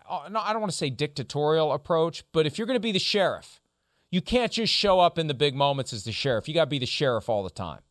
Uh, 0.09 0.29
no, 0.29 0.39
I 0.39 0.51
don't 0.53 0.61
want 0.61 0.71
to 0.71 0.77
say 0.77 0.89
dictatorial 0.89 1.71
approach, 1.71 2.23
but 2.31 2.45
if 2.45 2.57
you're 2.57 2.67
going 2.67 2.75
to 2.75 2.81
be 2.81 2.91
the 2.91 2.99
sheriff, 2.99 3.61
you 4.11 4.21
can't 4.21 4.51
just 4.51 4.71
show 4.71 4.99
up 4.99 5.17
in 5.17 5.27
the 5.27 5.33
big 5.33 5.55
moments 5.55 5.93
as 5.93 6.03
the 6.03 6.11
sheriff. 6.11 6.47
You 6.47 6.53
got 6.53 6.65
to 6.65 6.69
be 6.69 6.79
the 6.79 6.85
sheriff 6.85 7.29
all 7.29 7.43
the 7.43 7.49
time. 7.49 7.81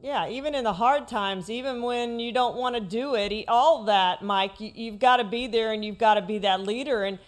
Yeah, 0.00 0.28
even 0.28 0.54
in 0.54 0.64
the 0.64 0.72
hard 0.72 1.06
times, 1.06 1.48
even 1.48 1.82
when 1.82 2.18
you 2.18 2.32
don't 2.32 2.56
want 2.56 2.74
to 2.74 2.80
do 2.80 3.14
it, 3.14 3.44
all 3.46 3.84
that, 3.84 4.22
Mike, 4.22 4.54
you, 4.58 4.90
have 4.90 4.98
got 4.98 5.18
to 5.18 5.24
be 5.24 5.46
there 5.46 5.72
and 5.72 5.84
you've 5.84 5.98
got 5.98 6.14
to 6.14 6.22
be 6.22 6.38
that 6.38 6.60
leader. 6.60 7.04
And 7.04 7.20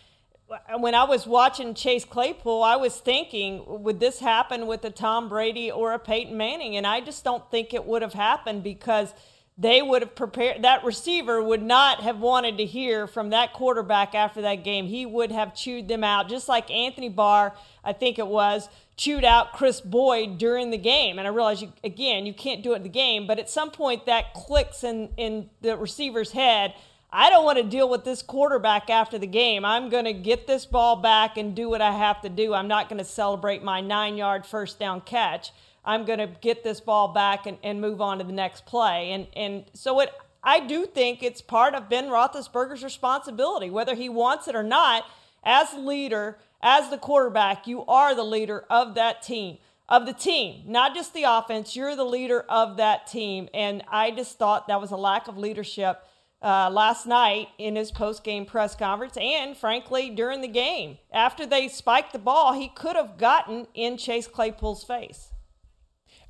uh, 0.51 0.79
when 0.79 0.95
I 0.95 1.05
was 1.05 1.25
watching 1.25 1.75
Chase 1.75 2.05
Claypool, 2.05 2.65
I 2.65 2.75
was 2.75 2.97
thinking, 2.97 3.63
would 3.67 4.01
this 4.01 4.19
happen 4.19 4.67
with 4.67 4.85
a 4.85 4.91
Tom 4.91 5.29
Brady 5.29 5.71
or 5.71 5.93
a 5.93 5.99
Peyton 6.01 6.37
Manning? 6.37 6.77
And 6.77 6.85
I 6.85 7.01
just 7.01 7.23
don't 7.23 7.49
think 7.51 7.73
it 7.73 7.85
would 7.85 8.03
have 8.03 8.15
happened 8.15 8.63
because– 8.65 9.15
they 9.57 9.81
would 9.81 10.03
have 10.03 10.17
prepared 10.17 10.63
that 10.63 10.85
receiver 10.85 11.41
would 11.43 11.63
not 11.63 12.01
have 12.01 12.19
wanted 12.19 12.59
to 12.59 12.65
hear 12.65 13.07
from 13.07 13.31
that 13.31 13.53
quarterback 13.53 14.15
after 14.15 14.43
that 14.43 14.65
game. 14.65 14.87
He 14.87 15.07
would 15.07 15.31
have 15.31 15.55
chewed 15.55 15.87
them 15.87 16.03
out, 16.03 16.29
just 16.29 16.49
like 16.49 16.71
Anthony 16.73 17.09
Barr, 17.09 17.55
I 17.85 17.93
think 17.93 18.19
it 18.19 18.27
was, 18.27 18.69
chewed 18.97 19.25
out 19.25 19.53
Kris 19.53 19.81
Boyd 19.81 20.39
during 20.39 20.71
the 20.71 20.79
game. 20.79 21.19
And 21.19 21.29
I 21.29 21.31
realize 21.31 21.63
you 21.63 21.73
again, 21.85 22.27
you 22.27 22.35
can't 22.35 22.65
do 22.65 22.73
it 22.73 22.77
in 22.77 22.83
the 22.83 22.89
game, 22.89 23.29
but 23.29 23.39
at 23.39 23.49
some 23.49 23.71
point 23.71 24.07
that 24.07 24.35
clicks 24.35 24.83
in, 24.83 25.11
in 25.17 25.49
the 25.61 25.77
receiver's 25.77 26.33
head. 26.33 26.75
I 27.17 27.31
don't 27.31 27.45
want 27.45 27.59
to 27.59 27.65
deal 27.65 27.89
with 27.89 28.05
this 28.05 28.23
quarterback 28.23 28.91
after 28.91 29.19
the 29.19 29.27
game. 29.29 29.65
I'm 29.65 29.89
going 29.89 30.05
to 30.05 30.13
get 30.13 30.49
this 30.49 30.67
ball 30.67 30.97
back 30.97 31.37
and 31.37 31.55
do 31.55 31.71
what 31.71 31.81
I 31.81 31.93
have 31.93 32.21
to 32.23 32.29
do. 32.29 32.53
I'm 32.55 32.67
not 32.67 32.89
going 32.89 32.99
to 32.99 33.05
celebrate 33.05 33.63
my 33.63 33.81
nine 33.81 34.17
yard 34.17 34.45
first 34.45 34.81
down 34.81 35.01
catch. 35.01 35.53
I'm 35.85 36.05
going 36.05 36.19
to 36.19 36.27
get 36.27 36.65
this 36.65 36.81
ball 36.81 37.09
back 37.09 37.47
and, 37.47 37.59
and 37.63 37.81
move 37.81 38.01
on 38.01 38.19
to 38.19 38.25
the 38.25 38.33
next 38.33 38.65
play. 38.67 39.13
And, 39.13 39.27
and 39.35 39.65
so 39.75 40.01
it, 40.01 40.11
I 40.43 40.61
do 40.61 40.87
think 40.87 41.23
it's 41.23 41.43
part 41.43 41.75
of 41.75 41.89
Ben 41.89 42.07
Roethlisberger's 42.07 42.83
responsibility, 42.83 43.71
whether 43.71 43.95
he 43.95 44.09
wants 44.09 44.49
it 44.49 44.55
or 44.55 44.63
not. 44.63 45.05
As 45.43 45.75
leader, 45.75 46.39
as 46.63 46.89
the 46.89 46.97
quarterback, 46.97 47.67
you 47.67 47.85
are 47.85 48.15
the 48.15 48.25
leader 48.25 48.65
of 48.71 48.95
that 48.95 49.23
team, 49.23 49.59
of 49.91 50.07
the 50.07 50.15
team, 50.15 50.63
not 50.67 50.95
just 50.95 51.13
the 51.13 51.25
offense. 51.25 51.77
You're 51.77 51.97
the 51.97 52.05
leader 52.05 52.41
of 52.49 52.79
that 52.79 53.07
team. 53.07 53.51
And 53.53 53.83
I 53.91 54.11
just 54.11 54.39
thought 54.39 54.69
that 54.69 54.81
was 54.81 54.91
a 54.91 54.97
lack 54.97 55.29
of 55.29 55.37
leadership 55.37 56.03
uh, 56.41 56.71
last 56.71 57.07
night 57.07 57.49
in 57.59 57.77
his 57.77 57.91
post 57.91 58.25
game 58.25 58.47
press 58.47 58.75
conference 58.75 59.19
and, 59.19 59.55
frankly, 59.55 60.09
during 60.09 60.41
the 60.41 60.49
game. 60.49 60.97
After 61.13 61.45
they 61.45 61.69
spiked 61.69 62.13
the 62.15 62.19
ball, 62.19 62.55
he 62.55 62.69
could 62.69 62.97
have 62.97 63.19
gotten 63.19 63.67
in 63.75 63.99
Chase 63.99 64.27
Claypool's 64.27 64.85
face. 64.85 65.34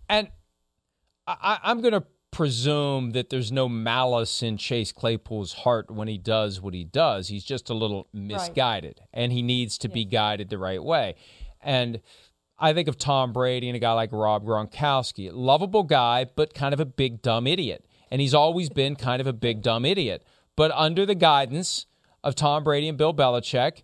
And 0.09 0.29
I, 1.27 1.59
I'm 1.63 1.81
going 1.81 1.93
to 1.93 2.05
presume 2.31 3.13
that 3.13 3.31
there's 3.31 3.53
no 3.53 3.69
malice 3.69 4.43
in 4.43 4.57
Chase 4.57 4.91
Claypool's 4.91 5.53
heart 5.53 5.91
when 5.91 6.09
he 6.09 6.19
does 6.19 6.61
what 6.61 6.75
he 6.75 6.83
does. 6.85 7.29
He's 7.29 7.45
just 7.45 7.71
a 7.71 7.75
little 7.75 8.09
misguided, 8.13 8.99
right. 9.01 9.09
and 9.13 9.33
he 9.33 9.41
needs 9.41 9.79
to 9.79 9.89
be 9.89 10.05
guided 10.05 10.51
the 10.51 10.59
right 10.59 10.83
way. 10.83 11.15
And 11.61 12.01
I 12.59 12.73
think 12.73 12.89
of 12.89 12.99
Tom 12.99 13.33
Brady 13.33 13.69
and 13.69 13.77
a 13.77 13.79
guy 13.79 13.93
like 13.93 14.11
Rob 14.13 14.45
Gronkowski, 14.45 15.31
lovable 15.33 15.85
guy, 15.85 16.27
but 16.35 16.55
kind 16.55 16.73
of 16.73 16.81
a 16.81 16.85
big 16.85 17.23
dumb 17.23 17.47
idiot. 17.47 17.85
And 18.11 18.21
he's 18.21 18.35
always 18.35 18.69
been 18.69 18.97
kind 18.97 19.21
of 19.21 19.27
a 19.27 19.33
big 19.33 19.63
dumb 19.63 19.85
idiot. 19.85 20.25
But 20.57 20.71
under 20.73 21.07
the 21.07 21.15
guidance 21.15 21.87
of 22.23 22.35
Tom 22.35 22.65
Brady 22.65 22.89
and 22.89 22.99
Bill 22.99 23.15
Belichick, 23.15 23.83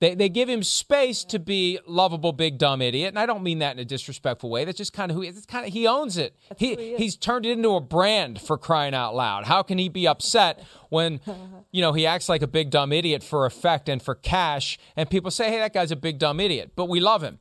They, 0.00 0.14
they 0.14 0.30
give 0.30 0.48
him 0.48 0.62
space 0.62 1.24
to 1.24 1.38
be 1.38 1.78
lovable 1.86 2.32
big 2.32 2.56
dumb 2.56 2.80
idiot, 2.80 3.08
and 3.08 3.18
I 3.18 3.26
don't 3.26 3.42
mean 3.42 3.58
that 3.58 3.72
in 3.72 3.78
a 3.78 3.84
disrespectful 3.84 4.48
way. 4.48 4.64
That's 4.64 4.78
just 4.78 4.94
kind 4.94 5.10
of 5.10 5.14
who 5.14 5.20
he 5.20 5.28
is. 5.28 5.36
It's 5.36 5.44
kind 5.44 5.66
of 5.66 5.72
he 5.74 5.86
owns 5.86 6.16
it. 6.16 6.34
He, 6.56 6.74
he 6.74 6.96
he's 6.96 7.16
turned 7.16 7.44
it 7.44 7.52
into 7.52 7.74
a 7.74 7.80
brand 7.80 8.40
for 8.40 8.56
crying 8.56 8.94
out 8.94 9.14
loud. 9.14 9.44
How 9.44 9.62
can 9.62 9.76
he 9.76 9.90
be 9.90 10.08
upset 10.08 10.64
when 10.88 11.20
you 11.70 11.82
know 11.82 11.92
he 11.92 12.06
acts 12.06 12.30
like 12.30 12.40
a 12.40 12.46
big 12.46 12.70
dumb 12.70 12.92
idiot 12.92 13.22
for 13.22 13.44
effect 13.44 13.90
and 13.90 14.02
for 14.02 14.14
cash, 14.14 14.78
and 14.96 15.10
people 15.10 15.30
say, 15.30 15.50
"Hey, 15.50 15.58
that 15.58 15.74
guy's 15.74 15.90
a 15.90 15.96
big 15.96 16.18
dumb 16.18 16.40
idiot," 16.40 16.72
but 16.76 16.88
we 16.88 16.98
love 16.98 17.22
him. 17.22 17.38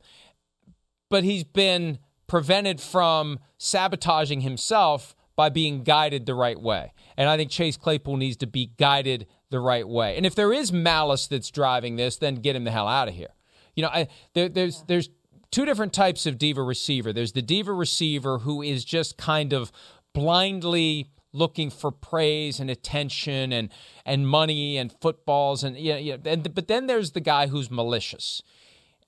But 1.10 1.24
he's 1.24 1.46
been 1.46 2.00
prevented 2.28 2.82
from 2.82 3.40
sabotaging 3.58 4.42
himself 4.42 5.16
by 5.38 5.48
being 5.48 5.84
guided 5.84 6.26
the 6.26 6.36
right 6.36 6.60
way. 6.60 6.92
And 7.16 7.30
I 7.30 7.38
think 7.38 7.50
Chase 7.50 7.78
Claypool 7.78 8.18
needs 8.18 8.36
to 8.38 8.48
be 8.48 8.74
guided 8.78 9.26
the 9.50 9.60
right 9.60 9.88
way. 9.88 10.16
And 10.16 10.26
if 10.26 10.36
there 10.36 10.54
is 10.54 10.72
malice 10.72 11.28
that's 11.28 11.52
driving 11.52 11.96
this, 11.96 12.18
then 12.18 12.36
get 12.36 12.56
him 12.56 12.64
the 12.64 12.72
hell 12.72 12.88
out 12.88 13.08
of 13.08 13.16
here. 13.16 13.34
You 13.76 13.84
know, 13.84 13.90
I, 13.90 14.08
there, 14.34 14.50
there's 14.50 14.84
there's 14.88 15.10
two 15.52 15.66
different 15.66 15.94
types 15.94 16.26
of 16.26 16.38
diva 16.38 16.62
receiver. 16.62 17.14
There's 17.14 17.32
the 17.32 17.42
diva 17.42 17.74
receiver 17.74 18.40
who 18.40 18.62
is 18.62 18.86
just 18.86 19.18
kind 19.18 19.54
of 19.54 19.72
blindly 20.14 21.10
looking 21.32 21.70
for 21.70 21.92
praise 21.92 22.60
and 22.60 22.70
attention 22.70 23.54
and 23.54 23.70
and 24.06 24.28
money 24.28 24.78
and 24.78 24.92
footballs 25.02 25.64
and 25.64 25.78
yeah, 25.78 25.98
yeah. 25.98 26.18
And, 26.26 26.54
but 26.54 26.68
then 26.68 26.88
there's 26.88 27.12
the 27.12 27.22
guy 27.22 27.48
who's 27.48 27.70
malicious. 27.70 28.42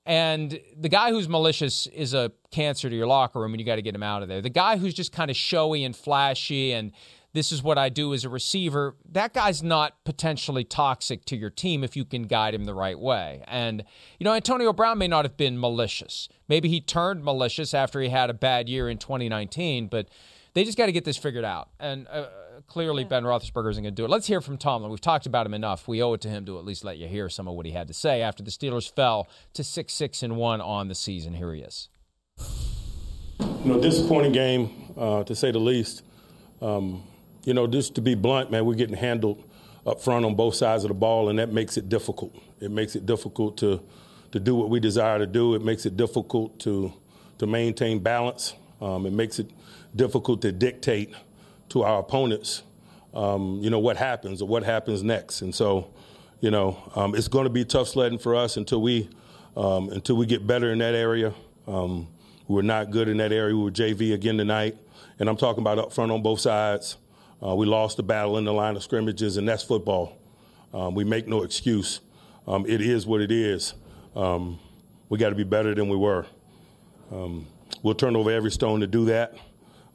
And 0.03 0.59
the 0.75 0.89
guy 0.89 1.11
who's 1.11 1.29
malicious 1.29 1.85
is 1.87 2.15
a 2.15 2.31
cancer 2.49 2.89
to 2.89 2.95
your 2.95 3.05
locker 3.05 3.39
room, 3.39 3.53
and 3.53 3.61
you 3.61 3.65
got 3.65 3.75
to 3.75 3.83
get 3.83 3.93
him 3.93 4.01
out 4.01 4.23
of 4.23 4.29
there. 4.29 4.41
The 4.41 4.49
guy 4.49 4.77
who's 4.77 4.95
just 4.95 5.11
kind 5.11 5.29
of 5.29 5.37
showy 5.37 5.83
and 5.83 5.95
flashy 5.95 6.71
and 6.73 6.91
this 7.33 7.51
is 7.51 7.63
what 7.63 7.77
I 7.77 7.89
do 7.89 8.13
as 8.13 8.25
a 8.25 8.29
receiver, 8.29 8.95
that 9.09 9.33
guy's 9.33 9.63
not 9.63 10.03
potentially 10.03 10.63
toxic 10.63 11.23
to 11.25 11.37
your 11.37 11.49
team 11.49 11.83
if 11.83 11.95
you 11.95 12.03
can 12.03 12.23
guide 12.23 12.53
him 12.53 12.65
the 12.65 12.73
right 12.73 12.99
way. 12.99 13.43
And, 13.47 13.83
you 14.19 14.25
know, 14.25 14.33
Antonio 14.33 14.73
Brown 14.73 14.97
may 14.97 15.07
not 15.07 15.23
have 15.25 15.37
been 15.37 15.59
malicious. 15.59 16.27
Maybe 16.47 16.67
he 16.67 16.81
turned 16.81 17.23
malicious 17.23 17.73
after 17.73 18.01
he 18.01 18.09
had 18.09 18.29
a 18.29 18.33
bad 18.33 18.67
year 18.67 18.89
in 18.89 18.97
2019, 18.97 19.87
but 19.87 20.09
they 20.53 20.63
just 20.65 20.77
got 20.77 20.87
to 20.87 20.91
get 20.91 21.05
this 21.05 21.17
figured 21.17 21.45
out. 21.45 21.69
And 21.79 22.07
uh, 22.09 22.25
clearly, 22.67 23.05
Ben 23.05 23.23
Roethlisberger 23.23 23.71
isn't 23.71 23.83
going 23.83 23.95
to 23.95 24.01
do 24.01 24.03
it. 24.03 24.09
Let's 24.09 24.27
hear 24.27 24.41
from 24.41 24.57
Tomlin. 24.57 24.91
We've 24.91 24.99
talked 24.99 25.25
about 25.25 25.45
him 25.45 25.53
enough. 25.53 25.87
We 25.87 26.03
owe 26.03 26.13
it 26.13 26.21
to 26.21 26.29
him 26.29 26.45
to 26.47 26.57
at 26.59 26.65
least 26.65 26.83
let 26.83 26.97
you 26.97 27.07
hear 27.07 27.29
some 27.29 27.47
of 27.47 27.55
what 27.55 27.65
he 27.65 27.71
had 27.71 27.87
to 27.87 27.93
say 27.93 28.21
after 28.21 28.43
the 28.43 28.51
Steelers 28.51 28.93
fell 28.93 29.29
to 29.53 29.63
6 29.63 29.93
6 29.93 30.23
and 30.23 30.35
1 30.35 30.61
on 30.61 30.89
the 30.89 30.95
season. 30.95 31.35
Here 31.35 31.53
he 31.53 31.61
is. 31.61 31.87
You 33.39 33.73
know, 33.73 33.79
disappointing 33.79 34.33
game, 34.33 34.93
uh, 34.97 35.23
to 35.23 35.35
say 35.35 35.51
the 35.51 35.59
least. 35.59 36.03
Um, 36.61 37.03
you 37.43 37.53
know, 37.53 37.67
just 37.67 37.95
to 37.95 38.01
be 38.01 38.15
blunt, 38.15 38.51
man, 38.51 38.65
we're 38.65 38.75
getting 38.75 38.95
handled 38.95 39.43
up 39.85 40.01
front 40.01 40.25
on 40.25 40.35
both 40.35 40.55
sides 40.55 40.83
of 40.83 40.89
the 40.89 40.93
ball, 40.93 41.29
and 41.29 41.39
that 41.39 41.51
makes 41.51 41.77
it 41.77 41.89
difficult. 41.89 42.35
It 42.59 42.71
makes 42.71 42.95
it 42.95 43.05
difficult 43.05 43.57
to 43.57 43.81
to 44.31 44.39
do 44.39 44.55
what 44.55 44.69
we 44.69 44.79
desire 44.79 45.19
to 45.19 45.27
do. 45.27 45.55
It 45.55 45.63
makes 45.63 45.85
it 45.85 45.97
difficult 45.97 46.59
to 46.59 46.93
to 47.39 47.47
maintain 47.47 47.99
balance. 47.99 48.53
Um, 48.81 49.05
it 49.05 49.13
makes 49.13 49.39
it 49.39 49.49
difficult 49.95 50.41
to 50.43 50.51
dictate 50.51 51.13
to 51.69 51.83
our 51.83 51.99
opponents, 51.99 52.63
um, 53.13 53.59
you 53.61 53.69
know, 53.69 53.79
what 53.79 53.97
happens 53.97 54.41
or 54.41 54.47
what 54.47 54.63
happens 54.63 55.03
next. 55.03 55.41
And 55.41 55.53
so, 55.53 55.91
you 56.39 56.51
know, 56.51 56.77
um, 56.95 57.15
it's 57.15 57.27
going 57.27 57.45
to 57.45 57.49
be 57.49 57.65
tough 57.65 57.87
sledding 57.87 58.19
for 58.19 58.35
us 58.35 58.57
until 58.57 58.81
we 58.81 59.09
um, 59.55 59.89
until 59.89 60.15
we 60.15 60.25
get 60.25 60.45
better 60.45 60.71
in 60.71 60.79
that 60.79 60.95
area. 60.95 61.33
Um, 61.67 62.07
we're 62.47 62.61
not 62.61 62.91
good 62.91 63.07
in 63.07 63.17
that 63.17 63.31
area. 63.31 63.55
We 63.55 63.63
were 63.63 63.71
JV 63.71 64.13
again 64.13 64.37
tonight, 64.37 64.77
and 65.19 65.29
I'm 65.29 65.37
talking 65.37 65.61
about 65.61 65.79
up 65.79 65.93
front 65.93 66.11
on 66.11 66.21
both 66.21 66.39
sides. 66.39 66.97
Uh, 67.43 67.55
we 67.55 67.65
lost 67.65 67.97
the 67.97 68.03
battle 68.03 68.37
in 68.37 68.45
the 68.45 68.53
line 68.53 68.75
of 68.75 68.83
scrimmages, 68.83 69.37
and 69.37 69.47
that's 69.47 69.63
football. 69.63 70.17
Um, 70.73 70.95
we 70.95 71.03
make 71.03 71.27
no 71.27 71.43
excuse. 71.43 72.01
Um, 72.47 72.65
it 72.67 72.81
is 72.81 73.05
what 73.05 73.21
it 73.21 73.31
is. 73.31 73.73
Um, 74.15 74.59
we 75.09 75.17
got 75.17 75.29
to 75.29 75.35
be 75.35 75.43
better 75.43 75.73
than 75.73 75.89
we 75.89 75.97
were. 75.97 76.25
Um, 77.11 77.47
we'll 77.83 77.95
turn 77.95 78.15
over 78.15 78.31
every 78.31 78.51
stone 78.51 78.79
to 78.79 78.87
do 78.87 79.05
that. 79.05 79.35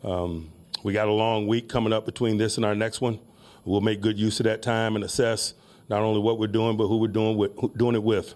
Um, 0.02 0.50
we 0.82 0.92
got 0.92 1.08
a 1.08 1.12
long 1.12 1.46
week 1.46 1.68
coming 1.68 1.92
up 1.92 2.04
between 2.04 2.36
this 2.36 2.56
and 2.56 2.64
our 2.64 2.74
next 2.74 3.00
one. 3.00 3.18
We'll 3.64 3.80
make 3.80 4.00
good 4.00 4.18
use 4.18 4.38
of 4.40 4.44
that 4.44 4.62
time 4.62 4.94
and 4.94 5.04
assess 5.04 5.54
not 5.88 6.02
only 6.02 6.20
what 6.20 6.38
we're 6.38 6.46
doing, 6.46 6.76
but 6.76 6.88
who 6.88 6.98
we're 6.98 7.08
doing, 7.08 7.36
with, 7.36 7.76
doing 7.76 7.94
it 7.94 8.02
with. 8.02 8.34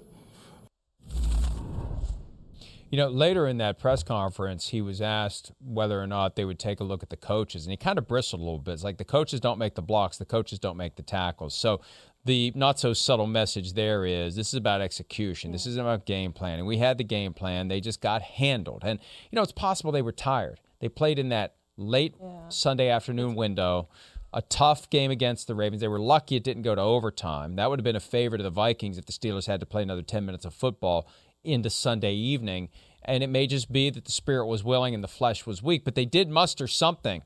You 2.91 2.97
know, 2.97 3.09
later 3.09 3.47
in 3.47 3.59
that 3.59 3.78
press 3.78 4.03
conference, 4.03 4.68
he 4.68 4.82
was 4.82 5.01
asked 5.01 5.53
whether 5.64 6.03
or 6.03 6.09
not 6.09 6.34
they 6.34 6.45
would 6.45 6.59
take 6.59 6.80
a 6.80 6.84
look 6.84 7.05
at 7.05 7.11
the 7.11 7.16
coaches, 7.16 7.64
and 7.64 7.70
he 7.70 7.76
kind 7.76 7.99
of 7.99 8.09
bristled 8.09 8.41
a 8.41 8.45
little 8.45 8.59
bit. 8.59 8.72
It's 8.72 8.84
like 8.84 8.99
the 8.99 9.05
coaches 9.05 9.38
don't 9.41 9.59
make 9.59 9.76
the 9.76 9.82
blocks, 9.82 10.18
the 10.18 10.24
coaches 10.24 10.59
don't 10.59 10.76
make 10.76 10.97
the 10.97 11.03
tackles. 11.03 11.55
So 11.55 11.80
the 12.24 12.53
not 12.57 12.80
so 12.80 12.93
subtle 12.93 13.28
message 13.28 13.74
there 13.74 14.05
is 14.05 14.34
this 14.34 14.49
is 14.49 14.55
about 14.55 14.80
execution. 14.80 15.53
This 15.53 15.66
isn't 15.66 15.80
about 15.80 16.05
game 16.05 16.32
planning. 16.32 16.66
We 16.66 16.78
had 16.78 16.99
the 16.99 17.05
game 17.05 17.32
plan, 17.32 17.68
they 17.68 17.80
just 17.80 18.01
got 18.01 18.22
handled. 18.22 18.82
And, 18.84 18.99
you 19.30 19.36
know, 19.36 19.43
it's 19.43 19.53
possible 19.53 19.93
they 19.93 20.03
were 20.03 20.12
tired. 20.12 20.59
They 20.80 20.88
played 20.88 21.20
in 21.20 21.28
that 21.28 21.55
late 21.76 22.16
yeah. 22.20 22.49
Sunday 22.49 22.88
afternoon 22.88 23.36
window 23.36 23.88
a 24.32 24.43
tough 24.43 24.88
game 24.91 25.11
against 25.11 25.47
the 25.47 25.55
Ravens. 25.55 25.80
They 25.80 25.88
were 25.88 25.99
lucky 25.99 26.36
it 26.36 26.45
didn't 26.45 26.62
go 26.62 26.74
to 26.74 26.80
overtime. 26.80 27.57
That 27.57 27.68
would 27.68 27.78
have 27.78 27.84
been 27.84 27.97
a 27.97 28.01
favor 28.01 28.36
to 28.36 28.43
the 28.43 28.51
Vikings 28.51 28.97
if 28.97 29.07
the 29.07 29.12
Steelers 29.12 29.47
had 29.47 29.61
to 29.61 29.66
play 29.66 29.82
another 29.82 30.03
10 30.03 30.24
minutes 30.24 30.45
of 30.45 30.55
football 30.55 31.09
into 31.45 31.70
Sunday 31.70 32.14
evening. 32.14 32.68
And 33.05 33.22
it 33.22 33.28
may 33.28 33.47
just 33.47 33.72
be 33.72 33.91
that 33.91 34.05
the 34.05 34.12
spirit 34.12 34.47
was 34.47 34.62
willing 34.62 34.95
and 34.95 35.03
the 35.03 35.09
flesh 35.09 35.47
was 35.47 35.62
weak, 35.62 35.84
but 35.84 35.95
they 35.95 36.05
did 36.05 36.28
muster 36.28 36.66
something. 36.66 37.22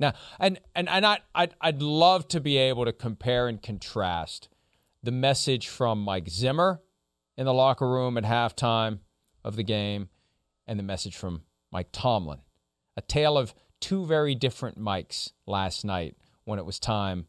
Now, 0.00 0.14
and 0.38 0.60
and, 0.74 0.88
and 0.88 1.04
I, 1.04 1.18
I'd, 1.34 1.54
I'd 1.60 1.82
love 1.82 2.28
to 2.28 2.40
be 2.40 2.56
able 2.56 2.84
to 2.84 2.92
compare 2.92 3.48
and 3.48 3.60
contrast 3.60 4.48
the 5.02 5.12
message 5.12 5.68
from 5.68 6.02
Mike 6.02 6.28
Zimmer 6.28 6.80
in 7.36 7.46
the 7.46 7.54
locker 7.54 7.88
room 7.88 8.16
at 8.16 8.24
halftime 8.24 9.00
of 9.44 9.56
the 9.56 9.62
game 9.62 10.08
and 10.66 10.78
the 10.78 10.84
message 10.84 11.16
from 11.16 11.42
Mike 11.70 11.88
Tomlin. 11.92 12.40
A 12.96 13.02
tale 13.02 13.38
of 13.38 13.54
two 13.80 14.04
very 14.06 14.34
different 14.34 14.78
mics 14.78 15.32
last 15.46 15.84
night 15.84 16.16
when 16.44 16.58
it 16.58 16.64
was 16.64 16.78
time 16.78 17.26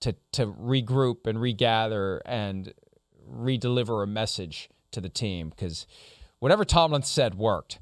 to, 0.00 0.14
to 0.32 0.46
regroup 0.46 1.26
and 1.26 1.40
regather 1.40 2.22
and 2.24 2.72
redeliver 3.30 4.02
a 4.02 4.06
message 4.06 4.68
to 4.94 5.00
the 5.00 5.08
team 5.08 5.50
because 5.50 5.86
whatever 6.38 6.64
Tomlin 6.64 7.02
said 7.02 7.34
worked. 7.34 7.78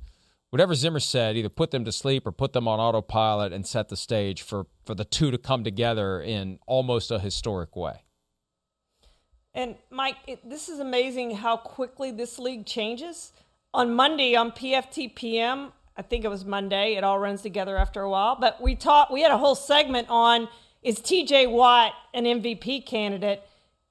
Whatever 0.51 0.75
Zimmer 0.75 1.01
said 1.01 1.37
either 1.37 1.49
put 1.49 1.71
them 1.71 1.85
to 1.87 1.93
sleep 1.93 2.27
or 2.27 2.33
put 2.33 2.53
them 2.53 2.69
on 2.69 2.79
autopilot 2.79 3.55
and 3.55 3.67
set 3.67 3.89
the 3.89 3.97
stage 3.97 4.43
for, 4.43 4.67
for 4.85 4.95
the 4.95 5.05
two 5.05 5.31
to 5.31 5.39
come 5.39 5.65
together 5.65 6.21
in 6.21 6.59
almost 6.67 7.11
a 7.11 7.19
historic 7.19 7.75
way. 7.75 8.03
And 9.55 9.77
Mike, 9.91 10.17
it, 10.27 10.49
this 10.49 10.69
is 10.69 10.79
amazing 10.79 11.37
how 11.37 11.57
quickly 11.57 12.11
this 12.11 12.39
league 12.39 12.67
changes. 12.67 13.33
On 13.73 13.95
Monday 13.95 14.35
on 14.35 14.51
PFTPM, 14.51 15.73
I 15.97 16.03
think 16.03 16.25
it 16.25 16.29
was 16.29 16.45
Monday, 16.45 16.97
it 16.97 17.05
all 17.05 17.19
runs 17.19 17.43
together 17.43 17.77
after 17.77 18.03
a 18.03 18.11
while, 18.11 18.37
but 18.39 18.61
we 18.61 18.75
taught 18.75 19.13
we 19.13 19.23
had 19.23 19.31
a 19.31 19.39
whole 19.39 19.55
segment 19.55 20.09
on 20.11 20.49
is 20.83 20.99
TJ 20.99 21.51
Watt 21.51 21.93
an 22.13 22.25
MVP 22.25 22.85
candidate? 22.87 23.43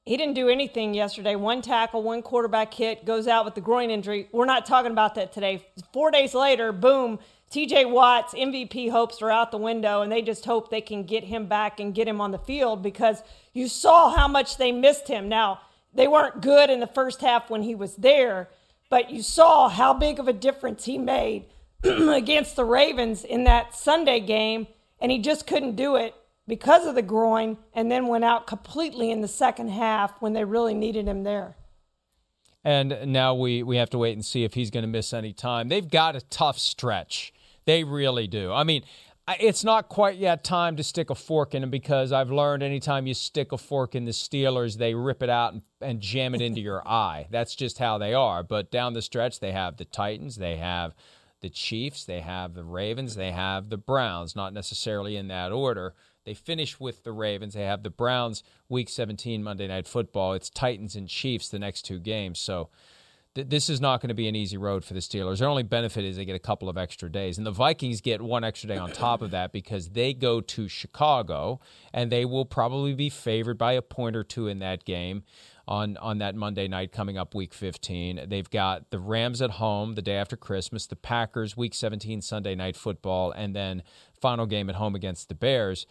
He 0.05 0.17
didn't 0.17 0.33
do 0.33 0.49
anything 0.49 0.95
yesterday. 0.95 1.35
One 1.35 1.61
tackle, 1.61 2.01
one 2.01 2.23
quarterback 2.23 2.73
hit, 2.73 3.05
goes 3.05 3.27
out 3.27 3.45
with 3.45 3.53
the 3.53 3.61
groin 3.61 3.91
injury. 3.91 4.27
We're 4.31 4.45
not 4.45 4.65
talking 4.65 4.91
about 4.91 5.13
that 5.15 5.31
today. 5.31 5.63
Four 5.93 6.09
days 6.09 6.33
later, 6.33 6.71
boom, 6.71 7.19
TJ 7.51 7.91
Watt's 7.91 8.33
MVP 8.33 8.89
hopes 8.89 9.21
are 9.21 9.29
out 9.29 9.51
the 9.51 9.57
window, 9.57 10.01
and 10.01 10.11
they 10.11 10.23
just 10.23 10.45
hope 10.45 10.69
they 10.69 10.81
can 10.81 11.03
get 11.03 11.25
him 11.25 11.45
back 11.45 11.79
and 11.79 11.93
get 11.93 12.07
him 12.07 12.19
on 12.19 12.31
the 12.31 12.39
field 12.39 12.81
because 12.81 13.21
you 13.53 13.67
saw 13.67 14.09
how 14.09 14.27
much 14.27 14.57
they 14.57 14.71
missed 14.71 15.07
him. 15.07 15.29
Now, 15.29 15.59
they 15.93 16.07
weren't 16.07 16.41
good 16.41 16.71
in 16.71 16.79
the 16.79 16.87
first 16.87 17.21
half 17.21 17.51
when 17.51 17.61
he 17.61 17.75
was 17.75 17.95
there, 17.95 18.49
but 18.89 19.11
you 19.11 19.21
saw 19.21 19.69
how 19.69 19.93
big 19.93 20.17
of 20.17 20.27
a 20.27 20.33
difference 20.33 20.85
he 20.85 20.97
made 20.97 21.45
against 21.83 22.55
the 22.55 22.65
Ravens 22.65 23.23
in 23.23 23.43
that 23.43 23.75
Sunday 23.75 24.19
game, 24.19 24.65
and 24.99 25.11
he 25.11 25.19
just 25.19 25.45
couldn't 25.45 25.75
do 25.75 25.95
it 25.95 26.15
because 26.51 26.85
of 26.85 26.95
the 26.95 27.01
groin 27.01 27.55
and 27.73 27.89
then 27.89 28.07
went 28.07 28.25
out 28.25 28.45
completely 28.45 29.09
in 29.09 29.21
the 29.21 29.27
second 29.29 29.69
half 29.69 30.11
when 30.19 30.33
they 30.33 30.43
really 30.43 30.73
needed 30.73 31.07
him 31.07 31.23
there. 31.23 31.55
And 32.61 33.03
now 33.05 33.33
we, 33.33 33.63
we 33.63 33.77
have 33.77 33.89
to 33.91 33.97
wait 33.97 34.17
and 34.17 34.25
see 34.25 34.43
if 34.43 34.53
he's 34.53 34.69
going 34.69 34.83
to 34.83 34.89
miss 34.89 35.13
any 35.13 35.31
time. 35.31 35.69
They've 35.69 35.89
got 35.89 36.17
a 36.17 36.19
tough 36.19 36.59
stretch. 36.59 37.33
They 37.63 37.85
really 37.85 38.27
do. 38.27 38.51
I 38.51 38.65
mean, 38.65 38.83
it's 39.39 39.63
not 39.63 39.87
quite 39.87 40.17
yet 40.17 40.43
time 40.43 40.75
to 40.75 40.83
stick 40.83 41.09
a 41.09 41.15
fork 41.15 41.55
in 41.55 41.63
him 41.63 41.69
because 41.69 42.11
I've 42.11 42.31
learned 42.31 42.63
anytime 42.63 43.07
you 43.07 43.13
stick 43.13 43.53
a 43.53 43.57
fork 43.57 43.95
in 43.95 44.03
the 44.03 44.11
Steelers, 44.11 44.77
they 44.77 44.93
rip 44.93 45.23
it 45.23 45.29
out 45.29 45.53
and, 45.53 45.61
and 45.79 46.01
jam 46.01 46.35
it 46.35 46.41
into 46.41 46.59
your 46.59 46.85
eye. 46.85 47.27
That's 47.31 47.55
just 47.55 47.77
how 47.77 47.97
they 47.97 48.13
are. 48.13 48.43
But 48.43 48.71
down 48.71 48.91
the 48.91 49.01
stretch, 49.01 49.39
they 49.39 49.53
have 49.53 49.77
the 49.77 49.85
Titans, 49.85 50.35
they 50.35 50.57
have 50.57 50.95
the 51.39 51.49
Chiefs, 51.49 52.03
they 52.03 52.19
have 52.19 52.55
the 52.55 52.65
Ravens, 52.65 53.15
they 53.15 53.31
have 53.31 53.69
the 53.69 53.77
Browns, 53.77 54.35
not 54.35 54.53
necessarily 54.53 55.15
in 55.15 55.29
that 55.29 55.53
order. 55.53 55.93
They 56.25 56.33
finish 56.33 56.79
with 56.79 57.03
the 57.03 57.11
Ravens. 57.11 57.53
They 57.53 57.63
have 57.63 57.83
the 57.83 57.89
Browns 57.89 58.43
week 58.69 58.89
17 58.89 59.43
Monday 59.43 59.67
Night 59.67 59.87
Football. 59.87 60.33
It's 60.33 60.49
Titans 60.49 60.95
and 60.95 61.07
Chiefs 61.07 61.49
the 61.49 61.59
next 61.59 61.81
two 61.83 61.99
games. 61.99 62.39
So 62.39 62.69
th- 63.33 63.49
this 63.49 63.69
is 63.69 63.81
not 63.81 64.01
going 64.01 64.09
to 64.09 64.15
be 64.15 64.27
an 64.27 64.35
easy 64.35 64.57
road 64.57 64.85
for 64.85 64.93
the 64.93 64.99
Steelers. 64.99 65.39
Their 65.39 65.47
only 65.47 65.63
benefit 65.63 66.05
is 66.05 66.17
they 66.17 66.25
get 66.25 66.35
a 66.35 66.39
couple 66.39 66.69
of 66.69 66.77
extra 66.77 67.11
days. 67.11 67.37
And 67.37 67.47
the 67.47 67.51
Vikings 67.51 68.01
get 68.01 68.21
one 68.21 68.43
extra 68.43 68.67
day 68.67 68.77
on 68.77 68.91
top 68.91 69.21
of 69.23 69.31
that 69.31 69.51
because 69.51 69.89
they 69.89 70.13
go 70.13 70.41
to 70.41 70.67
Chicago 70.67 71.59
and 71.91 72.11
they 72.11 72.25
will 72.25 72.45
probably 72.45 72.93
be 72.93 73.09
favored 73.09 73.57
by 73.57 73.73
a 73.73 73.81
point 73.81 74.15
or 74.15 74.23
two 74.23 74.47
in 74.47 74.59
that 74.59 74.85
game. 74.85 75.23
on 75.67 75.95
on 75.97 76.17
that 76.17 76.35
Monday 76.35 76.67
night 76.67 76.91
coming 76.91 77.17
up 77.17 77.33
week 77.33 77.53
15. 77.53 78.25
They've 78.27 78.49
got 78.49 78.89
the 78.89 78.99
Rams 78.99 79.41
at 79.41 79.51
home 79.51 79.93
the 79.95 80.01
day 80.01 80.15
after 80.17 80.35
Christmas, 80.35 80.85
the 80.87 80.95
Packers 80.95 81.55
week 81.55 81.73
17 81.73 82.21
Sunday 82.21 82.55
night 82.55 82.75
football 82.75 83.31
and 83.31 83.55
then 83.55 83.83
final 84.19 84.45
game 84.47 84.69
at 84.69 84.75
home 84.75 84.95
against 84.95 85.29
the 85.29 85.35
Bears. 85.35 85.85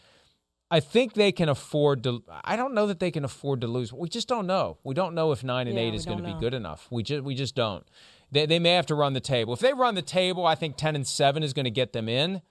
I 0.71 0.81
think 0.81 1.15
they 1.15 1.33
can 1.33 1.49
afford 1.49 2.05
to 2.05 2.23
I 2.45 2.57
don't 2.57 2.75
know 2.75 2.87
that 2.87 3.01
they 3.01 3.11
can 3.11 3.25
afford 3.25 3.61
to 3.63 3.67
lose. 3.67 3.93
We 3.93 4.09
just 4.09 4.29
don't 4.29 4.47
know. 4.47 4.79
We 4.85 4.95
don't 4.95 5.15
know 5.15 5.33
if 5.33 5.43
9 5.43 5.67
and 5.67 5.77
Yeah, 5.77 5.83
8 5.83 5.95
is 5.95 6.07
going 6.07 6.19
to 6.19 6.25
be 6.25 6.35
good 6.35 6.55
enough. 6.55 6.87
We 6.91 7.03
just 7.03 7.25
we 7.25 7.35
just 7.35 7.55
don't. 7.55 7.85
They 8.31 8.47
they 8.47 8.59
may 8.59 8.73
have 8.73 8.87
to 8.87 8.95
run 8.95 9.13
the 9.13 9.21
table. 9.21 9.53
If 9.53 9.61
they 9.61 9.73
run 9.73 9.95
the 9.95 10.03
table, 10.03 10.47
I 10.47 10.55
think 10.55 10.77
10 10.77 10.95
and 10.95 11.07
7 11.07 11.43
is 11.43 11.53
going 11.53 11.65
to 11.65 11.71
get 11.71 11.93
them 11.93 12.09
in. 12.09 12.43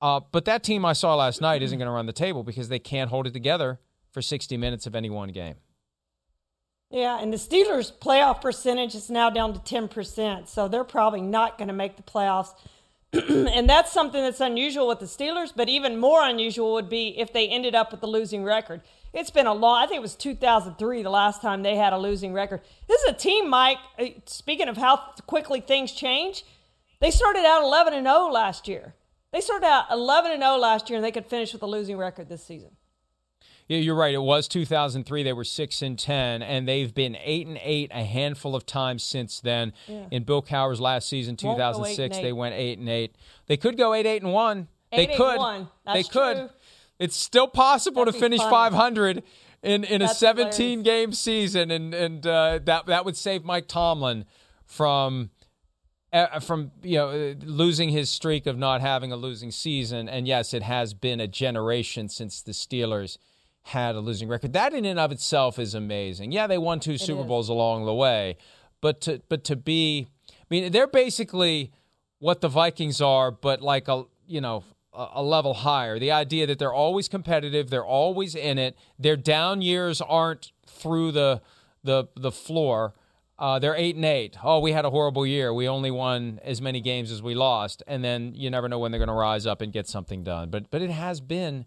Uh, 0.00 0.20
but 0.32 0.44
that 0.46 0.62
team 0.62 0.84
I 0.84 0.94
saw 0.94 1.14
last 1.16 1.40
night 1.40 1.62
isn't 1.62 1.78
going 1.78 1.86
to 1.86 1.92
run 1.92 2.06
the 2.06 2.12
table 2.12 2.42
because 2.42 2.68
they 2.68 2.78
can't 2.78 3.10
hold 3.10 3.26
it 3.26 3.34
together 3.34 3.80
for 4.10 4.22
60 4.22 4.56
minutes 4.56 4.86
of 4.86 4.94
any 4.94 5.10
one 5.10 5.28
game. 5.30 5.56
Yeah, 6.90 7.20
and 7.20 7.32
the 7.32 7.36
Steelers' 7.36 7.92
playoff 7.96 8.40
percentage 8.40 8.96
is 8.96 9.10
now 9.10 9.30
down 9.30 9.52
to 9.52 9.60
10%, 9.60 10.48
so 10.48 10.66
they're 10.66 10.82
probably 10.82 11.20
not 11.20 11.56
going 11.56 11.68
to 11.68 11.74
make 11.74 11.96
the 11.96 12.02
playoffs. 12.02 12.48
and 13.28 13.68
that's 13.68 13.90
something 13.92 14.22
that's 14.22 14.40
unusual 14.40 14.86
with 14.86 15.00
the 15.00 15.06
Steelers, 15.06 15.52
but 15.54 15.68
even 15.68 15.98
more 15.98 16.24
unusual 16.24 16.74
would 16.74 16.88
be 16.88 17.18
if 17.18 17.32
they 17.32 17.48
ended 17.48 17.74
up 17.74 17.90
with 17.90 18.02
a 18.04 18.06
losing 18.06 18.44
record. 18.44 18.82
It's 19.12 19.30
been 19.30 19.46
a 19.46 19.54
long, 19.54 19.82
I 19.82 19.86
think 19.86 19.98
it 19.98 20.02
was 20.02 20.14
2003 20.14 21.02
the 21.02 21.10
last 21.10 21.42
time 21.42 21.62
they 21.62 21.74
had 21.74 21.92
a 21.92 21.98
losing 21.98 22.32
record. 22.32 22.60
This 22.86 23.02
is 23.02 23.10
a 23.10 23.14
team, 23.14 23.50
Mike, 23.50 23.78
uh, 23.98 24.06
speaking 24.26 24.68
of 24.68 24.76
how 24.76 24.96
quickly 25.26 25.60
things 25.60 25.90
change, 25.90 26.44
they 27.00 27.10
started 27.10 27.44
out 27.44 27.64
11 27.64 27.94
and 27.94 28.06
0 28.06 28.28
last 28.28 28.68
year. 28.68 28.94
They 29.32 29.40
started 29.40 29.66
out 29.66 29.86
11 29.90 30.30
and 30.30 30.42
0 30.42 30.56
last 30.56 30.88
year, 30.88 30.96
and 30.96 31.04
they 31.04 31.10
could 31.10 31.26
finish 31.26 31.52
with 31.52 31.62
a 31.62 31.66
losing 31.66 31.96
record 31.96 32.28
this 32.28 32.44
season. 32.44 32.70
Yeah, 33.70 33.78
you're 33.78 33.94
right. 33.94 34.12
It 34.12 34.22
was 34.22 34.48
2003. 34.48 35.22
They 35.22 35.32
were 35.32 35.44
six 35.44 35.80
and 35.80 35.96
ten, 35.96 36.42
and 36.42 36.66
they've 36.66 36.92
been 36.92 37.16
eight 37.22 37.46
and 37.46 37.56
eight 37.62 37.92
a 37.94 38.02
handful 38.02 38.56
of 38.56 38.66
times 38.66 39.04
since 39.04 39.38
then. 39.38 39.72
Yeah. 39.86 40.06
In 40.10 40.24
Bill 40.24 40.42
Cowher's 40.42 40.80
last 40.80 41.08
season, 41.08 41.36
Won't 41.40 41.56
go 41.56 41.64
eight 41.86 41.96
2006, 41.96 42.16
they 42.16 42.24
eight. 42.24 42.32
went 42.32 42.56
eight 42.56 42.80
and 42.80 42.88
eight. 42.88 43.14
They 43.46 43.56
could 43.56 43.76
go 43.76 43.94
eight 43.94 44.06
eight 44.06 44.22
and 44.22 44.32
one. 44.32 44.66
They 44.90 45.02
Eight, 45.02 45.10
eight, 45.10 45.16
could. 45.16 45.38
one. 45.38 45.68
They 45.86 46.02
could. 46.02 46.36
true. 46.36 46.50
It's 46.98 47.14
still 47.14 47.46
possible 47.46 48.04
That'd 48.04 48.14
to 48.14 48.20
finish 48.20 48.40
funny. 48.40 48.50
500 48.50 49.22
in 49.62 49.84
in 49.84 50.02
a 50.02 50.06
That's 50.06 50.18
17 50.18 50.82
game 50.82 51.12
season, 51.12 51.70
and 51.70 51.94
and 51.94 52.26
uh, 52.26 52.58
that 52.64 52.86
that 52.86 53.04
would 53.04 53.16
save 53.16 53.44
Mike 53.44 53.68
Tomlin 53.68 54.24
from. 54.66 55.30
Uh, 56.12 56.40
from 56.40 56.72
you 56.82 56.96
know 56.96 57.36
losing 57.44 57.90
his 57.90 58.10
streak 58.10 58.46
of 58.46 58.58
not 58.58 58.80
having 58.80 59.12
a 59.12 59.16
losing 59.16 59.52
season, 59.52 60.08
and 60.08 60.26
yes, 60.26 60.52
it 60.52 60.64
has 60.64 60.92
been 60.92 61.20
a 61.20 61.28
generation 61.28 62.08
since 62.08 62.42
the 62.42 62.50
Steelers 62.50 63.16
had 63.70 63.94
a 63.94 64.00
losing 64.00 64.28
record. 64.28 64.52
That 64.52 64.74
in 64.74 64.84
and 64.84 64.98
of 64.98 65.12
itself 65.12 65.58
is 65.58 65.74
amazing. 65.74 66.32
Yeah, 66.32 66.46
they 66.46 66.58
won 66.58 66.80
two 66.80 66.98
Super 66.98 67.22
is. 67.22 67.26
Bowls 67.26 67.48
along 67.48 67.86
the 67.86 67.94
way, 67.94 68.36
but 68.80 69.00
to 69.02 69.22
but 69.28 69.44
to 69.44 69.56
be, 69.56 70.08
I 70.30 70.44
mean, 70.50 70.72
they're 70.72 70.88
basically 70.88 71.72
what 72.18 72.40
the 72.40 72.48
Vikings 72.48 73.00
are, 73.00 73.30
but 73.30 73.62
like 73.62 73.88
a 73.88 74.04
you 74.26 74.40
know 74.40 74.64
a, 74.92 75.08
a 75.14 75.22
level 75.22 75.54
higher. 75.54 75.98
The 75.98 76.10
idea 76.10 76.46
that 76.46 76.58
they're 76.58 76.72
always 76.72 77.08
competitive, 77.08 77.70
they're 77.70 77.84
always 77.84 78.34
in 78.34 78.58
it. 78.58 78.76
Their 78.98 79.16
down 79.16 79.62
years 79.62 80.00
aren't 80.00 80.52
through 80.66 81.12
the 81.12 81.40
the 81.84 82.06
the 82.16 82.32
floor. 82.32 82.94
Uh, 83.38 83.58
they're 83.58 83.76
eight 83.76 83.96
and 83.96 84.04
eight. 84.04 84.36
Oh, 84.42 84.58
we 84.58 84.72
had 84.72 84.84
a 84.84 84.90
horrible 84.90 85.26
year. 85.26 85.54
We 85.54 85.66
only 85.66 85.90
won 85.90 86.40
as 86.44 86.60
many 86.60 86.80
games 86.80 87.10
as 87.10 87.22
we 87.22 87.34
lost, 87.34 87.82
and 87.86 88.04
then 88.04 88.34
you 88.34 88.50
never 88.50 88.68
know 88.68 88.78
when 88.78 88.90
they're 88.90 88.98
going 88.98 89.08
to 89.08 89.14
rise 89.14 89.46
up 89.46 89.62
and 89.62 89.72
get 89.72 89.86
something 89.86 90.22
done. 90.24 90.50
But 90.50 90.70
but 90.70 90.82
it 90.82 90.90
has 90.90 91.20
been 91.20 91.66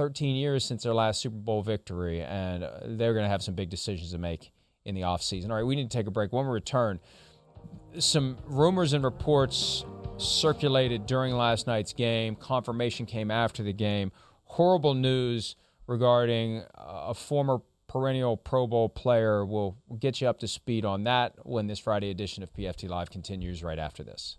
13 0.00 0.34
years 0.34 0.64
since 0.64 0.84
their 0.84 0.94
last 0.94 1.20
Super 1.20 1.36
Bowl 1.36 1.60
victory, 1.60 2.22
and 2.22 2.64
uh, 2.64 2.70
they're 2.86 3.12
going 3.12 3.26
to 3.26 3.28
have 3.28 3.42
some 3.42 3.52
big 3.52 3.68
decisions 3.68 4.12
to 4.12 4.16
make 4.16 4.50
in 4.86 4.94
the 4.94 5.02
offseason. 5.02 5.50
All 5.50 5.56
right, 5.56 5.62
we 5.62 5.76
need 5.76 5.90
to 5.90 5.94
take 5.94 6.06
a 6.06 6.10
break. 6.10 6.32
When 6.32 6.46
we 6.46 6.52
return, 6.52 7.00
some 7.98 8.38
rumors 8.46 8.94
and 8.94 9.04
reports 9.04 9.84
circulated 10.16 11.04
during 11.04 11.36
last 11.36 11.66
night's 11.66 11.92
game. 11.92 12.34
Confirmation 12.34 13.04
came 13.04 13.30
after 13.30 13.62
the 13.62 13.74
game. 13.74 14.10
Horrible 14.44 14.94
news 14.94 15.54
regarding 15.86 16.60
uh, 16.78 17.08
a 17.08 17.14
former 17.14 17.58
perennial 17.86 18.38
Pro 18.38 18.66
Bowl 18.66 18.88
player. 18.88 19.44
We'll 19.44 19.76
get 19.98 20.22
you 20.22 20.28
up 20.28 20.38
to 20.38 20.48
speed 20.48 20.86
on 20.86 21.04
that 21.04 21.34
when 21.44 21.66
this 21.66 21.78
Friday 21.78 22.08
edition 22.08 22.42
of 22.42 22.50
PFT 22.54 22.88
Live 22.88 23.10
continues 23.10 23.62
right 23.62 23.78
after 23.78 24.02
this. 24.02 24.38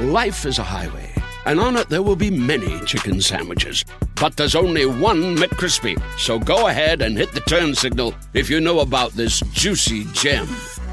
Life 0.00 0.46
is 0.46 0.58
a 0.58 0.62
highway, 0.62 1.12
and 1.44 1.58
on 1.58 1.76
it 1.76 1.88
there 1.88 2.02
will 2.02 2.14
be 2.16 2.30
many 2.30 2.78
chicken 2.84 3.20
sandwiches. 3.20 3.84
But 4.20 4.36
there's 4.36 4.54
only 4.54 4.86
one 4.86 5.36
McCrispy. 5.36 6.00
So 6.18 6.38
go 6.38 6.68
ahead 6.68 7.02
and 7.02 7.16
hit 7.16 7.32
the 7.32 7.40
turn 7.40 7.74
signal 7.74 8.14
if 8.32 8.48
you 8.48 8.60
know 8.60 8.78
about 8.80 9.12
this 9.12 9.40
juicy 9.52 10.04
gem 10.12 10.46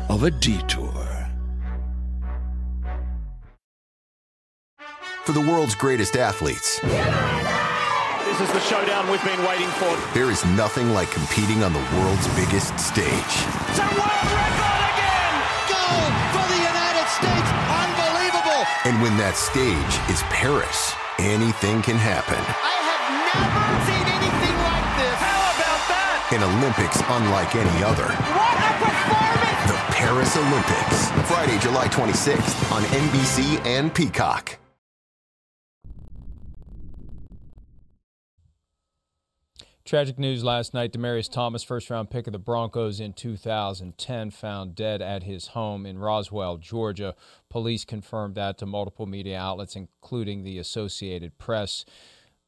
of 0.09 0.23
a 0.23 0.31
detour. 0.31 0.91
For 5.25 5.31
the 5.33 5.41
world's 5.41 5.75
greatest 5.75 6.15
athletes, 6.15 6.79
This 6.79 8.41
is 8.41 8.51
the 8.53 8.59
showdown 8.61 9.09
we've 9.09 9.23
been 9.23 9.43
waiting 9.47 9.69
for. 9.69 9.95
there 10.13 10.29
is 10.31 10.43
nothing 10.57 10.91
like 10.93 11.09
competing 11.11 11.63
on 11.63 11.73
the 11.73 11.79
world's 11.97 12.27
biggest 12.35 12.77
stage. 12.79 14.54
And 18.85 19.01
when 19.01 19.17
that 19.17 19.33
stage 19.33 19.93
is 20.13 20.21
Paris, 20.29 20.93
anything 21.17 21.81
can 21.81 21.97
happen. 21.97 22.37
I 22.37 22.77
have 22.85 23.05
never 23.33 23.81
seen 23.89 24.05
anything 24.05 24.57
like 24.61 24.87
this. 25.01 25.17
How 25.17 25.57
about 25.57 25.81
that? 25.89 26.29
An 26.29 26.45
Olympics 26.45 27.01
unlike 27.09 27.57
any 27.57 27.81
other. 27.81 28.05
What 28.05 28.61
a 28.61 28.73
performance! 28.77 29.73
The 29.73 29.81
Paris 29.89 30.37
Olympics, 30.37 31.09
Friday, 31.25 31.57
July 31.65 31.87
26th 31.89 32.71
on 32.71 32.83
NBC 32.93 33.57
and 33.65 33.91
Peacock. 33.91 34.53
Tragic 39.85 40.17
news 40.17 40.43
last 40.43 40.73
night. 40.73 40.91
Demaryius 40.91 41.31
Thomas, 41.31 41.61
first 41.63 41.91
round 41.91 42.09
pick 42.09 42.25
of 42.25 42.33
the 42.33 42.39
Broncos 42.39 42.99
in 42.99 43.13
2010, 43.13 44.31
found 44.31 44.73
dead 44.73 44.99
at 44.99 45.21
his 45.21 45.49
home 45.49 45.85
in 45.85 45.99
Roswell, 45.99 46.57
Georgia. 46.57 47.13
Police 47.51 47.85
confirmed 47.85 48.33
that 48.33 48.57
to 48.57 48.65
multiple 48.65 49.05
media 49.05 49.37
outlets, 49.37 49.75
including 49.75 50.41
the 50.41 50.57
Associated 50.57 51.37
Press. 51.37 51.85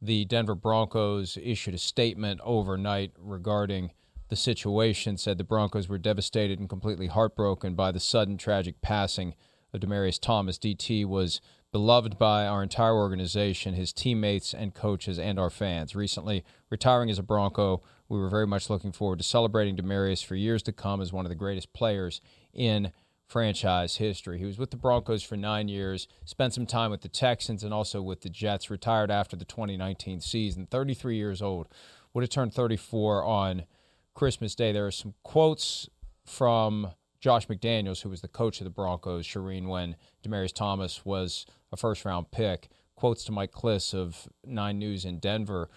The 0.01 0.25
Denver 0.25 0.55
Broncos 0.55 1.37
issued 1.39 1.75
a 1.75 1.77
statement 1.77 2.41
overnight 2.43 3.11
regarding 3.19 3.91
the 4.29 4.35
situation, 4.35 5.15
said 5.15 5.37
the 5.37 5.43
Broncos 5.43 5.87
were 5.87 5.99
devastated 5.99 6.57
and 6.57 6.67
completely 6.67 7.05
heartbroken 7.05 7.75
by 7.75 7.91
the 7.91 7.99
sudden 7.99 8.37
tragic 8.37 8.81
passing 8.81 9.35
of 9.71 9.81
Demaryius 9.81 10.19
Thomas. 10.19 10.57
DT 10.57 11.05
was 11.05 11.39
beloved 11.71 12.17
by 12.17 12.47
our 12.47 12.63
entire 12.63 12.95
organization, 12.95 13.73
his 13.73 13.93
teammates 13.93 14.53
and 14.53 14.73
coaches, 14.73 15.19
and 15.19 15.37
our 15.37 15.49
fans. 15.49 15.95
Recently, 15.95 16.43
retiring 16.69 17.09
as 17.09 17.19
a 17.19 17.23
Bronco, 17.23 17.81
we 18.09 18.19
were 18.19 18.29
very 18.29 18.47
much 18.47 18.69
looking 18.69 18.91
forward 18.91 19.19
to 19.19 19.23
celebrating 19.23 19.75
Demaryius 19.75 20.23
for 20.23 20.35
years 20.35 20.63
to 20.63 20.71
come 20.71 21.01
as 21.01 21.11
one 21.11 21.25
of 21.25 21.29
the 21.29 21.35
greatest 21.35 21.73
players 21.73 22.21
in 22.53 22.91
franchise 23.27 23.97
history. 23.97 24.39
He 24.39 24.45
was 24.45 24.57
with 24.57 24.71
the 24.71 24.77
Broncos 24.77 25.21
for 25.21 25.35
nine 25.35 25.67
years, 25.67 26.07
spent 26.23 26.53
some 26.53 26.65
time 26.65 26.91
with 26.91 27.01
the 27.01 27.09
Texans 27.09 27.63
and 27.63 27.73
also 27.73 28.01
with 28.01 28.21
the 28.21 28.29
Jets, 28.29 28.69
retired 28.69 29.11
after 29.11 29.35
the 29.35 29.45
2019 29.45 30.21
season, 30.21 30.65
33 30.65 31.17
years 31.17 31.41
old, 31.41 31.67
would 32.13 32.21
have 32.21 32.29
turned 32.29 32.53
34 32.53 33.23
on 33.25 33.65
Christmas 34.13 34.55
Day. 34.55 34.71
There 34.71 34.87
are 34.87 34.91
some 34.91 35.13
quotes 35.23 35.89
from 36.25 36.91
Josh 37.19 37.47
McDaniels, 37.47 38.01
who 38.01 38.09
was 38.09 38.21
the 38.21 38.27
coach 38.27 38.59
of 38.59 38.65
the 38.65 38.69
Broncos, 38.71 39.25
Charean, 39.25 39.67
when 39.67 39.95
Demaryius 40.23 40.53
Thomas 40.53 41.05
was 41.05 41.45
a 41.71 41.77
first 41.77 42.05
round 42.05 42.31
pick. 42.31 42.69
Quotes 42.95 43.23
to 43.25 43.31
Mike 43.31 43.51
Klis 43.51 43.93
of 43.93 44.27
Nine 44.43 44.79
News 44.79 45.05
in 45.05 45.19
Denver, 45.19 45.69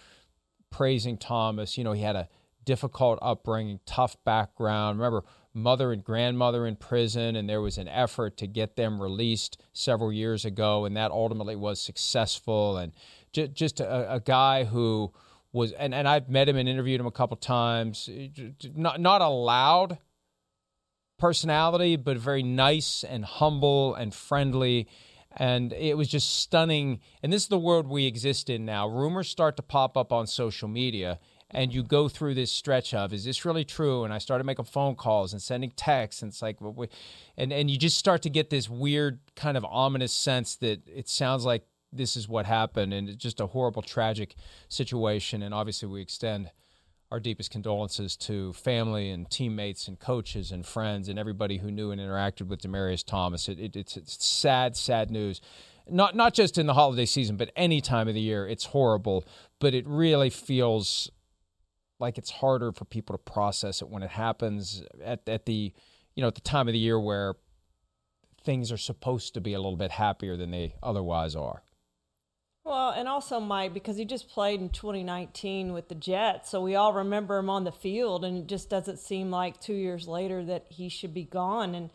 praising 0.71 1.17
Thomas. 1.17 1.77
You 1.77 1.83
know, 1.83 1.91
he 1.91 2.01
had 2.01 2.15
a 2.15 2.27
difficult 2.65 3.19
upbringing, 3.21 3.79
tough 3.85 4.17
background. 4.23 4.99
Remember, 4.99 5.23
mother 5.53 5.91
and 5.91 6.03
grandmother 6.03 6.65
in 6.65 6.75
prison, 6.75 7.35
and 7.35 7.49
there 7.49 7.61
was 7.61 7.77
an 7.77 7.87
effort 7.87 8.37
to 8.37 8.47
get 8.47 8.75
them 8.75 9.01
released 9.01 9.61
several 9.73 10.11
years 10.11 10.45
ago, 10.45 10.85
and 10.85 10.95
that 10.97 11.11
ultimately 11.11 11.55
was 11.55 11.81
successful. 11.81 12.77
And 12.77 12.93
j- 13.33 13.49
just 13.49 13.79
a, 13.79 14.15
a 14.15 14.19
guy 14.19 14.63
who 14.63 15.11
was, 15.51 15.73
and, 15.73 15.93
and 15.93 16.07
I've 16.07 16.29
met 16.29 16.47
him 16.47 16.55
and 16.55 16.69
interviewed 16.69 16.99
him 16.99 17.07
a 17.07 17.11
couple 17.11 17.37
times. 17.37 18.09
Not 18.75 18.99
not 18.99 19.21
a 19.21 19.27
loud 19.27 19.97
personality, 21.21 21.95
but 21.95 22.17
very 22.17 22.43
nice 22.43 23.03
and 23.03 23.23
humble 23.23 23.93
and 23.93 24.13
friendly. 24.13 24.87
And 25.37 25.71
it 25.71 25.95
was 25.95 26.09
just 26.09 26.39
stunning. 26.39 26.99
And 27.23 27.31
this 27.31 27.43
is 27.43 27.47
the 27.47 27.59
world 27.59 27.87
we 27.87 28.05
exist 28.05 28.49
in 28.49 28.65
now. 28.65 28.89
Rumors 28.89 29.29
start 29.29 29.55
to 29.57 29.61
pop 29.61 29.95
up 29.95 30.11
on 30.11 30.27
social 30.27 30.67
media, 30.67 31.19
and 31.51 31.73
you 31.73 31.83
go 31.83 32.09
through 32.09 32.33
this 32.33 32.51
stretch 32.51 32.93
of, 32.93 33.13
is 33.13 33.23
this 33.23 33.45
really 33.45 33.63
true? 33.63 34.03
And 34.03 34.13
I 34.13 34.17
started 34.17 34.45
making 34.45 34.65
phone 34.65 34.95
calls 34.95 35.31
and 35.31 35.41
sending 35.41 35.71
texts, 35.71 36.21
and 36.21 36.31
it's 36.31 36.41
like, 36.41 36.57
and 37.37 37.53
and 37.53 37.69
you 37.69 37.77
just 37.77 37.97
start 37.97 38.23
to 38.23 38.29
get 38.29 38.49
this 38.49 38.67
weird 38.69 39.19
kind 39.35 39.55
of 39.55 39.63
ominous 39.65 40.11
sense 40.11 40.55
that 40.57 40.81
it 40.87 41.07
sounds 41.07 41.45
like 41.45 41.63
this 41.93 42.17
is 42.17 42.27
what 42.27 42.45
happened, 42.45 42.93
and 42.93 43.07
it's 43.09 43.23
just 43.23 43.39
a 43.39 43.47
horrible, 43.47 43.81
tragic 43.81 44.35
situation. 44.69 45.43
And 45.43 45.53
obviously, 45.53 45.87
we 45.87 46.01
extend 46.01 46.49
our 47.11 47.19
deepest 47.19 47.51
condolences 47.51 48.15
to 48.15 48.53
family 48.53 49.09
and 49.09 49.29
teammates 49.29 49.87
and 49.87 49.99
coaches 49.99 50.51
and 50.51 50.65
friends 50.65 51.09
and 51.09 51.19
everybody 51.19 51.57
who 51.57 51.69
knew 51.69 51.91
and 51.91 51.99
interacted 51.99 52.47
with 52.47 52.61
Demaryius 52.61 53.05
Thomas. 53.05 53.49
It, 53.49 53.59
it, 53.59 53.75
it's, 53.75 53.97
it's 53.97 54.25
sad, 54.25 54.77
sad 54.77 55.11
news. 55.11 55.41
Not 55.89 56.15
not 56.15 56.33
just 56.33 56.57
in 56.57 56.67
the 56.67 56.73
holiday 56.73 57.05
season, 57.05 57.35
but 57.35 57.51
any 57.55 57.81
time 57.81 58.07
of 58.07 58.13
the 58.13 58.21
year. 58.21 58.47
It's 58.47 58.65
horrible, 58.65 59.25
but 59.59 59.73
it 59.73 59.85
really 59.87 60.29
feels 60.29 61.11
like 61.99 62.17
it's 62.17 62.31
harder 62.31 62.71
for 62.71 62.85
people 62.85 63.13
to 63.13 63.17
process 63.17 63.81
it 63.81 63.89
when 63.89 64.03
it 64.03 64.11
happens 64.11 64.83
at, 65.03 65.27
at 65.27 65.45
the 65.45 65.73
you 66.15 66.21
know 66.21 66.27
at 66.27 66.35
the 66.35 66.41
time 66.41 66.67
of 66.67 66.73
the 66.73 66.79
year 66.79 66.99
where 66.99 67.33
things 68.43 68.71
are 68.71 68.77
supposed 68.77 69.33
to 69.33 69.41
be 69.41 69.53
a 69.53 69.59
little 69.59 69.75
bit 69.75 69.91
happier 69.91 70.37
than 70.37 70.51
they 70.51 70.75
otherwise 70.81 71.35
are. 71.35 71.63
Well, 72.63 72.91
and 72.91 73.07
also 73.07 73.39
Mike, 73.39 73.73
because 73.73 73.97
he 73.97 74.05
just 74.05 74.29
played 74.29 74.61
in 74.61 74.69
2019 74.69 75.73
with 75.73 75.87
the 75.87 75.95
Jets, 75.95 76.51
so 76.51 76.61
we 76.61 76.75
all 76.75 76.93
remember 76.93 77.39
him 77.39 77.49
on 77.49 77.63
the 77.63 77.71
field, 77.71 78.23
and 78.23 78.37
it 78.37 78.47
just 78.47 78.69
doesn't 78.69 78.99
seem 78.99 79.31
like 79.31 79.59
two 79.59 79.73
years 79.73 80.07
later 80.07 80.45
that 80.45 80.67
he 80.69 80.87
should 80.87 81.13
be 81.13 81.23
gone. 81.23 81.73
And 81.73 81.89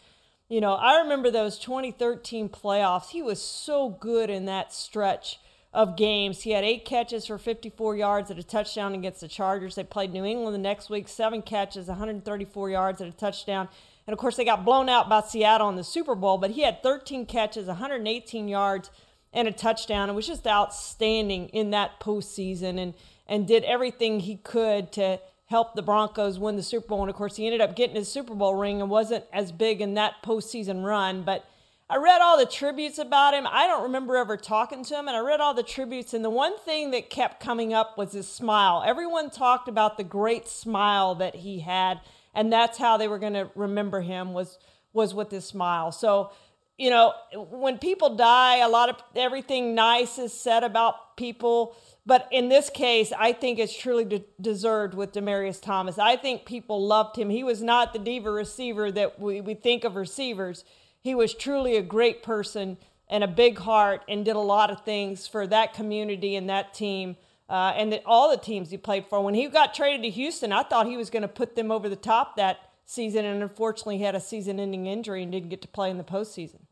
you 0.49 0.61
know, 0.61 0.75
I 0.75 1.01
remember 1.01 1.31
those 1.31 1.59
2013 1.59 2.49
playoffs. 2.49 3.11
He 3.11 3.23
was 3.23 3.43
so 3.43 3.91
good 3.91 4.31
in 4.31 4.45
that 4.47 4.73
stretch 4.73 5.41
of 5.73 5.97
games. 5.97 6.43
He 6.43 6.53
had 6.53 6.64
eight 6.64 6.85
catches 6.85 7.27
for 7.27 7.37
54 7.37 7.97
yards 7.97 8.31
at 8.31 8.39
a 8.39 8.43
touchdown 8.43 8.95
against 8.95 9.21
the 9.21 9.29
Chargers. 9.29 9.75
They 9.75 9.85
played 9.85 10.12
New 10.12 10.25
England 10.25 10.55
the 10.55 10.59
next 10.59 10.89
week, 10.89 11.09
seven 11.09 11.43
catches, 11.43 11.89
134 11.89 12.71
yards 12.71 13.01
at 13.01 13.09
a 13.09 13.12
touchdown. 13.12 13.69
And 14.07 14.12
of 14.12 14.19
course, 14.21 14.37
they 14.37 14.45
got 14.45 14.64
blown 14.64 14.89
out 14.89 15.09
by 15.09 15.21
Seattle 15.23 15.69
in 15.69 15.77
the 15.77 15.85
Super 15.85 16.14
Bowl, 16.14 16.39
but 16.39 16.53
he 16.53 16.62
had 16.62 16.83
13 16.83 17.27
catches, 17.27 17.67
118 17.67 18.47
yards 18.47 18.91
and 19.37 19.47
a 19.47 19.53
touchdown. 19.53 20.09
It 20.09 20.14
was 20.14 20.26
just 20.26 20.47
outstanding 20.47 21.51
in 21.51 21.70
that 21.70 22.01
postseason 22.01 22.80
and, 22.80 22.95
and 23.28 23.47
did 23.47 23.62
everything 23.64 24.20
he 24.20 24.37
could 24.37 24.91
to 24.93 25.20
help 25.45 25.74
the 25.74 25.82
Broncos 25.82 26.39
win 26.39 26.57
the 26.57 26.62
Super 26.62 26.89
Bowl. 26.89 27.03
And 27.03 27.11
of 27.11 27.16
course, 27.16 27.37
he 27.37 27.45
ended 27.45 27.61
up 27.61 27.76
getting 27.76 27.97
his 27.97 28.11
Super 28.11 28.34
Bowl 28.34 28.55
ring 28.55 28.80
and 28.80 28.91
wasn't 28.91 29.26
as 29.34 29.53
big 29.53 29.82
in 29.82 29.95
that 29.95 30.14
postseason 30.24 30.82
run. 30.82 31.22
But 31.22 31.45
I 31.89 31.99
read 31.99 32.22
all 32.22 32.39
the 32.39 32.47
tributes 32.47 32.99
about 32.99 33.34
him. 33.34 33.47
I 33.47 33.66
don't 33.66 33.82
remember 33.84 34.16
ever 34.16 34.39
talking 34.39 34.82
to 34.84 34.95
him, 34.99 35.07
and 35.07 35.16
I 35.16 35.20
read 35.20 35.41
all 35.41 35.53
the 35.53 35.62
tributes. 35.62 36.14
And 36.14 36.24
the 36.24 36.30
one 36.30 36.59
thing 36.61 36.91
that 36.93 37.11
kept 37.11 37.39
coming 37.39 37.74
up 37.74 37.99
was 37.99 38.12
his 38.12 38.26
smile. 38.26 38.82
Everyone 38.84 39.28
talked 39.28 39.68
about 39.68 39.99
the 39.99 40.03
great 40.03 40.49
smile 40.49 41.14
that 41.16 41.37
he 41.37 41.61
had, 41.61 42.01
and 42.34 42.51
that's 42.51 42.78
how 42.78 42.97
they 42.97 43.07
were 43.07 43.18
going 43.18 43.34
to 43.34 43.51
remember 43.55 44.01
him 44.01 44.32
was 44.32 44.57
was 44.95 45.12
with 45.12 45.30
his 45.30 45.45
smile. 45.45 45.93
So 45.93 46.30
you 46.79 46.91
know, 46.91 47.14
when 47.35 47.79
people 47.79 48.16
die, 48.16 48.59
a 48.59 48.68
lot 48.68 48.89
of 48.89 48.97
everything 49.14 49.74
nice 49.74 50.18
is 50.18 50.33
said 50.33 50.62
about 50.62 51.16
people. 51.16 51.74
But 52.05 52.29
in 52.31 52.49
this 52.49 52.68
case, 52.68 53.12
I 53.18 53.33
think 53.33 53.59
it's 53.59 53.77
truly 53.77 54.05
de- 54.05 54.24
deserved 54.41 54.95
with 54.95 55.12
Demaryius 55.12 55.61
Thomas. 55.61 55.99
I 55.99 56.16
think 56.16 56.45
people 56.45 56.87
loved 56.87 57.16
him. 57.16 57.31
He 57.31 57.43
was 57.43 57.62
not 57.62 57.93
the 57.93 57.99
diva 57.99 58.31
receiver 58.31 58.93
that 58.93 59.18
we, 59.18 59.41
we 59.41 59.55
think 59.55 59.85
of 59.85 59.97
receivers. 59.97 60.64
He 61.01 61.14
was 61.14 61.35
truly 61.35 61.77
a 61.77 61.83
great 61.83 62.22
person 62.22 62.77
and 63.09 63.24
a 63.24 63.29
big 63.29 63.59
heart 63.59 64.03
and 64.09 64.24
did 64.24 64.37
a 64.37 64.41
lot 64.41 64.70
of 64.70 64.85
things 64.85 65.27
for 65.27 65.47
that 65.47 65.72
community 65.72 66.37
and 66.37 66.49
that 66.51 66.74
team 66.74 67.16
uh, 67.49 67.72
and 67.77 67.93
the, 67.93 68.03
all 68.05 68.31
the 68.31 68.37
teams 68.37 68.70
he 68.70 68.77
played 68.77 69.07
for. 69.09 69.22
When 69.22 69.35
he 69.35 69.49
got 69.49 69.74
traded 69.74 70.03
to 70.03 70.11
Houston, 70.11 70.53
I 70.53 70.62
thought 70.62 70.87
he 70.87 70.97
was 70.97 71.11
going 71.11 71.22
to 71.22 71.29
put 71.29 71.55
them 71.57 71.70
over 71.70 71.89
the 71.89 71.97
top 71.97 72.37
that 72.37 72.59
season, 72.85 73.24
and 73.24 73.43
unfortunately, 73.43 73.99
he 73.99 74.05
had 74.05 74.14
a 74.14 74.20
season 74.20 74.59
ending 74.59 74.87
injury 74.87 75.22
and 75.22 75.33
didn't 75.33 75.49
get 75.49 75.62
to 75.62 75.68
play 75.68 75.91
in 75.91 75.99
the 75.99 76.05
postseason. 76.05 76.66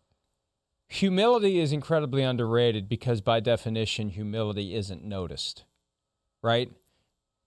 Humility 0.94 1.58
is 1.58 1.72
incredibly 1.72 2.22
underrated 2.22 2.88
because, 2.88 3.20
by 3.20 3.40
definition, 3.40 4.10
humility 4.10 4.76
isn't 4.76 5.02
noticed, 5.02 5.64
right? 6.40 6.70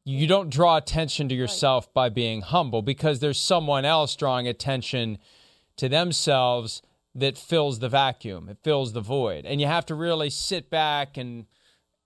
You 0.04 0.28
don't 0.28 0.50
draw 0.50 0.76
attention 0.76 1.30
to 1.30 1.36
yourself 1.36 1.86
right. 1.88 1.93
by 1.93 2.10
being 2.10 2.41
humble 2.41 2.82
because 2.82 3.20
there's 3.20 3.39
someone 3.39 3.86
else 3.86 4.18
drawing 4.18 4.50
attention 4.50 5.18
to 5.78 5.88
themselves 5.88 6.82
that 7.16 7.38
fills 7.38 7.80
the 7.80 7.88
vacuum, 7.88 8.50
it 8.50 8.58
fills 8.64 8.91
the 8.91 9.00
void. 9.00 9.45
And 9.45 9.62
you 9.62 9.68
have 9.68 9.86
to 9.86 9.95
really 9.95 10.30
sit 10.30 10.70
back 10.70 11.16
and 11.16 11.45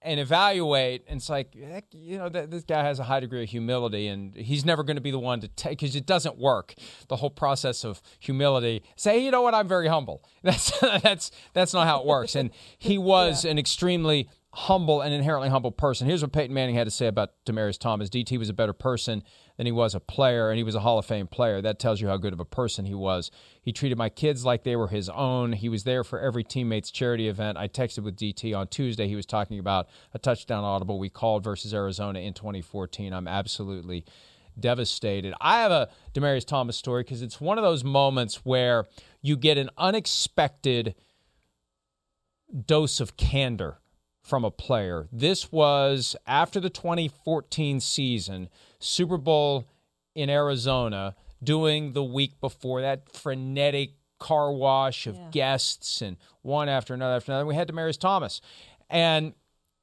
and 0.02 0.20
evaluate. 0.20 1.04
And 1.08 1.18
it's 1.18 1.30
like, 1.30 1.56
heck, 1.56 1.86
you 1.91 2.18
know, 2.18 2.30
th- 2.30 2.49
this 2.49 2.64
guy 2.64 2.84
has 2.84 2.99
a 2.99 3.04
high 3.04 3.20
degree 3.20 3.43
of 3.43 3.49
humility, 3.49 4.08
and 4.08 4.36
he's 4.36 4.66
never 4.66 4.84
going 4.84 4.95
to 4.95 5.02
be 5.02 5.12
the 5.12 5.20
one 5.20 5.39
to 5.41 5.47
take 5.47 5.80
because 5.80 5.95
it 5.95 6.06
doesn't 6.06 6.38
work. 6.38 6.74
The 7.08 7.18
whole 7.18 7.30
process 7.30 7.84
of 7.84 8.02
humility. 8.20 8.84
Say, 8.95 9.24
you 9.24 9.32
know 9.32 9.41
what, 9.41 9.54
I'm 9.54 9.68
very 9.68 9.88
humble. 9.88 10.24
That's 10.43 10.72
that's 10.80 11.32
that's 11.54 11.74
not 11.74 11.88
how 11.88 11.99
it 11.99 12.06
works. 12.06 12.36
And 12.36 12.49
he 12.78 12.97
was 13.12 13.45
yeah. 13.45 13.52
an 13.52 13.60
extremely 13.60 14.28
humble 14.54 14.99
and 14.99 15.14
inherently 15.14 15.47
humble 15.47 15.72
person. 15.72 16.08
Here's 16.08 16.22
what 16.22 16.34
Peyton 16.34 16.54
Manning 16.54 16.76
had 16.76 16.86
to 16.86 16.91
say 16.91 17.08
about 17.08 17.32
Demaryius 17.45 17.80
Thomas. 17.80 18.10
DT 18.10 18.38
was 18.38 18.49
a 18.49 18.54
better 18.54 18.74
person 18.74 19.24
than 19.56 19.66
he 19.66 19.72
was 19.72 19.95
a 19.95 19.99
player, 20.02 20.49
and 20.49 20.58
he 20.58 20.64
was 20.64 20.76
a 20.76 20.82
Hall 20.82 20.99
of 20.99 21.06
Fame 21.06 21.28
player. 21.28 21.62
That 21.62 21.80
tells 21.80 22.02
you 22.02 22.10
how 22.10 22.18
good 22.18 22.34
of 22.34 22.39
a 22.41 22.45
person 22.45 22.86
he 22.86 22.93
was. 22.93 23.32
He 23.62 23.72
treated 23.72 23.97
my 23.97 24.10
kids 24.10 24.43
like 24.43 24.64
they 24.64 24.76
were 24.76 24.89
his 24.89 25.08
own. 25.10 25.54
He 25.54 25.70
was 25.70 25.86
there 25.86 26.04
for 26.04 26.20
every 26.20 26.43
teammate's 26.43 26.91
charity 26.91 27.30
event. 27.30 27.58
I 27.58 27.70
texted 27.70 28.04
with 28.04 28.18
DT 28.18 28.58
on 28.58 28.68
Tuesday. 28.68 29.08
He 29.08 29.16
was 29.16 29.26
talking 29.26 29.58
about 29.58 29.88
a 30.14 30.20
touchdown 30.20 30.66
audible 30.66 30.99
we 30.99 31.10
called 31.10 31.45
versus 31.45 31.74
Arizona 31.74 32.20
in 32.20 32.34
2014. 32.34 33.14
I'm 33.14 33.30
absolutely 33.30 34.04
devastated. 34.60 35.34
I 35.39 35.62
have 35.62 35.72
a 35.72 35.89
Demaryius 36.14 36.45
Thomas 36.45 36.76
story 36.76 37.04
because 37.04 37.22
it's 37.22 37.39
one 37.39 37.58
of 37.58 37.64
those 37.64 37.86
moments 37.86 38.43
where 38.43 38.86
you 39.22 39.38
get 39.38 39.58
an 39.58 39.70
unexpected 39.78 40.95
dose 42.66 42.99
of 42.99 43.16
candor 43.16 43.78
from 44.22 44.45
a 44.45 44.51
player. 44.51 45.07
This 45.11 45.51
was 45.51 46.15
after 46.28 46.59
the 46.59 46.69
2014 46.69 47.80
season, 47.80 48.49
Super 48.80 49.17
Bowl 49.17 49.65
in 50.15 50.30
Arizona, 50.30 51.15
doing 51.43 51.93
the 51.93 52.03
week 52.03 52.39
before 52.39 52.82
that 52.82 53.09
frenetic 53.09 53.91
car 54.19 54.51
wash 54.51 55.07
of 55.07 55.15
yeah. 55.15 55.28
guests 55.32 56.01
and 56.01 56.17
one 56.43 56.69
after 56.69 56.93
another 56.93 57.15
after 57.15 57.32
another. 57.32 57.45
We 57.45 57.55
had 57.55 57.67
Demaryius 57.67 57.99
Thomas. 57.99 58.41
And 58.89 59.34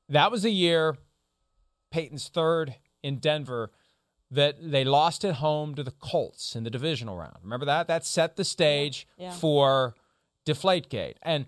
that 0.09 0.31
was 0.31 0.45
a 0.45 0.51
year, 0.51 0.97
Peyton's 1.91 2.29
third 2.29 2.77
in 3.03 3.19
Denver, 3.19 3.73
that 4.31 4.57
they 4.61 4.85
lost 4.85 5.25
at 5.25 5.37
home 5.37 5.75
to 5.75 5.83
the 5.83 5.91
Colts 5.91 6.55
in 6.55 6.63
the 6.63 6.71
divisional 6.71 7.17
round. 7.17 7.37
Remember 7.43 7.67
that? 7.67 7.89
That 7.89 8.05
set 8.05 8.37
the 8.37 8.45
stage 8.45 9.09
yeah. 9.17 9.27
Yeah. 9.27 9.33
for 9.33 9.95
Deflategate. 10.47 11.15
And 11.23 11.47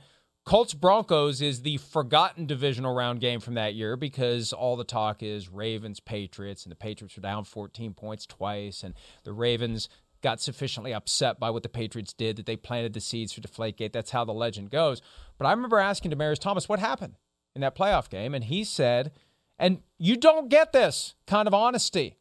Colts 0.50 0.74
Broncos 0.74 1.40
is 1.40 1.62
the 1.62 1.76
forgotten 1.76 2.44
divisional 2.44 2.92
round 2.92 3.20
game 3.20 3.38
from 3.38 3.54
that 3.54 3.74
year 3.74 3.96
because 3.96 4.52
all 4.52 4.74
the 4.74 4.82
talk 4.82 5.22
is 5.22 5.48
Ravens 5.48 6.00
Patriots, 6.00 6.64
and 6.64 6.72
the 6.72 6.76
Patriots 6.76 7.14
were 7.14 7.22
down 7.22 7.44
14 7.44 7.94
points 7.94 8.26
twice, 8.26 8.82
and 8.82 8.94
the 9.22 9.32
Ravens 9.32 9.88
got 10.22 10.40
sufficiently 10.40 10.92
upset 10.92 11.38
by 11.38 11.50
what 11.50 11.62
the 11.62 11.68
Patriots 11.68 12.12
did 12.12 12.34
that 12.34 12.46
they 12.46 12.56
planted 12.56 12.94
the 12.94 13.00
seeds 13.00 13.32
for 13.32 13.40
Deflategate. 13.40 13.92
That's 13.92 14.10
how 14.10 14.24
the 14.24 14.32
legend 14.32 14.70
goes. 14.70 15.00
But 15.38 15.46
I 15.46 15.52
remember 15.52 15.78
asking 15.78 16.10
Demaryius 16.10 16.40
Thomas 16.40 16.68
what 16.68 16.80
happened 16.80 17.14
in 17.54 17.60
that 17.60 17.76
playoff 17.76 18.10
game, 18.10 18.34
and 18.34 18.42
he 18.42 18.64
said, 18.64 19.12
and 19.56 19.82
you 19.98 20.16
don't 20.16 20.48
get 20.48 20.72
this 20.72 21.14
kind 21.28 21.46
of 21.46 21.54
honesty 21.54 22.16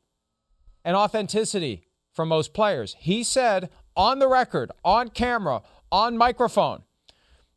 and 0.85 0.95
authenticity 0.95 1.81
from 2.13 2.27
most 2.27 2.53
players. 2.53 2.95
He 2.99 3.23
said 3.23 3.71
on 3.95 4.19
the 4.19 4.27
record, 4.27 4.71
on 4.85 5.09
camera, 5.09 5.63
on 5.91 6.15
microphone, 6.15 6.83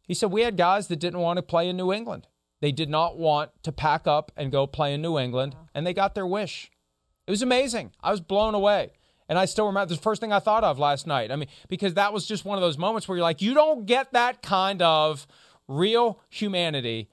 he 0.07 0.15
said, 0.15 0.31
We 0.31 0.43
had 0.43 0.57
guys 0.57 0.89
that 0.89 0.97
didn't 0.97 1.21
want 1.21 1.39
to 1.39 1.43
play 1.43 1.69
in 1.69 1.77
New 1.77 1.93
England. 1.93 2.27
They 2.61 2.73
did 2.73 2.89
not 2.89 3.19
want 3.19 3.51
to 3.65 3.73
pack 3.73 4.07
up 4.07 4.31
and 4.37 4.53
go 4.53 4.67
play 4.67 4.95
in 4.95 5.03
New 5.03 5.19
England, 5.19 5.57
and 5.75 5.87
they 5.87 5.93
got 5.93 6.15
their 6.15 6.27
wish. 6.27 6.71
It 7.27 7.31
was 7.31 7.43
amazing. 7.43 7.93
I 8.01 8.11
was 8.11 8.21
blown 8.21 8.55
away. 8.55 8.93
And 9.29 9.39
I 9.39 9.47
still 9.47 9.67
remember 9.67 9.95
the 9.95 10.01
first 10.01 10.21
thing 10.21 10.33
I 10.33 10.41
thought 10.41 10.65
of 10.65 10.79
last 10.79 11.07
night. 11.07 11.31
I 11.31 11.37
mean, 11.37 11.49
because 11.69 11.95
that 11.95 12.13
was 12.13 12.27
just 12.27 12.45
one 12.45 12.59
of 12.59 12.63
those 12.63 12.77
moments 12.77 13.09
where 13.09 13.17
you're 13.17 13.23
like, 13.23 13.41
you 13.41 13.55
don't 13.55 13.87
get 13.87 14.13
that 14.13 14.43
kind 14.43 14.83
of 14.83 15.27
real 15.69 16.21
humanity 16.29 17.09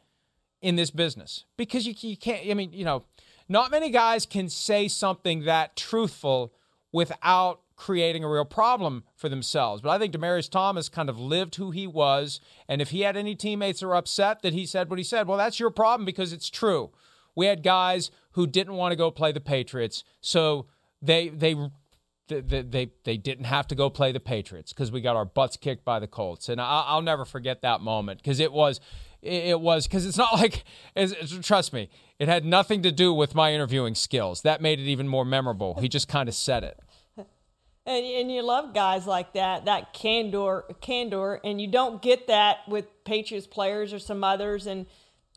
in 0.62 0.76
this 0.76 0.92
business 0.92 1.46
because 1.56 1.88
you, 1.88 1.94
you 1.98 2.18
can't, 2.18 2.46
I 2.50 2.54
mean, 2.54 2.74
you 2.74 2.84
know, 2.84 3.04
not 3.48 3.72
many 3.72 3.90
guys 3.90 4.26
can 4.26 4.50
say 4.50 4.88
something 4.88 5.46
that 5.46 5.76
truthful 5.76 6.54
without 6.92 7.62
creating 7.80 8.26
a 8.26 8.30
real 8.30 8.44
problem 8.44 9.06
for 9.16 9.30
themselves. 9.30 9.82
But 9.82 9.92
I 9.92 9.98
think 9.98 10.14
Demaryius 10.14 10.52
Thomas 10.52 10.90
kind 10.90 11.10
of 11.10 11.18
lived 11.18 11.56
who 11.56 11.72
he 11.72 11.88
was. 11.88 12.42
And 12.68 12.82
if 12.82 12.90
he 12.90 13.02
had 13.02 13.16
any 13.16 13.36
teammates 13.36 13.80
that 13.80 13.88
were 13.88 13.96
upset 13.96 14.42
that 14.42 14.52
he 14.52 14.66
said 14.66 14.90
what 14.90 15.00
he 15.00 15.04
said, 15.04 15.28
well, 15.28 15.38
that's 15.38 15.62
your 15.62 15.72
problem 15.72 16.06
because 16.06 16.34
it's 16.34 16.50
true. 16.50 16.92
We 17.36 17.46
had 17.46 17.64
guys 17.64 18.12
who 18.34 18.46
didn't 18.46 18.74
want 18.74 18.92
to 18.92 18.98
go 18.98 19.10
play 19.12 19.32
the 19.32 19.40
Patriots. 19.40 20.04
So 20.20 20.68
they, 21.02 21.30
they, 21.30 21.56
they, 22.28 22.42
they, 22.64 22.92
they 23.06 23.18
didn't 23.18 23.46
have 23.46 23.66
to 23.70 23.76
go 23.76 23.90
play 23.90 24.12
the 24.12 24.20
Patriots 24.20 24.74
because 24.74 24.92
we 24.92 25.00
got 25.00 25.16
our 25.16 25.26
butts 25.26 25.56
kicked 25.56 25.86
by 25.86 26.00
the 26.00 26.08
Colts. 26.08 26.50
And 26.50 26.60
I, 26.60 26.94
will 26.96 27.02
never 27.02 27.24
forget 27.24 27.62
that 27.62 27.80
moment 27.80 28.22
because 28.22 28.42
it 28.42 28.52
was, 28.52 28.82
it 29.22 29.62
was 29.62 29.88
because 29.88 30.06
it's 30.06 30.18
not 30.18 30.34
like 30.40 30.66
it's, 30.96 31.14
trust 31.40 31.74
me 31.74 31.90
it 32.20 32.28
had 32.28 32.46
nothing 32.46 32.82
to 32.84 32.92
do 32.92 33.14
with 33.14 33.36
my 33.36 33.54
interviewing 33.54 33.94
skills 33.94 34.44
that 34.44 34.62
made 34.62 34.80
it 34.80 34.88
even 34.88 35.10
more 35.10 35.26
memorable 35.26 35.76
he 35.82 35.90
just 35.90 36.08
kind 36.08 36.30
of 36.30 36.36
said 36.36 36.64
it 36.64 36.80
and, 37.90 38.06
and 38.06 38.32
you 38.32 38.44
love 38.44 38.74
guys 38.74 39.08
like 39.08 39.34
that 39.34 39.66
that 39.66 39.94
candor 39.94 40.64
candor 40.80 41.42
and 41.44 41.60
you 41.60 41.68
don't 41.68 42.02
get 42.02 42.28
that 42.28 42.60
with 42.68 42.86
patriots 43.04 43.48
players 43.48 43.92
or 43.92 44.00
some 44.00 44.24
others 44.24 44.68
and 44.68 44.86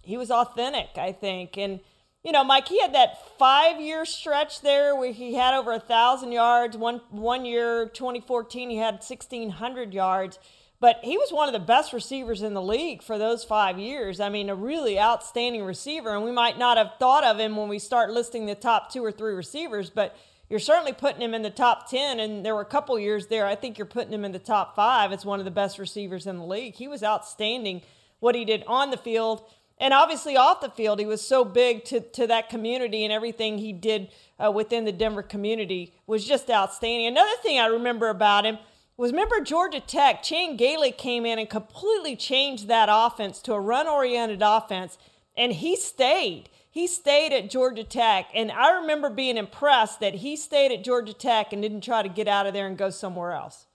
he 0.03 0.17
was 0.17 0.31
authentic 0.31 0.91
i 0.97 1.11
think 1.11 1.57
and 1.57 1.81
you 2.23 2.31
know 2.31 2.45
mike 2.45 2.69
he 2.69 2.81
had 2.81 2.95
that 2.95 3.39
five 3.39 3.81
year 3.81 4.05
stretch 4.05 4.61
there 4.61 4.95
where 4.95 5.13
he 5.13 5.35
had 5.35 5.55
over 5.55 5.73
a 5.73 5.81
thousand 5.81 6.31
yards 6.31 6.77
one 6.77 7.01
one 7.11 7.45
year 7.45 7.87
2014 7.87 8.69
he 8.71 8.77
had 8.77 8.95
1600 8.95 9.95
yards 9.95 10.39
but 10.79 10.99
he 11.05 11.17
was 11.17 11.33
one 11.33 11.49
of 11.49 11.53
the 11.53 11.61
best 11.61 11.93
receivers 11.93 12.43
in 12.43 12.55
the 12.55 12.61
league 12.61 13.05
for 13.05 13.17
those 13.17 13.45
five 13.45 13.79
years. 13.79 14.19
I 14.19 14.31
mean, 14.31 14.51
a 14.51 14.57
really 14.57 14.99
outstanding 14.99 15.63
receiver. 15.63 16.13
And 16.13 16.25
we 16.25 16.33
might 16.33 16.59
not 16.59 16.77
have 16.77 16.95
thought 16.99 17.23
of 17.23 17.39
him 17.39 17.57
when 17.57 17.69
we 17.69 17.79
start 17.79 18.11
listing 18.11 18.47
the 18.47 18.57
top 18.57 18.93
two 18.93 19.05
or 19.05 19.13
three 19.13 19.33
receivers, 19.33 19.91
but 19.91 20.17
you're 20.53 20.59
certainly 20.59 20.93
putting 20.93 21.23
him 21.23 21.33
in 21.33 21.41
the 21.41 21.49
top 21.49 21.89
10. 21.89 22.21
And 22.21 22.45
there 22.45 22.55
were 22.55 22.61
a 22.61 22.67
couple 22.67 22.99
years 22.99 23.29
there, 23.29 23.47
I 23.47 23.55
think 23.55 23.79
you're 23.79 23.87
putting 23.87 24.13
him 24.13 24.23
in 24.23 24.33
the 24.33 24.39
top 24.39 24.77
five 24.77 25.11
as 25.11 25.25
one 25.25 25.39
of 25.39 25.47
the 25.47 25.51
best 25.51 25.79
receivers 25.79 26.27
in 26.27 26.37
the 26.37 26.45
league. 26.45 26.75
He 26.75 26.89
was 26.89 27.03
outstanding 27.03 27.81
what 28.21 28.35
he 28.35 28.45
did 28.45 28.63
on 28.67 28.91
the 28.91 28.99
field. 28.99 29.45
And 29.79 29.95
obviously, 29.95 30.37
off 30.37 30.61
the 30.61 30.69
field, 30.69 30.99
he 30.99 31.07
was 31.07 31.27
so 31.27 31.43
big 31.43 31.87
to, 31.87 32.01
to 32.01 32.27
that 32.27 32.51
community, 32.51 33.03
and 33.03 33.11
everything 33.11 33.57
he 33.57 33.73
did 33.73 34.11
uh, 34.39 34.53
within 34.53 34.85
the 34.85 34.93
Denver 34.93 35.23
community 35.23 35.95
was 36.07 36.27
just 36.27 36.51
outstanding. 36.51 37.07
Another 37.07 37.33
thing 37.43 37.59
I 37.59 37.69
remember 37.69 38.11
about 38.11 38.45
him 38.45 38.59
was 38.99 39.11
remember 39.11 39.41
Georgia 39.41 39.81
Tech, 39.81 40.23
Chan 40.23 40.59
Gailey 40.59 40.93
came 40.93 41.25
in 41.25 41.39
and 41.39 41.49
completely 41.49 42.15
changed 42.15 42.69
that 42.69 42.91
offense 42.93 43.41
to 43.41 43.55
a 43.55 43.61
run 43.61 43.89
oriented 43.89 44.43
offense, 44.43 44.99
and 45.35 45.55
he 45.55 45.77
stayed. 45.77 46.51
He 46.73 46.87
stayed 46.87 47.35
at 47.35 47.51
Georgia 47.51 47.85
Tech, 47.85 48.31
and 48.35 48.51
I 48.51 48.81
remember 48.81 49.11
being 49.11 49.37
impressed 49.37 50.01
that 50.01 50.15
he 50.15 50.37
stayed 50.37 50.73
at 50.73 50.83
Georgia 50.83 51.13
Tech 51.13 51.53
and 51.53 51.61
didn't 51.61 51.83
try 51.83 52.03
to 52.03 52.09
get 52.09 52.27
out 52.27 52.47
of 52.47 52.55
there 52.55 52.67
and 52.67 52.79
go 52.79 52.89
somewhere 52.89 53.33
else. 53.33 53.67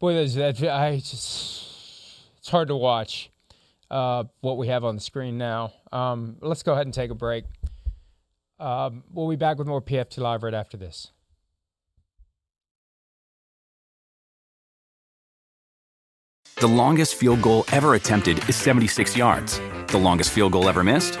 Boy, 0.00 0.14
that's 0.14 0.34
that. 0.34 0.60
I 0.60 0.96
just 0.96 2.28
it's 2.36 2.48
hard 2.48 2.66
to 2.66 2.74
watch 2.74 3.30
uh, 3.92 4.24
what 4.40 4.58
we 4.58 4.66
have 4.66 4.82
on 4.82 4.96
the 4.96 5.00
screen 5.00 5.38
now. 5.38 5.72
Um, 5.92 6.36
let's 6.40 6.64
go 6.64 6.72
ahead 6.72 6.84
and 6.84 6.92
take 6.92 7.12
a 7.12 7.14
break. 7.14 7.44
Um, 8.58 9.04
we'll 9.12 9.30
be 9.30 9.36
back 9.36 9.56
with 9.56 9.68
more 9.68 9.80
PFT 9.80 10.18
Live 10.18 10.42
right 10.42 10.52
after 10.52 10.76
this. 10.76 11.12
The 16.56 16.66
longest 16.66 17.14
field 17.14 17.40
goal 17.40 17.64
ever 17.70 17.94
attempted 17.94 18.48
is 18.48 18.56
76 18.56 19.16
yards. 19.16 19.60
The 19.88 19.98
longest 19.98 20.30
field 20.30 20.50
goal 20.50 20.68
ever 20.68 20.82
missed? 20.82 21.20